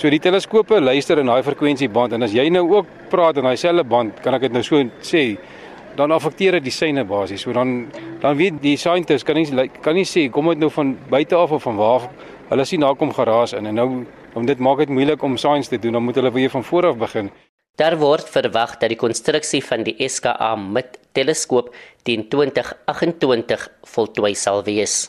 So 0.00 0.10
die 0.10 0.20
teleskope 0.22 0.80
luister 0.80 1.20
in 1.20 1.30
daai 1.30 1.42
frekwensieband 1.44 2.16
en 2.16 2.26
as 2.26 2.34
jy 2.36 2.48
nou 2.52 2.66
ook 2.72 2.86
praat 3.12 3.40
in 3.40 3.48
daai 3.48 3.56
selfde 3.60 3.84
band, 3.84 4.22
kan 4.24 4.36
ek 4.36 4.48
dit 4.48 4.56
nou 4.56 4.62
so 4.64 4.80
sê, 5.04 5.24
dan 5.96 6.14
affekteer 6.14 6.58
dit 6.58 6.68
die 6.70 6.74
syne 6.74 7.04
basies. 7.04 7.44
So 7.44 7.52
dan 7.52 7.90
dan 8.22 8.36
weet 8.38 8.60
die 8.62 8.76
scientists 8.80 9.26
kan 9.26 9.36
nie 9.36 9.68
kan 9.82 9.94
nie 9.94 10.08
sê 10.08 10.28
kom 10.32 10.48
dit 10.52 10.62
nou 10.62 10.70
van 10.72 10.96
buite 11.10 11.36
af 11.36 11.52
of 11.52 11.62
van 11.68 11.76
waar 11.76 12.08
hulle 12.50 12.64
sien 12.64 12.80
daar 12.80 12.96
kom 12.96 13.12
geraas 13.14 13.52
in 13.54 13.66
en 13.66 13.74
nou 13.74 13.88
om 14.34 14.46
dit 14.46 14.58
maak 14.58 14.78
dit 14.78 14.88
moeilik 14.88 15.22
om 15.22 15.36
science 15.36 15.68
te 15.68 15.78
doen, 15.78 15.92
dan 15.92 16.02
moet 16.02 16.14
hulle 16.14 16.32
weer 16.32 16.50
van 16.50 16.64
voor 16.64 16.86
af 16.86 16.96
begin. 16.96 17.30
Daar 17.78 17.96
word 17.98 18.28
verwag 18.28 18.76
dat 18.78 18.92
die 18.92 18.98
konstruksie 18.98 19.62
van 19.64 19.82
die 19.86 19.96
SKA 20.08 20.54
met 20.56 20.98
teleskoop 21.16 21.72
teen 22.04 22.28
2028 22.28 23.68
voltooi 23.94 24.34
sal 24.34 24.62
wees. 24.66 25.08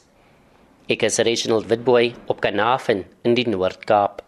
Ek 0.92 1.06
is 1.08 1.22
Reginald 1.24 1.70
Witboy 1.70 2.10
op 2.28 2.42
Kanaafin 2.44 3.06
in 3.24 3.36
die 3.38 3.46
Noord-Kaap. 3.48 4.20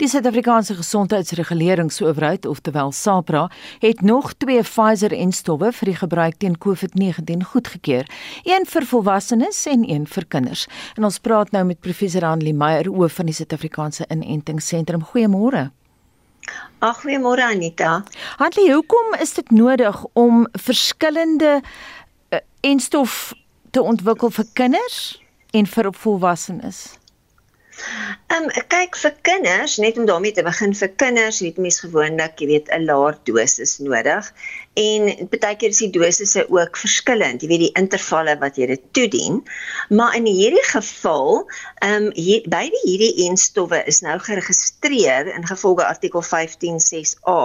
Die 0.00 0.06
Suid-Afrikaanse 0.08 0.78
Gesondheidsreguleringsowerheid, 0.78 2.46
oftewel 2.48 2.92
SAPRA, 2.92 3.50
het 3.82 4.00
nog 4.00 4.30
twee 4.40 4.62
Pfizer-enstowwe 4.64 5.72
vir 5.76 5.90
die 5.90 5.96
gebruik 5.98 6.38
teen 6.40 6.54
COVID-19 6.56 7.44
goedgekeur, 7.50 8.08
een 8.48 8.64
vir 8.70 8.86
volwassenes 8.88 9.58
en 9.68 9.84
een 9.90 10.06
vir 10.08 10.24
kinders. 10.32 10.62
En 10.96 11.04
ons 11.04 11.18
praat 11.20 11.52
nou 11.52 11.66
met 11.68 11.80
professor 11.84 12.24
Annelie 12.24 12.56
Meyer 12.56 12.88
oor 12.88 13.12
van 13.12 13.28
die 13.28 13.36
Suid-Afrikaanse 13.36 14.06
Inentingsentrum. 14.08 15.04
Goeiemôre. 15.10 15.66
Ag, 16.78 17.02
goeiemôre 17.02 17.44
Anita. 17.44 17.98
Annelie, 18.38 18.72
hoekom 18.72 19.18
is 19.20 19.36
dit 19.36 19.52
nodig 19.52 20.00
om 20.14 20.46
verskillende 20.56 21.58
uh, 21.60 22.40
enstof 22.64 23.34
te 23.70 23.84
ontwikkel 23.84 24.32
vir 24.32 24.48
kinders 24.54 25.02
en 25.54 25.66
vir 25.70 25.90
volwassenes? 26.02 26.84
Ehm 28.32 28.44
um, 28.46 28.50
kyk 28.70 28.96
vir 28.98 29.14
kinders, 29.26 29.72
net 29.82 29.96
om 29.98 30.06
daarmee 30.08 30.34
te 30.34 30.42
begin 30.46 30.72
vir 30.78 30.90
kinders, 31.02 31.40
het 31.42 31.56
mens 31.62 31.80
gewoonlik, 31.82 32.38
jy 32.42 32.46
weet, 32.50 32.68
'n 32.76 32.86
laer 32.88 33.16
dosis 33.28 33.72
nodig. 33.82 34.28
En 34.78 35.28
baie 35.32 35.56
keer 35.58 35.74
is 35.74 35.82
die 35.82 35.90
dosisse 35.96 36.44
ook 36.50 36.78
verskillend, 36.78 37.42
jy 37.42 37.48
weet 37.50 37.64
die 37.64 37.74
intervalle 37.82 38.36
wat 38.42 38.58
jy 38.58 38.66
dit 38.72 38.84
toedien. 38.98 39.42
Maar 39.90 40.16
in 40.20 40.26
hierdie 40.30 40.66
geval, 40.70 41.44
ehm 41.82 42.06
um, 42.06 42.10
hier, 42.14 42.46
beide 42.56 42.80
hierdie 42.86 43.28
enstowwe 43.28 43.82
is 43.90 44.00
nou 44.06 44.18
geregistreer 44.18 45.34
in 45.34 45.46
gevolge 45.46 45.86
artikel 45.86 46.22
156A 46.22 47.42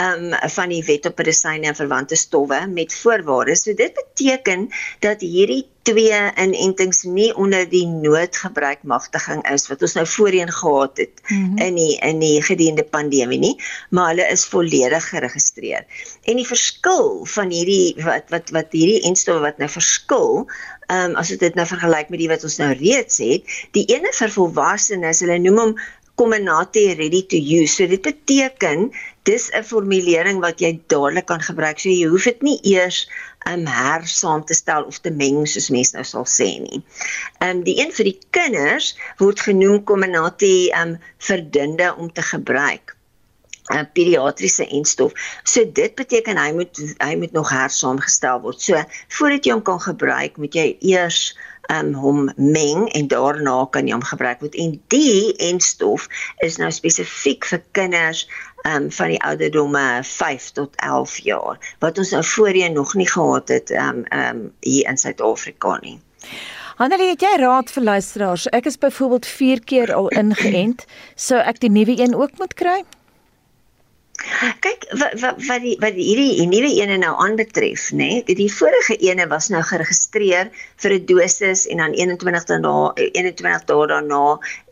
um 0.00 0.30
van 0.54 0.72
die 0.72 0.82
wet 0.86 1.06
op 1.06 1.18
medisyne 1.20 1.68
en 1.70 1.76
verwante 1.76 2.16
stowwe 2.16 2.62
met 2.70 2.94
voorwaardes. 2.94 3.66
So 3.66 3.74
dit 3.76 3.94
beteken 3.94 4.68
dat 5.04 5.20
hierdie 5.20 5.66
twee 5.88 6.18
inentings 6.36 7.02
nie 7.08 7.30
onder 7.34 7.64
die 7.68 7.86
noodgebruikmagtiging 7.88 9.42
is 9.52 9.66
wat 9.70 9.82
ons 9.82 9.96
nou 9.96 10.06
voorheen 10.06 10.52
gehad 10.52 11.00
het 11.00 11.22
mm 11.26 11.44
-hmm. 11.44 11.58
in 11.66 11.74
die 11.74 11.94
in 11.98 12.18
die 12.20 12.42
gediende 12.42 12.84
pandemie 12.84 13.38
nie, 13.38 13.56
maar 13.90 14.08
hulle 14.08 14.28
is 14.28 14.44
volledig 14.44 15.08
geregistreer. 15.08 15.86
En 16.24 16.36
die 16.36 16.46
verskil 16.46 17.24
van 17.24 17.50
hierdie 17.50 17.94
wat 18.04 18.28
wat 18.28 18.50
wat 18.50 18.72
hierdie 18.72 19.02
enstowwe 19.02 19.40
wat 19.40 19.58
nou 19.58 19.68
verskil 19.68 20.46
Um, 20.90 21.14
as 21.14 21.28
dit 21.28 21.54
nou 21.54 21.66
vergelyk 21.66 22.08
met 22.10 22.18
die 22.18 22.28
wat 22.28 22.42
ons 22.42 22.56
nou 22.58 22.72
reeds 22.74 23.20
het, 23.22 23.42
die 23.76 23.84
ene 23.94 24.10
vir 24.10 24.32
volwassenes, 24.34 25.20
hulle 25.22 25.36
noem 25.38 25.58
hom 25.58 25.74
Combinate 26.20 26.98
ready 26.98 27.22
to 27.32 27.38
use. 27.40 27.72
So 27.78 27.86
dit 27.88 28.02
beteken 28.04 28.90
dis 29.24 29.48
'n 29.56 29.64
formulering 29.64 30.40
wat 30.44 30.60
jy 30.60 30.72
dadelik 30.92 31.26
kan 31.32 31.40
gebruik. 31.40 31.80
So 31.80 31.88
jy 31.88 32.08
hoef 32.12 32.28
dit 32.28 32.42
nie 32.42 32.58
eers 32.76 33.08
um 33.48 33.64
her 33.64 34.04
saam 34.04 34.44
te 34.44 34.54
stel 34.54 34.84
of 34.84 35.00
te 35.00 35.10
meng 35.10 35.46
soos 35.48 35.70
mense 35.72 35.96
nou 35.96 36.04
sal 36.04 36.28
sê 36.28 36.50
nie. 36.60 36.82
Um 37.40 37.64
die 37.64 37.80
een 37.80 37.92
vir 37.96 38.10
die 38.12 38.18
kinders 38.36 38.92
word 39.16 39.40
genoem 39.40 39.84
Combinate 39.84 40.68
um 40.82 40.98
verdunde 41.18 41.94
om 41.96 42.12
te 42.12 42.22
gebruik. 42.22 42.96
'n 43.70 43.88
pediatriese 43.94 44.66
enstof. 44.66 45.12
So 45.44 45.64
dit 45.64 45.94
beteken 45.94 46.36
hy 46.36 46.50
moet 46.52 46.80
hy 46.98 47.14
moet 47.16 47.32
nog 47.32 47.50
hersaamgestel 47.54 48.40
word. 48.44 48.60
So 48.60 48.82
voordat 49.08 49.46
jy 49.46 49.52
hom 49.52 49.62
kan 49.62 49.80
gebruik, 49.80 50.36
moet 50.36 50.54
jy 50.54 50.76
eers 50.80 51.36
um 51.70 51.92
hom 51.94 52.20
meng 52.36 52.88
en 52.98 53.08
daarna 53.08 53.56
kan 53.70 53.88
jy 53.88 53.96
hom 53.96 54.06
gebruik 54.12 54.44
word 54.44 54.56
en 54.58 54.76
die 54.92 55.34
enstof 55.50 56.08
is 56.46 56.58
nou 56.62 56.70
spesifiek 56.74 57.46
vir 57.52 57.62
kinders 57.78 58.26
um 58.68 58.90
van 58.92 59.14
die 59.14 59.20
ouderdomme 59.24 59.84
5 60.04 60.50
tot 60.58 60.76
11 60.84 61.18
jaar 61.26 61.60
wat 61.84 61.98
ons 61.98 62.14
nou 62.16 62.24
voorheen 62.34 62.76
nog 62.78 62.94
nie 62.94 63.08
gehad 63.08 63.48
het 63.48 63.70
um 63.70 64.04
um 64.10 64.48
hier 64.60 64.88
in 64.88 64.98
Suid-Afrika 64.98 65.78
nie. 65.82 65.98
Hannelie, 66.80 67.10
het 67.12 67.20
jy 67.20 67.34
raad 67.36 67.68
vir 67.68 67.84
luisteraars? 67.84 68.46
Ek 68.56 68.64
is 68.64 68.78
byvoorbeeld 68.80 69.26
4 69.26 69.60
keer 69.68 69.90
al 69.94 70.08
ingeënt, 70.16 70.86
sou 71.14 71.36
ek 71.36 71.60
die 71.60 71.68
nuwe 71.68 71.98
een 72.00 72.14
ook 72.16 72.38
moet 72.40 72.54
kry? 72.56 72.78
Kyk 74.64 74.84
wat 75.00 75.14
wat 75.20 75.38
wat 75.48 75.62
die 75.64 75.76
wat 75.80 75.96
hierdie 75.96 76.46
nuwe 76.48 76.70
ene 76.82 76.98
nou 77.00 77.12
aanbetref, 77.24 77.88
nê? 77.96 78.08
Nee, 78.20 78.36
die 78.36 78.50
vorige 78.52 78.96
ene 79.00 79.26
was 79.30 79.48
nou 79.52 79.62
geregistreer 79.64 80.50
vir 80.82 80.96
'n 80.96 81.06
dosis 81.08 81.66
en 81.66 81.80
dan 81.84 81.96
21 81.96 82.44
dae 82.50 82.58
na 82.60 82.74
21 82.96 83.64
dae 83.70 83.86
daarna 83.94 84.22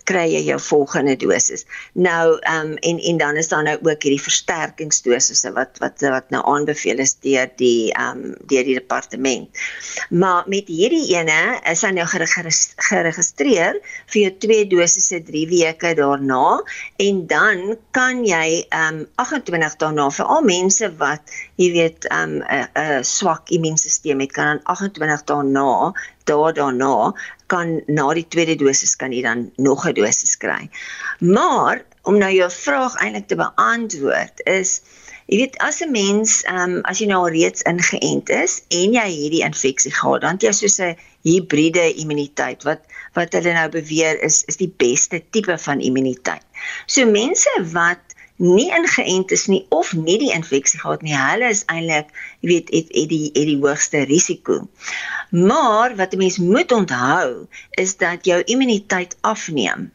kry 0.08 0.24
jy 0.32 0.42
jou 0.46 0.58
volgende 0.62 1.16
dosis. 1.20 1.64
Nou 1.92 2.38
ehm 2.38 2.72
um, 2.72 2.76
en 2.90 2.98
en 3.10 3.18
dan 3.20 3.36
is 3.36 3.48
daar 3.48 3.64
nou 3.66 3.76
ook 3.76 4.02
hierdie 4.02 4.22
versterkingsdosisse 4.22 5.52
wat 5.56 5.78
wat 5.82 6.00
wat 6.00 6.30
nou 6.34 6.42
aanbeveel 6.54 7.02
is 7.04 7.14
deur 7.24 7.48
die 7.60 7.92
ehm 7.92 8.24
um, 8.24 8.34
deur 8.50 8.64
die 8.64 8.78
departement. 8.78 9.48
Maar 10.10 10.44
met 10.46 10.68
hierdie 10.68 11.06
ene 11.14 11.58
is 11.70 11.82
hy 11.86 11.92
nou 11.96 12.06
geregistreer 12.08 13.80
vir 14.06 14.20
jou 14.22 14.32
twee 14.44 14.66
dosisse 14.66 15.22
3 15.30 15.44
weke 15.52 15.94
daarna 15.98 16.58
en 17.08 17.26
dan 17.26 17.76
kan 17.96 18.24
jy 18.26 18.64
ehm 18.68 19.02
um, 19.02 19.06
28 19.16 19.78
daarna 19.82 20.08
vir 20.10 20.26
al 20.36 20.42
mense 20.42 20.92
wat 21.02 21.36
jy 21.56 21.72
weet 21.76 22.08
ehm 22.10 22.40
um, 22.40 22.66
'n 22.74 23.04
swak 23.04 23.50
immuunstelsel 23.54 24.18
het 24.18 24.32
kan 24.32 24.48
dan 24.48 24.60
28 24.64 25.24
daarna 25.24 25.92
dae 26.28 26.52
daarna 26.52 27.12
kan 27.52 27.80
na 27.86 28.06
die 28.16 28.26
tweede 28.28 28.56
dosis 28.60 28.96
kan 29.00 29.12
jy 29.12 29.22
dan 29.24 29.50
nog 29.56 29.86
'n 29.88 29.94
dosis 29.96 30.36
kry. 30.36 30.68
Maar 31.18 31.84
om 32.02 32.18
nou 32.18 32.32
jou 32.32 32.50
vraag 32.50 32.96
eintlik 33.02 33.28
te 33.28 33.36
beantwoord 33.36 34.40
is 34.44 34.80
jy 35.28 35.36
weet 35.42 35.58
as 35.60 35.80
'n 35.84 35.90
mens 35.92 36.42
ehm 36.44 36.76
um, 36.76 36.80
as 36.88 37.00
jy 37.00 37.06
nou 37.10 37.28
reeds 37.28 37.62
ingeënt 37.68 38.30
is 38.32 38.62
en 38.68 38.96
jy 38.96 39.08
hierdie 39.08 39.44
infeksie 39.44 39.92
gehad 39.92 40.24
dan 40.24 40.40
jy 40.40 40.52
soos 40.52 40.78
'n 40.80 40.96
hibriede 41.28 41.84
immuniteit 42.00 42.64
wat 42.64 42.80
wat 43.12 43.32
hulle 43.36 43.52
nou 43.52 43.68
beweer 43.68 44.22
is 44.24 44.44
is 44.48 44.56
die 44.56 44.72
beste 44.84 45.20
tipe 45.30 45.58
van 45.58 45.80
immuniteit. 45.80 46.44
So 46.86 47.04
mense 47.04 47.50
wat 47.72 48.07
nie 48.38 48.68
ingeënt 48.70 49.32
is 49.34 49.46
nie 49.50 49.66
of 49.74 49.92
nie 49.98 50.16
die 50.18 50.32
infeksie 50.32 50.78
gehad 50.80 51.02
nie, 51.02 51.14
hulle 51.18 51.50
is 51.50 51.64
eintlik, 51.66 52.10
jy 52.40 52.50
weet, 52.52 52.72
het, 52.74 52.90
het 52.94 53.08
die 53.10 53.24
het 53.34 53.48
die 53.50 53.58
hoogste 53.58 54.04
risiko. 54.06 54.60
Maar 55.30 55.96
wat 55.98 56.14
'n 56.14 56.22
mens 56.22 56.38
moet 56.38 56.72
onthou 56.72 57.46
is 57.70 57.96
dat 57.96 58.24
jou 58.24 58.42
immuniteit 58.44 59.16
afneem. 59.20 59.90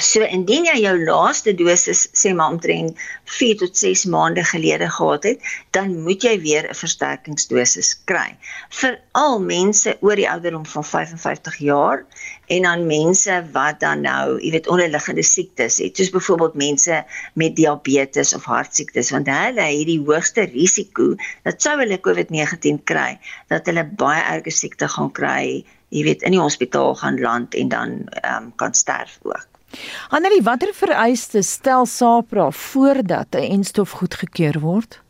So 0.00 0.24
indien 0.24 0.64
jy 0.64 0.78
jou 0.80 0.94
laaste 1.04 1.52
dosis 1.52 2.06
sê 2.16 2.30
maar 2.36 2.54
omtrent 2.54 2.96
4 3.36 3.58
tot 3.60 3.76
6 3.76 4.06
maande 4.08 4.40
gelede 4.48 4.86
gehad 4.88 5.26
het, 5.28 5.42
dan 5.76 5.92
moet 6.06 6.24
jy 6.24 6.32
weer 6.40 6.64
'n 6.70 6.78
versterkingsdosis 6.78 7.90
kry. 8.08 8.32
Veral 8.80 9.36
mense 9.44 9.96
oor 10.00 10.16
die 10.16 10.28
ouderdom 10.30 10.64
van 10.64 10.84
55 10.84 11.58
jaar 11.58 12.06
en 12.48 12.62
dan 12.62 12.86
mense 12.86 13.36
wat 13.52 13.80
dan 13.84 14.00
nou, 14.00 14.40
jy 14.40 14.54
weet, 14.56 14.72
onderliggende 14.72 15.22
siektes 15.22 15.78
het, 15.84 15.96
soos 15.96 16.10
byvoorbeeld 16.16 16.54
mense 16.54 17.04
met 17.34 17.56
diabetes 17.56 18.34
of 18.34 18.44
hartsiektes, 18.44 19.12
want 19.12 19.28
hulle 19.28 19.68
het 19.68 19.86
die 19.86 20.00
hoogste 20.00 20.48
risiko 20.48 21.12
dat 21.44 21.60
sou 21.60 21.76
hulle 21.76 22.00
COVID-19 22.00 22.80
kry, 22.84 23.18
dat 23.52 23.68
hulle 23.68 23.84
baie 23.84 24.24
erge 24.32 24.50
siekte 24.50 24.88
gaan 24.88 25.12
kry, 25.12 25.64
jy 25.92 26.08
weet, 26.08 26.22
in 26.22 26.32
die 26.32 26.40
hospitaal 26.40 26.94
gaan 26.94 27.20
land 27.20 27.54
en 27.54 27.68
dan 27.68 27.96
um, 28.24 28.52
kan 28.56 28.74
sterf 28.74 29.18
ook. 29.22 29.59
Annelie, 30.10 30.42
watter 30.42 30.72
vereistes 30.74 31.52
stel 31.52 31.86
SAPRA 31.86 32.50
voordat 32.50 33.34
'n 33.34 33.50
enstof 33.58 33.90
goedgekeur 33.90 34.60
word? 34.60 35.00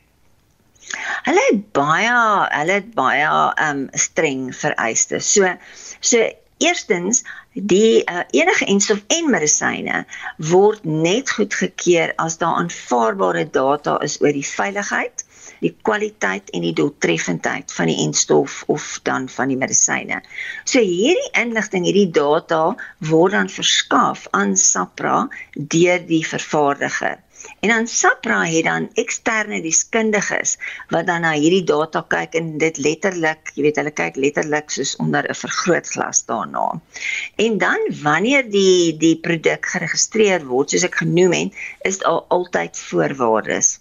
Hulle 1.22 1.44
het 1.50 1.72
baie, 1.72 2.16
hulle 2.58 2.72
het 2.72 2.94
baie 2.94 3.28
um 3.68 3.88
streng 3.92 4.56
vereistes. 4.56 5.32
So 5.32 5.54
so 6.00 6.30
eerstens 6.58 7.22
die 7.52 8.02
uh, 8.04 8.20
enige 8.30 8.64
enstof 8.64 9.00
en 9.06 9.30
medisyne 9.30 10.04
word 10.36 10.84
net 10.84 11.30
goedgekeur 11.30 12.12
as 12.16 12.38
daar 12.38 12.61
aanvaarbare 12.62 13.50
data 13.50 13.96
is 14.04 14.20
oor 14.20 14.32
die 14.32 14.46
veiligheid 14.46 15.24
die 15.61 15.72
kwaliteit 15.86 16.50
en 16.56 16.64
die 16.66 16.74
doeltreffendheid 16.76 17.72
van 17.76 17.90
die 17.92 17.98
enstof 18.06 18.62
of 18.66 19.00
dan 19.08 19.28
van 19.28 19.52
die 19.52 19.58
medisyne. 19.61 20.20
So 20.64 20.80
hierdie 20.80 21.32
inligting, 21.40 21.86
hierdie 21.88 22.11
data 22.11 22.76
word 23.12 23.36
dan 23.36 23.50
verskaf 23.52 24.26
aan 24.36 24.56
SAPRA 24.56 25.26
deur 25.54 26.06
die 26.06 26.24
vervaardiger. 26.26 27.18
En 27.61 27.68
dan 27.68 27.86
SAPRA 27.88 28.44
het 28.44 28.64
dan 28.64 28.88
eksterne 29.00 29.61
deskundiges 29.64 30.56
wat 30.92 31.06
dan 31.08 31.24
na 31.24 31.32
hierdie 31.32 31.64
data 31.64 32.02
kyk 32.14 32.36
en 32.40 32.50
dit 32.61 32.80
letterlik, 32.84 33.52
jy 33.56 33.64
weet 33.66 33.80
hulle 33.80 33.92
kyk 33.96 34.18
letterlik 34.24 34.72
soos 34.74 34.92
onder 35.04 35.28
'n 35.28 35.38
vergrootglas 35.42 36.24
daarna. 36.28 36.80
En 37.36 37.58
dan 37.58 37.80
wanneer 38.02 38.50
die 38.50 38.96
die 38.96 39.16
produk 39.16 39.72
geregistreer 39.72 40.44
word, 40.52 40.70
soos 40.70 40.88
ek 40.88 41.00
genoem 41.04 41.32
het, 41.32 41.62
is 41.92 41.98
daar 41.98 42.11
al 42.12 42.26
altyd 42.40 42.78
voorwaardes. 42.88 43.78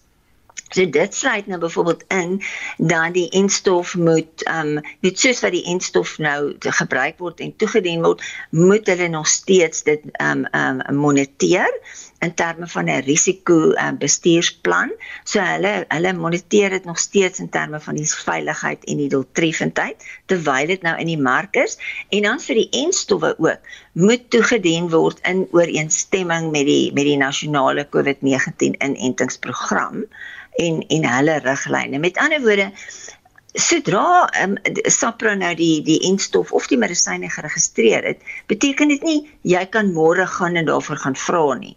So 0.70 0.89
dit 0.89 1.15
sluit 1.15 1.47
nou 1.47 1.59
byvoorbeeld 1.59 2.03
in 2.07 2.41
dat 2.78 3.13
die 3.13 3.30
enstof 3.30 3.95
moet 3.95 4.43
ehm 4.43 4.78
um, 4.78 4.84
net 4.99 5.20
soos 5.20 5.41
wat 5.41 5.51
die 5.51 5.65
enstof 5.65 6.17
nou 6.17 6.55
gebruik 6.59 7.17
word 7.17 7.39
en 7.39 7.55
toegedien 7.55 8.03
word, 8.05 8.22
moet 8.49 8.88
hulle 8.88 9.07
nog 9.07 9.28
steeds 9.28 9.84
dit 9.84 10.05
ehm 10.11 10.30
um, 10.30 10.45
ehm 10.45 10.82
um, 10.89 10.95
moniteer 10.95 11.74
in 12.20 12.34
terme 12.34 12.67
van 12.67 12.86
'n 12.86 13.01
risiko 13.01 13.72
um, 13.72 13.97
bestuursplan. 13.97 14.91
So 15.24 15.39
hulle 15.39 15.86
hulle 15.88 16.13
moniteer 16.13 16.70
dit 16.70 16.86
nog 16.86 16.99
steeds 16.99 17.39
in 17.39 17.49
terme 17.49 17.80
van 17.80 17.95
die 17.95 18.07
veiligheid 18.13 18.84
en 18.84 18.97
die 18.97 19.09
doeltreffendheid 19.09 20.05
terwyl 20.26 20.67
dit 20.67 20.82
nou 20.82 20.97
in 20.99 21.07
die 21.07 21.22
mark 21.22 21.55
is 21.55 21.78
en 22.09 22.22
dan 22.22 22.39
vir 22.39 22.55
die 22.55 22.70
enstowwe 22.86 23.36
ook 23.38 23.59
moet 23.91 24.30
toegedien 24.30 24.89
word 24.89 25.20
in 25.24 25.47
ooreenstemming 25.51 26.51
met 26.51 26.65
die 26.65 26.93
met 26.93 27.03
die 27.03 27.17
nasionale 27.17 27.88
COVID-19 27.89 28.78
inentingsprogram 28.78 30.05
en 30.66 30.82
en 30.88 31.07
hulle 31.14 31.39
riglyne. 31.45 31.99
Met 31.99 32.18
ander 32.18 32.41
woorde, 32.43 32.72
sodra 33.57 34.30
um, 34.43 34.57
SAPRA 34.86 35.34
nou 35.39 35.53
die 35.57 35.82
die 35.86 35.99
enstof 36.10 36.51
of 36.53 36.68
die 36.70 36.78
medisyne 36.78 37.30
geregistreer 37.34 38.05
het, 38.05 38.22
beteken 38.51 38.91
dit 38.93 39.05
nie 39.07 39.20
jy 39.47 39.64
kan 39.74 39.93
môre 39.95 40.28
gaan 40.38 40.60
en 40.60 40.70
daarvoor 40.70 41.01
gaan 41.05 41.18
vra 41.18 41.45
nie. 41.62 41.76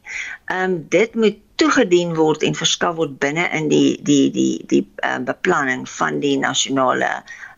Ehm 0.50 0.64
um, 0.64 0.76
dit 0.92 1.14
moet 1.14 1.38
toegedien 1.60 2.14
word 2.18 2.42
en 2.42 2.58
verskaf 2.58 2.96
word 2.98 3.18
binne 3.22 3.46
in 3.56 3.70
die 3.72 3.96
die 4.02 4.28
die 4.34 4.64
die 4.68 4.84
um, 5.06 5.24
beplanning 5.28 5.86
van 5.88 6.20
die 6.20 6.36
nasionale 6.38 7.10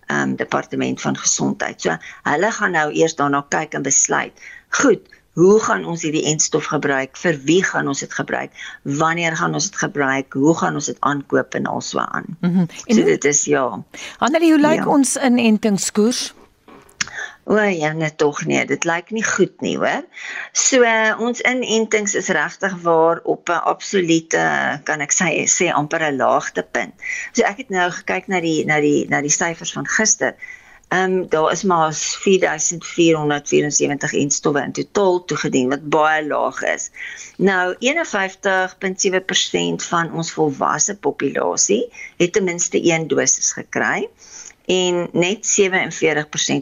ehm 0.06 0.20
um, 0.20 0.36
departement 0.36 1.00
van 1.00 1.18
gesondheid. 1.18 1.80
So 1.80 1.98
hulle 2.30 2.52
gaan 2.52 2.76
nou 2.78 2.90
eers 2.92 3.16
daarna 3.18 3.44
kyk 3.48 3.74
en 3.74 3.86
besluit. 3.86 4.46
Goed, 4.80 5.08
Hoe 5.34 5.60
gaan 5.60 5.84
ons 5.84 6.02
hierdie 6.06 6.24
enstof 6.30 6.68
gebruik? 6.70 7.16
Vir 7.18 7.38
wie 7.46 7.62
gaan 7.66 7.88
ons 7.90 8.04
dit 8.04 8.12
gebruik? 8.12 8.54
Wanneer 8.82 9.36
gaan 9.36 9.54
ons 9.54 9.66
dit 9.70 9.76
gebruik? 9.76 10.32
Hoe 10.32 10.54
gaan 10.58 10.78
ons 10.78 10.86
dit 10.86 11.00
aankoop 11.00 11.54
en 11.58 11.66
also 11.66 11.98
aan? 11.98 12.36
Mm 12.40 12.54
-hmm. 12.54 12.66
So 12.86 13.04
dit 13.04 13.24
is 13.24 13.44
ja. 13.44 13.84
Annelie, 14.18 14.52
hoe 14.52 14.60
lyk 14.60 14.84
ja. 14.84 14.86
ons 14.86 15.16
inentingskoers? 15.16 16.34
O 17.44 17.60
ja, 17.60 17.92
net 17.92 18.16
tog 18.18 18.44
nee, 18.48 18.64
dit 18.64 18.84
lyk 18.84 19.10
nie 19.10 19.24
goed 19.24 19.60
nie, 19.60 19.76
hoor. 19.76 20.04
So 20.56 20.80
uh, 20.80 21.12
ons 21.20 21.42
inentings 21.44 22.14
is 22.16 22.30
regtig 22.32 22.72
waar 22.86 23.20
op 23.28 23.48
'n 23.52 23.60
absolute 23.72 24.44
kan 24.84 25.00
ek 25.00 25.12
sê 25.12 25.44
sê 25.44 25.68
amper 25.68 26.00
'n 26.00 26.16
laagtepunt. 26.16 26.94
So 27.32 27.42
ek 27.42 27.56
het 27.56 27.70
nou 27.70 27.90
gekyk 27.90 28.26
na 28.32 28.40
die 28.40 28.64
na 28.64 28.80
die 28.80 29.04
na 29.08 29.20
die 29.20 29.34
syfers 29.34 29.72
van 29.72 29.86
gister. 29.86 30.34
Ehm 30.94 31.12
um, 31.12 31.28
daar 31.28 31.52
is 31.52 31.62
maar 31.62 31.94
4474 31.94 34.12
enstowwe 34.12 34.62
in 34.62 34.72
totaal 34.72 35.24
toegedien 35.24 35.68
wat 35.68 35.88
baie 35.88 36.26
laag 36.26 36.62
is. 36.62 36.90
Nou 37.36 37.74
51.7% 37.74 37.78
van 39.88 40.12
ons 40.12 40.32
volwasse 40.32 40.96
populasie 40.96 41.92
het 42.16 42.32
ten 42.32 42.44
minste 42.44 42.92
een 42.92 43.06
dosis 43.06 43.52
gekry 43.52 44.08
en 44.66 45.08
net 45.12 45.60
47% 45.60 45.64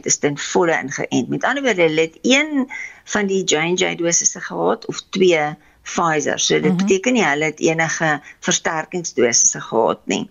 is 0.01 0.17
ten 0.17 0.37
volle 0.37 0.79
ingeënt. 0.81 1.29
Met 1.29 1.43
ander 1.43 1.63
woorde, 1.63 1.81
hulle 1.81 2.01
het 2.01 2.17
een 2.21 2.71
van 3.03 3.25
die 3.25 3.43
J&J 3.43 3.95
dosisse 3.95 4.41
gehad 4.41 4.85
of 4.85 5.01
twee 5.09 5.55
Pfizer. 5.83 6.39
So 6.39 6.53
dit 6.53 6.63
mm 6.63 6.69
-hmm. 6.69 6.77
beteken 6.77 7.13
nie 7.13 7.25
hulle 7.25 7.45
het 7.45 7.59
enige 7.59 8.21
versterkingsdosisse 8.39 9.61
gehad 9.61 9.99
nie. 10.05 10.29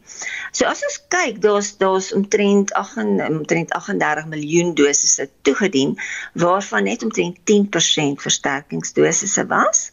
So 0.51 0.65
as 0.65 0.85
ons 0.85 1.05
kyk, 1.09 1.43
daar's 1.43 1.77
daar's 1.77 2.13
omtrent 2.13 2.73
8 2.73 2.97
omtrent 3.29 3.71
38 3.73 4.27
miljoen 4.27 4.75
dosisse 4.75 5.29
toegedien 5.43 5.99
waarvan 6.33 6.85
net 6.85 7.03
omtrent 7.03 7.39
10% 7.39 8.21
versterkingsdosisse 8.21 9.47
was 9.47 9.91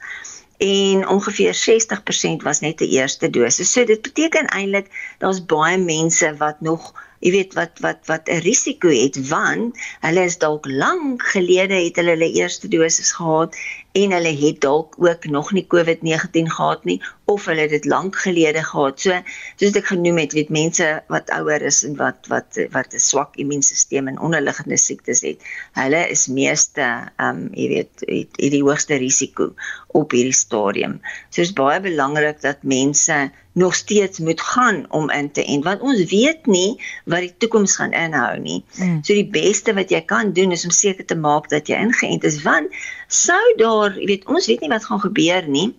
en 0.57 1.07
ongeveer 1.07 1.55
60% 1.55 2.43
was 2.43 2.59
net 2.59 2.77
die 2.77 2.89
eerste 2.89 3.29
dosis. 3.29 3.71
So 3.71 3.85
dit 3.85 4.01
beteken 4.01 4.47
eintlik 4.47 4.87
daar's 5.17 5.45
baie 5.45 5.77
mense 5.77 6.35
wat 6.37 6.61
nog 6.61 6.93
jy 7.19 7.31
weet 7.31 7.55
wat 7.57 7.79
wat 7.83 7.99
wat 8.07 8.29
'n 8.31 8.43
risiko 8.43 8.87
het 8.87 9.15
want 9.27 9.79
hulle 9.99 10.23
is 10.23 10.37
dalk 10.37 10.65
lank 10.65 11.23
gelede 11.35 11.75
het 11.75 11.95
hulle 11.99 12.15
hulle 12.15 12.31
eerste 12.31 12.67
dosis 12.67 13.11
gehad 13.11 13.55
en 13.91 14.11
hulle 14.11 14.33
het 14.37 14.61
dalk 14.61 14.95
ook 14.97 15.25
nog 15.25 15.51
nie 15.51 15.65
COVID-19 15.67 16.51
gehad 16.53 16.83
nie 16.83 17.01
of 17.25 17.45
hulle 17.45 17.61
het 17.61 17.69
dit 17.69 17.85
lank 17.85 18.15
gelede 18.15 18.63
gehad. 18.63 19.01
So 19.01 19.17
soos 19.61 19.77
ek 19.77 19.89
genoem 19.91 20.17
het, 20.23 20.33
weet 20.37 20.49
mense 20.53 20.87
wat 21.13 21.29
ouer 21.33 21.61
is 21.65 21.83
en 21.85 21.95
wat 21.97 22.29
wat 22.31 22.57
wat 22.73 22.93
'n 22.93 23.01
swak 23.01 23.37
immuunstelsel 23.41 24.09
en 24.09 24.19
onderliggende 24.19 24.77
siektes 24.77 25.21
het, 25.21 25.41
hulle 25.77 26.01
is 26.09 26.27
meeste 26.27 26.85
ehm 26.85 27.29
um, 27.29 27.49
jy 27.53 27.67
weet 27.75 28.05
het, 28.05 28.33
het 28.37 28.53
die 28.57 28.63
hoogste 28.63 28.97
risiko 28.97 29.53
op 29.87 30.11
hierdie 30.11 30.33
stadium. 30.37 30.99
So 31.29 31.41
is 31.41 31.53
baie 31.53 31.81
belangrik 31.81 32.41
dat 32.41 32.63
mense 32.63 33.31
nog 33.53 33.75
steeds 33.75 34.19
moet 34.19 34.41
gaan 34.41 34.85
om 34.91 35.09
in 35.09 35.31
te 35.31 35.43
ent 35.43 35.63
want 35.63 35.81
ons 35.81 36.03
weet 36.09 36.45
nie 36.45 36.81
wat 37.05 37.19
die 37.25 37.33
toekoms 37.37 37.75
gaan 37.75 37.91
inhou 37.91 38.37
nie. 38.39 38.63
Mm. 38.77 38.99
So 39.03 39.13
die 39.13 39.27
beste 39.27 39.73
wat 39.73 39.89
jy 39.89 40.01
kan 40.05 40.33
doen 40.33 40.51
is 40.51 40.65
om 40.65 40.71
seker 40.71 41.05
te 41.05 41.17
maak 41.17 41.49
dat 41.49 41.67
jy 41.67 41.75
ingeënt 41.75 42.23
is 42.23 42.41
want 42.41 42.73
sou 43.09 43.43
daar, 43.57 43.95
jy 43.97 44.05
weet, 44.05 44.25
ons 44.29 44.47
weet 44.49 44.61
nie 44.61 44.71
wat 44.71 44.85
gaan 44.85 45.01
gebeur 45.01 45.47
nie. 45.49 45.69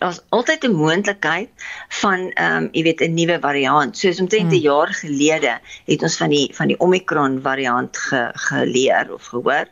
Daar's 0.00 0.20
altyd 0.32 0.64
'n 0.64 0.76
moontlikheid 0.76 1.48
van 2.00 2.30
ehm 2.32 2.56
um, 2.56 2.68
jy 2.72 2.82
weet 2.82 3.00
'n 3.00 3.14
nuwe 3.14 3.38
variant. 3.40 3.96
Soos 3.96 4.20
omtrent 4.20 4.52
'n 4.52 4.56
mm. 4.56 4.62
jaar 4.64 4.88
gelede 4.88 5.60
het 5.84 6.02
ons 6.02 6.16
van 6.16 6.28
die 6.28 6.48
van 6.54 6.68
die 6.68 6.78
Omicron 6.78 7.40
variant 7.42 7.96
ge, 7.96 8.30
geleer 8.32 9.12
of 9.12 9.24
gehoor. 9.24 9.66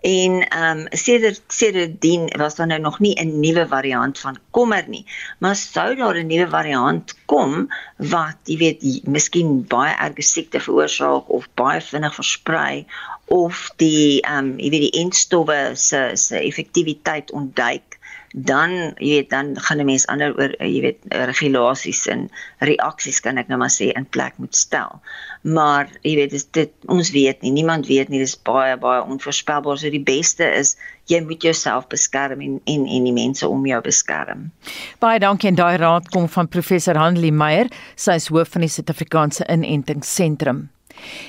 En 0.00 0.48
ehm 0.48 0.78
um, 0.78 0.86
sedert 0.90 1.42
sedertdien 1.46 2.26
was 2.36 2.54
daar 2.54 2.66
nou 2.66 2.80
nog 2.80 2.98
nie 2.98 3.14
'n 3.14 3.40
nuwe 3.40 3.66
variant 3.68 4.18
van 4.18 4.38
kommer 4.50 4.84
nie. 4.88 5.06
Maar 5.38 5.56
sou 5.56 5.96
daar 5.96 6.16
'n 6.16 6.26
nuwe 6.26 6.48
variant 6.48 7.14
kom 7.24 7.68
wat 7.96 8.36
jy 8.44 8.56
weet 8.56 9.06
miskien 9.06 9.66
baie 9.66 9.94
erge 9.94 10.22
siekte 10.22 10.60
veroorsaak 10.60 11.28
of 11.28 11.48
baie 11.54 11.80
vinnig 11.80 12.14
versprei 12.14 12.86
of 13.24 13.72
die 13.76 14.20
ehm 14.20 14.38
um, 14.38 14.58
jy 14.58 14.70
weet 14.70 14.92
die 14.92 15.00
enstowwe 15.02 15.70
se 15.74 16.10
se 16.14 16.38
effektiwiteit 16.38 17.30
ontduik 17.30 17.95
dan 18.36 18.72
jy 19.00 19.14
weet 19.16 19.30
dan 19.32 19.54
gaan 19.56 19.80
'n 19.80 19.88
mens 19.88 20.06
ander 20.12 20.34
oor 20.36 20.52
jy 20.60 20.80
weet 20.84 20.98
regulasies 21.08 22.06
en 22.06 22.28
reaksies 22.60 23.20
kan 23.20 23.38
ek 23.38 23.48
nou 23.48 23.58
maar 23.58 23.72
sê 23.72 23.92
in 23.96 24.04
plek 24.04 24.36
moet 24.36 24.54
stel. 24.54 25.00
Maar 25.42 25.88
jy 26.02 26.14
weet 26.16 26.30
dis 26.30 26.44
dit 26.44 26.72
ons 26.86 27.10
weet 27.10 27.40
nie, 27.42 27.50
niemand 27.50 27.86
weet 27.86 28.08
nie, 28.08 28.18
dis 28.18 28.36
baie 28.36 28.76
baie 28.76 29.02
onvoorspelbaar. 29.02 29.78
So 29.78 29.90
die 29.90 30.04
beste 30.04 30.44
is 30.44 30.76
jy 31.06 31.20
moet 31.24 31.42
jouself 31.42 31.88
beskerm 31.88 32.40
en 32.40 32.60
en 32.64 32.86
en 32.86 33.04
die 33.04 33.12
mense 33.12 33.48
om 33.48 33.66
jou 33.66 33.80
beskerm. 33.80 34.52
Baie 34.98 35.18
dankie 35.18 35.48
en 35.48 35.54
daai 35.54 35.76
raad 35.76 36.08
kom 36.08 36.28
van 36.28 36.48
professor 36.48 36.96
Hanlie 36.96 37.32
Meyer, 37.32 37.68
sy 37.96 38.12
is 38.20 38.28
hoof 38.28 38.48
van 38.48 38.60
die 38.60 38.68
Suid-Afrikaanse 38.68 39.48
Inentingsentrum. 39.48 40.68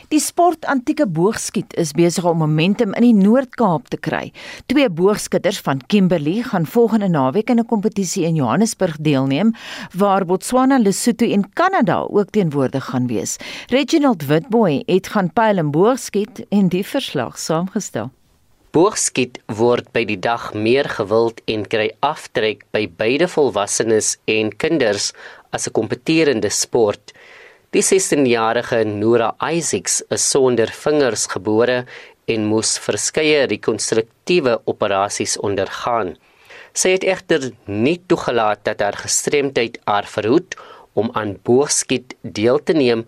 Die 0.07 0.19
sport 0.19 0.65
antieke 0.65 1.07
boogskiet 1.07 1.73
is 1.73 1.91
besig 1.91 2.23
om 2.23 2.37
momentum 2.37 2.93
in 2.93 3.01
die 3.01 3.13
Noord-Kaap 3.13 3.87
te 3.87 3.97
kry. 3.97 4.31
Twee 4.65 4.89
boogskutters 4.89 5.59
van 5.65 5.81
Kimberley 5.87 6.41
gaan 6.41 6.65
volgende 6.65 7.07
naweek 7.07 7.49
in 7.49 7.59
'n 7.59 7.65
kompetisie 7.65 8.25
in 8.25 8.35
Johannesburg 8.35 8.97
deelneem 8.99 9.53
waar 9.93 10.25
Botswana, 10.25 10.77
Lesotho 10.77 11.25
en 11.25 11.53
Kanada 11.53 12.07
ook 12.09 12.29
teenwoordig 12.29 12.85
gaan 12.85 13.07
wees. 13.07 13.37
Reginald 13.67 14.25
Witboy 14.25 14.83
het 14.85 15.07
gaan 15.07 15.33
pyl 15.33 15.57
en 15.57 15.71
boogskiet 15.71 16.45
en 16.49 16.67
die 16.67 16.85
verslag 16.85 17.39
saamgestel. 17.39 18.11
Boogskiet 18.75 19.39
word 19.57 19.87
by 19.95 20.03
die 20.05 20.19
dag 20.21 20.51
meer 20.53 20.85
gewild 20.91 21.39
en 21.49 21.63
kry 21.65 21.87
aftrek 22.05 22.65
by 22.75 22.83
beide 22.99 23.25
volwassenes 23.31 24.17
en 24.29 24.51
kinders 24.63 25.13
as 25.55 25.65
'n 25.67 25.73
kompeterende 25.73 26.49
sport. 26.49 27.13
Die 27.77 27.83
16-jarige 27.85 28.79
Nora 28.89 29.35
Isaacs 29.53 29.99
is 30.09 30.23
sonder 30.31 30.71
vingers 30.73 31.27
gebore 31.29 31.83
en 32.25 32.47
moes 32.49 32.71
verskeie 32.81 33.43
rekonstruktiewe 33.51 34.55
operasies 34.65 35.35
ondergaan. 35.45 36.15
Sy 36.73 36.95
het 36.95 37.05
egter 37.05 37.45
nie 37.69 37.99
toegelaat 38.09 38.63
dat 38.65 38.81
haar 38.81 38.97
gestremdheid 38.97 39.77
haar 39.85 40.09
verhoed 40.09 40.57
om 40.97 41.13
aan 41.13 41.35
boogskiet 41.45 42.17
deel 42.23 42.57
te 42.65 42.73
neem 42.73 43.05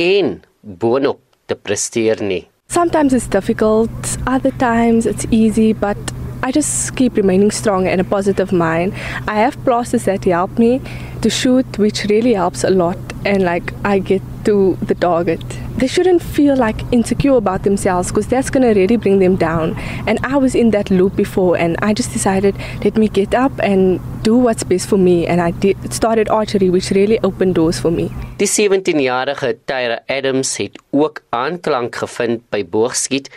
en 0.00 0.38
boonop 0.64 1.20
te 1.44 1.60
presteer 1.60 2.24
nie. 2.24 2.46
Sometimes 2.72 3.12
it's 3.12 3.28
difficult, 3.28 4.16
other 4.24 4.56
times 4.56 5.04
it's 5.04 5.28
easy, 5.28 5.74
but 5.74 6.00
I 6.42 6.52
just 6.52 6.96
keep 6.96 7.16
remaining 7.20 7.52
strong 7.52 7.86
and 7.86 8.00
a 8.00 8.04
positive 8.04 8.50
mind. 8.52 8.94
I 9.28 9.36
have 9.44 9.62
plasters 9.64 10.04
that 10.04 10.24
help 10.24 10.56
me 10.58 10.80
to 11.20 11.28
shoot, 11.28 11.76
which 11.76 12.04
really 12.08 12.32
helps 12.32 12.64
a 12.64 12.70
lot, 12.70 13.05
and 13.26 13.42
like 13.42 13.74
I 13.84 13.98
get 13.98 14.22
to 14.44 14.78
the 14.80 14.94
target. 14.94 15.42
They 15.76 15.88
shouldn't 15.88 16.22
feel 16.22 16.56
like 16.56 16.80
insecure 16.92 17.36
about 17.36 17.64
themselves 17.64 18.08
because 18.08 18.28
that's 18.28 18.48
gonna 18.48 18.72
really 18.72 18.96
bring 18.96 19.18
them 19.18 19.36
down. 19.36 19.74
And 20.06 20.18
I 20.24 20.36
was 20.36 20.54
in 20.54 20.70
that 20.70 20.90
loop 20.90 21.16
before, 21.16 21.58
and 21.58 21.76
I 21.82 21.92
just 21.92 22.12
decided, 22.12 22.54
let 22.84 22.96
me 22.96 23.08
get 23.08 23.34
up 23.34 23.52
and 23.58 24.00
do 24.22 24.36
what's 24.36 24.64
best 24.64 24.88
for 24.88 24.96
me. 24.96 25.26
And 25.26 25.40
I 25.40 25.50
did 25.50 25.92
started 25.92 26.30
archery, 26.30 26.70
which 26.70 26.90
really 26.92 27.18
opened 27.22 27.56
doors 27.56 27.78
for 27.78 27.90
me. 27.90 28.10
Die 28.38 28.46
17-jarige 28.46 29.56
Tyra 29.66 30.00
Adams 30.08 30.56
het 30.56 30.78
ook 30.90 31.22
aanklank 31.30 31.96
gevind 31.96 32.46
by 32.50 32.62
boogskiet 32.64 33.30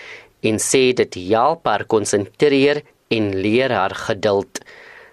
en 0.43 0.59
sê 0.59 0.89
dit 0.95 1.15
help 1.29 1.67
haar 1.67 1.83
konsentreer 1.87 2.83
en 3.11 3.33
leer 3.35 3.73
haar 3.75 3.95
geduld. 4.07 4.61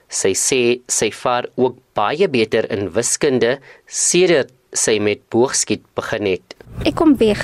Sy 0.06 0.36
sê 0.38 0.60
sy 0.86 1.10
vaar 1.10 1.48
ook 1.58 1.80
baie 1.98 2.28
beter 2.30 2.68
in 2.70 2.92
wiskunde 2.94 3.56
sedert 3.90 4.52
sy 4.76 4.98
met 5.02 5.22
boogskiet 5.32 5.84
begin 5.98 6.28
het. 6.34 6.56
Ek 6.84 6.96
kom 6.98 7.16
weg 7.20 7.42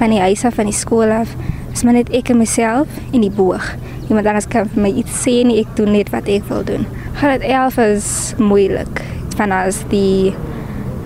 van 0.00 0.12
die 0.12 0.20
huis 0.20 0.44
af 0.44 0.58
van 0.58 0.68
die 0.70 0.76
skool 0.76 1.12
af. 1.12 1.32
Dis 1.70 1.84
maar 1.86 1.96
net 1.96 2.10
ek 2.16 2.32
en 2.32 2.40
myself 2.40 2.90
en 3.12 3.24
die 3.24 3.32
boog. 3.32 3.72
Iemand 4.08 4.26
anders 4.26 4.48
kan 4.50 4.68
vir 4.72 4.84
my 4.88 4.92
iets 5.02 5.22
sê 5.22 5.40
nie, 5.46 5.60
ek 5.62 5.74
doen 5.78 5.92
net 5.94 6.10
wat 6.14 6.28
ek 6.28 6.46
wil 6.50 6.64
doen. 6.66 6.86
Graad 7.20 7.44
11 7.46 7.78
is 7.84 8.08
moeilik. 8.38 9.02
Van 9.38 9.54
as 9.54 9.84
die 9.92 10.32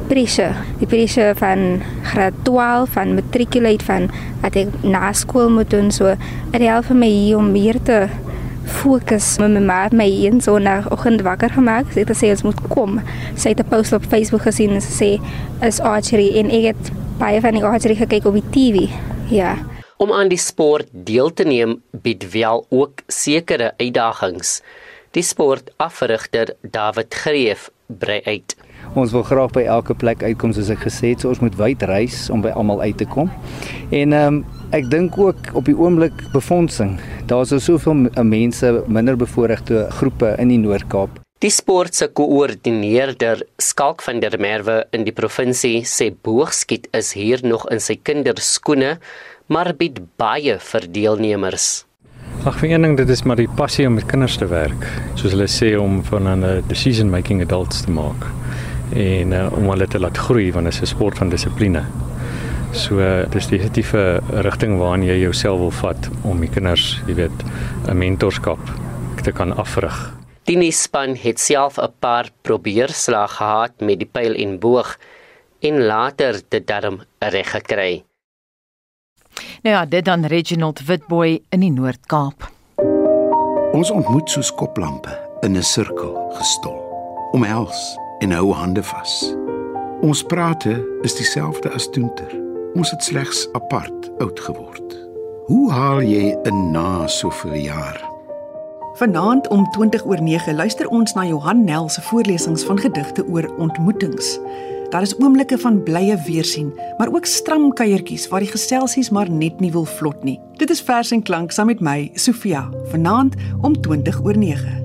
pressure, 0.09 0.53
die 0.81 0.89
pressure 0.89 1.35
van 1.39 1.83
graad 2.13 2.37
12 2.45 2.93
van 2.97 3.15
matriculate 3.17 3.85
van 3.87 4.09
wat 4.43 4.57
ek 4.61 4.73
na 4.85 5.13
skool 5.17 5.49
moet 5.53 5.71
doen 5.73 5.91
so 5.95 6.13
dit 6.53 6.65
help 6.65 6.91
vir 6.91 6.99
my 7.01 7.09
hier 7.09 7.41
om 7.41 7.49
meer 7.55 7.79
te 7.89 8.05
fokus. 8.65 9.39
My 9.39 9.49
ma 9.59 9.83
het 9.85 9.93
my 9.93 10.07
een 10.09 10.41
sonoggend 10.41 11.23
wakker 11.23 11.51
gemaak. 11.51 11.93
Sy 11.93 12.05
het 12.05 12.13
gesê 12.13 12.31
ons 12.35 12.43
moet 12.43 12.61
kom. 12.69 13.01
Sy 13.37 13.55
het 13.55 13.61
'n 13.61 13.69
post 13.69 13.93
op 13.93 14.05
Facebook 14.05 14.43
gesien 14.43 14.71
en 14.71 14.81
sy 14.81 14.93
sê 15.01 15.11
is 15.67 15.81
archery 15.81 16.39
en 16.39 16.51
ek 16.51 16.65
het 16.65 16.93
baie 17.19 17.41
van 17.41 17.55
die 17.55 17.65
archery 17.65 17.95
gekyk 17.95 18.25
op 18.25 18.35
die 18.35 18.51
TV. 18.51 18.89
Ja. 19.31 19.57
Om 19.97 20.13
aan 20.13 20.29
die 20.29 20.39
sport 20.39 20.89
deel 20.91 21.33
te 21.33 21.45
neem 21.45 21.83
bied 21.91 22.31
wel 22.33 22.67
ook 22.69 23.01
sekere 23.07 23.75
uitdagings. 23.77 24.61
Die 25.11 25.23
sportafrigter 25.23 26.57
David 26.61 27.15
Greef 27.15 27.71
brei 27.87 28.21
uit. 28.25 28.57
Ons 28.95 29.11
wil 29.11 29.25
graag 29.27 29.51
by 29.51 29.65
elke 29.67 29.95
plek 29.99 30.21
uitkom 30.23 30.53
soos 30.55 30.69
ek 30.71 30.85
gesê 30.87 31.09
het, 31.11 31.25
so 31.25 31.33
ons 31.33 31.41
moet 31.43 31.55
wyd 31.59 31.83
reis 31.91 32.29
om 32.31 32.45
by 32.45 32.53
almal 32.55 32.79
uit 32.85 32.95
te 33.01 33.07
kom. 33.11 33.31
En 33.91 34.15
ehm 34.15 34.37
um, 34.39 34.45
ek 34.75 34.87
dink 34.91 35.17
ook 35.19 35.51
op 35.59 35.67
die 35.67 35.75
oomblik 35.79 36.15
befondsing. 36.33 36.97
Daar's 37.31 37.51
so 37.51 37.63
soveel 37.63 38.09
mense, 38.27 38.71
minder 38.87 39.15
bevoorregte 39.19 39.85
groepe 39.99 40.33
in 40.43 40.51
die 40.51 40.59
Noord-Kaap. 40.59 41.21
Die 41.43 41.51
sport 41.51 41.95
se 41.95 42.09
koördineerder 42.09 43.43
Skalk 43.63 44.03
van 44.03 44.23
der 44.23 44.35
Merwe 44.39 44.81
in 44.95 45.07
die 45.07 45.15
provinsie 45.15 45.83
sê 45.87 46.09
boogskiet 46.15 46.87
is 46.95 47.13
hier 47.19 47.43
nog 47.43 47.67
in 47.75 47.83
sy 47.83 47.99
kinderskoene, 48.03 48.97
maar 49.47 49.73
bied 49.79 50.01
baie 50.19 50.59
vir 50.59 50.89
deelnemers. 50.91 51.85
Ag 52.47 52.63
vir 52.63 52.75
een 52.77 52.87
ding 52.87 52.97
dit 52.99 53.11
is 53.11 53.27
maar 53.27 53.43
die 53.43 53.51
passie 53.59 53.87
om 53.91 53.99
met 53.99 54.07
kinders 54.11 54.39
te 54.39 54.47
werk. 54.51 54.87
Soos 55.19 55.35
hulle 55.35 55.51
sê 55.51 55.75
om 55.79 56.03
van 56.11 56.31
'n 56.31 56.63
decision 56.71 57.11
making 57.11 57.43
adults 57.43 57.83
te 57.83 57.91
maak 57.91 58.44
en 58.93 59.33
uh, 59.33 59.53
om 59.53 59.69
hulle 59.71 59.87
te 59.87 59.99
laat 59.99 60.19
groei 60.19 60.53
want 60.53 60.65
dit 60.65 60.75
is 60.75 60.81
'n 60.83 60.87
sport 60.87 61.19
van 61.19 61.29
dissipline. 61.29 61.85
So 62.73 62.99
uh, 62.99 63.31
dis 63.31 63.47
die 63.47 63.59
effektiewe 63.59 64.21
rigting 64.43 64.79
waarna 64.79 65.05
jy 65.05 65.21
jouself 65.21 65.59
wil 65.59 65.71
vat 65.71 66.11
om 66.23 66.41
die 66.41 66.51
kinders, 66.51 67.01
jy 67.07 67.15
weet, 67.15 67.45
'n 67.89 67.97
mentorskap 67.97 68.61
te 69.23 69.33
kan 69.33 69.57
afrig. 69.57 70.15
Die 70.45 70.57
nuusspan 70.57 71.17
het 71.17 71.41
self 71.41 71.79
'n 71.79 71.93
paar 71.99 72.29
probeerslae 72.43 73.29
gehad 73.29 73.81
met 73.81 73.99
die 73.99 74.11
pyl 74.13 74.35
en 74.35 74.59
boog 74.59 74.99
en 75.61 75.87
later 75.87 76.41
dit 76.49 76.67
darm 76.67 77.01
reg 77.19 77.51
gekry. 77.51 78.05
Nou 79.63 79.75
ja, 79.77 79.85
dit 79.87 80.05
dan 80.05 80.25
Reginald 80.25 80.85
Witboy 80.87 81.43
in 81.49 81.61
die 81.61 81.73
Noord-Kaap. 81.73 82.51
Ons 83.73 83.91
ontmoet 83.91 84.31
soos 84.31 84.55
koplampe 84.55 85.11
in 85.43 85.57
'n 85.57 85.63
sirkel 85.63 86.33
gestol. 86.37 86.79
Omhels 87.33 87.97
en 88.19 88.31
hou 88.31 88.53
hande 88.53 88.83
vas. 88.83 89.35
Ons 90.05 90.23
prate 90.23 90.75
is 91.03 91.15
dieselfde 91.17 91.71
as 91.71 91.89
toenter. 91.91 92.31
Ons 92.75 92.91
het 92.91 93.03
slegs 93.03 93.47
apart 93.53 94.11
oud 94.19 94.41
geword. 94.41 94.97
Hoe 95.47 95.71
haal 95.73 96.03
jy 96.03 96.35
in 96.49 96.71
na 96.73 97.07
soveel 97.07 97.55
jaar? 97.55 98.01
Vanaand 98.95 99.49
om 99.49 99.67
20 99.71 100.05
oor 100.07 100.23
9 100.23 100.55
luister 100.55 100.89
ons 100.89 101.15
na 101.15 101.25
Johan 101.27 101.65
Nel 101.65 101.89
se 101.89 102.03
voorlesings 102.03 102.65
van 102.65 102.79
gedigte 102.79 103.27
oor 103.27 103.49
ontmoetings. 103.59 104.39
Daar 104.91 105.03
is 105.03 105.17
oomblikke 105.19 105.59
van 105.59 105.83
blye 105.83 106.17
weersien, 106.27 106.73
maar 106.99 107.09
ook 107.13 107.27
stram 107.27 107.73
kuiertjies 107.73 108.29
waar 108.29 108.41
die 108.41 108.51
geselsies 108.51 109.11
maar 109.11 109.31
net 109.31 109.61
nie 109.61 109.73
wil 109.73 109.85
vlot 109.85 110.23
nie. 110.23 110.41
Dit 110.57 110.71
is 110.71 110.83
vers 110.83 111.11
en 111.11 111.23
klank 111.23 111.53
saam 111.53 111.67
met 111.67 111.81
my, 111.81 112.11
Sofia, 112.15 112.69
vanaand 112.93 113.35
om 113.61 113.81
20 113.81 114.21
oor 114.23 114.39
9. 114.39 114.85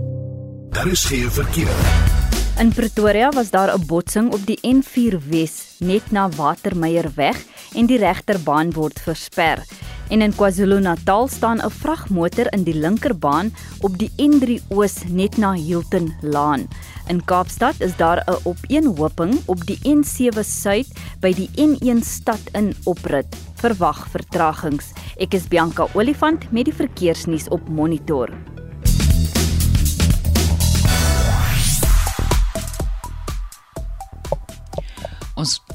Daar 0.70 0.88
is 0.88 1.04
geen 1.04 1.32
verkeer. 1.32 2.19
In 2.60 2.74
Pretoria 2.76 3.30
was 3.30 3.50
daar 3.50 3.72
'n 3.74 3.86
botsing 3.86 4.34
op 4.34 4.46
die 4.46 4.60
N4 4.62 5.20
Wes 5.30 5.76
net 5.78 6.12
na 6.12 6.30
Watermeyer 6.30 7.12
weg 7.16 7.38
en 7.74 7.86
die 7.86 7.98
regterbaan 7.98 8.74
word 8.74 9.00
versper. 9.00 9.64
En 10.10 10.22
in 10.22 10.36
KwaZulu-Natal 10.36 11.28
staan 11.28 11.62
'n 11.62 11.70
vragmotor 11.70 12.52
in 12.54 12.64
die 12.64 12.74
linkerbaan 12.74 13.54
op 13.80 13.98
die 13.98 14.12
N3 14.18 14.62
Oos 14.70 15.04
net 15.08 15.38
na 15.38 15.54
Hilton 15.54 16.14
Laan. 16.22 16.68
In 17.08 17.26
Kaapstad 17.26 17.76
is 17.78 17.96
daar 17.96 18.24
'n 18.28 18.40
opeenhoping 18.44 19.40
op 19.46 19.66
die 19.66 19.80
N7 19.84 20.44
Suid 20.44 20.88
by 21.20 21.34
die 21.34 21.50
N1 21.56 22.02
stad 22.04 22.42
in 22.52 22.76
oprit. 22.84 23.36
Verwag 23.56 24.08
vertragings. 24.10 24.92
Ek 25.18 25.34
is 25.34 25.48
Bianca 25.48 25.88
Olifant 25.94 26.52
met 26.52 26.66
die 26.66 26.76
verkeersnuus 26.76 27.48
op 27.48 27.70
Monitor. 27.70 28.30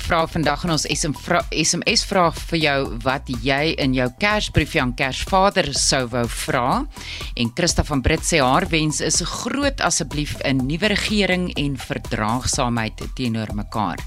Vra 0.04 0.26
vandag 0.28 0.64
in 0.66 0.72
ons 0.74 0.84
SMS 0.84 2.02
vraag 2.04 2.36
vir 2.50 2.58
jou 2.60 2.78
wat 3.04 3.30
jy 3.44 3.72
in 3.80 3.94
jou 3.96 4.06
Kersbriefie 4.20 4.82
aan 4.82 4.92
Kersvader 4.96 5.70
sou 5.78 6.02
wou 6.12 6.24
vra. 6.28 6.82
En 7.40 7.52
Christa 7.56 7.84
van 7.88 8.02
Brits 8.04 8.28
sê 8.34 8.40
haar 8.44 8.66
wens 8.68 9.00
is 9.04 9.22
groot 9.24 9.80
asseblief 9.80 10.36
'n 10.44 10.66
nuwe 10.66 10.90
regering 10.92 11.46
en 11.56 11.76
verdraagsaamheid 11.76 13.00
teenoor 13.14 13.54
mekaar. 13.54 13.98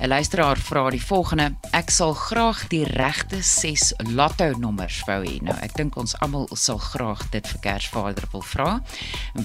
'n 0.00 0.08
Luisteraar 0.08 0.56
vra 0.56 0.90
die 0.90 1.02
volgende: 1.02 1.54
Ek 1.72 1.90
sal 1.90 2.14
graag 2.14 2.68
die 2.68 2.84
regte 2.84 3.42
6 3.42 3.92
lotto 4.14 4.52
nommers 4.58 5.02
wou 5.06 5.20
hê. 5.24 5.42
Nou, 5.42 5.56
ek 5.62 5.76
dink 5.76 5.96
ons 5.96 6.14
almal 6.20 6.48
sal 6.54 6.78
graag 6.78 7.30
dit 7.30 7.46
vir 7.46 7.60
Kersvader 7.60 8.24
wil 8.32 8.42
vra. 8.42 8.80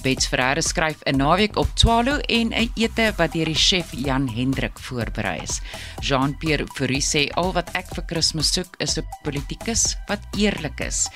Bets 0.04 0.28
Ferreira 0.28 0.62
skryf 0.62 1.04
'n 1.06 1.18
naweek 1.18 1.58
op 1.58 1.68
Twalo 1.76 2.20
en 2.30 2.54
'n 2.54 2.72
ete 2.76 3.14
wat 3.18 3.34
deur 3.34 3.46
die 3.46 3.56
chef 3.56 3.92
Jan 3.92 4.28
Hendrik 4.28 4.80
voorberei 4.80 5.42
is. 5.44 5.62
Jean-Pierre 6.02 6.66
Fourie 6.76 7.02
sê 7.02 7.28
al 7.36 7.54
wat 7.56 7.70
ek 7.76 7.90
vir 7.96 8.06
Kersfees 8.10 8.54
soek 8.54 8.78
is 8.80 8.98
'n 8.98 9.06
politikus 9.24 9.96
wat 10.08 10.22
eerlik 10.38 10.80
is. 10.80 11.08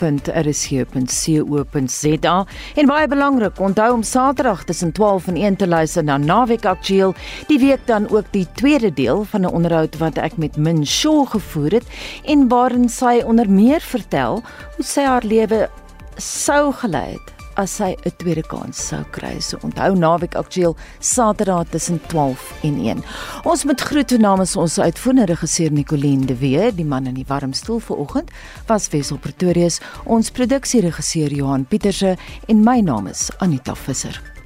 en 2.76 2.86
baie 2.86 3.08
belangrik, 3.08 3.60
onthou 3.60 3.93
om 3.93 4.04
Saterdag 4.04 4.64
tussen 4.64 4.91
12 4.91 5.28
en 5.28 5.36
1 5.36 5.56
te 5.56 5.68
luister 5.68 6.04
na 6.04 6.18
naweek 6.18 6.66
aktueel. 6.66 7.16
Die 7.48 7.60
week 7.60 7.80
dan 7.86 8.10
ook 8.10 8.26
die 8.32 8.48
tweede 8.54 8.93
deel 8.93 9.24
van 9.24 9.41
'n 9.41 9.54
onderhoud 9.54 9.98
wat 9.98 10.18
ek 10.18 10.38
met 10.38 10.58
Min 10.58 10.86
Shaw 10.86 11.28
gevoer 11.28 11.72
het 11.72 11.86
en 12.26 12.48
waarin 12.48 12.89
sy 12.89 13.22
onder 13.26 13.50
meer 13.50 13.82
vertel 13.82 14.43
hoe 14.76 14.86
sy 14.86 15.02
haar 15.02 15.24
lewe 15.24 15.70
sou 16.18 16.74
gelei 16.74 17.12
het 17.12 17.37
as 17.58 17.78
hy 17.82 17.95
'n 18.05 18.12
tweede 18.18 18.43
kans 18.47 18.78
sou 18.88 19.03
kry. 19.12 19.39
So 19.39 19.58
onthou 19.62 19.95
naweek 19.95 20.36
aktueel 20.36 20.76
Saterdag 20.99 21.70
tussen 21.70 21.99
12 22.08 22.53
en 22.64 22.80
1. 22.80 23.03
Ons 23.43 23.66
moet 23.66 23.82
groet 23.82 24.18
namens 24.20 24.55
ons 24.55 24.80
uitvoerende 24.80 25.26
regisseur 25.26 25.72
Nicoline 25.72 26.26
de 26.26 26.38
Wee, 26.38 26.72
die 26.72 26.86
man 26.86 27.05
in 27.05 27.14
die 27.14 27.28
warm 27.28 27.53
stoel 27.53 27.80
vanoggend, 27.80 28.32
was 28.68 28.89
Wessel 28.89 29.18
Pretorius, 29.18 29.80
ons 30.05 30.32
produksieregisseur 30.32 31.34
Johan 31.34 31.66
Pieterse 31.66 32.18
en 32.47 32.64
my 32.64 32.80
naam 32.80 33.08
is 33.08 33.30
Anita 33.39 33.76
Visser. 33.76 34.37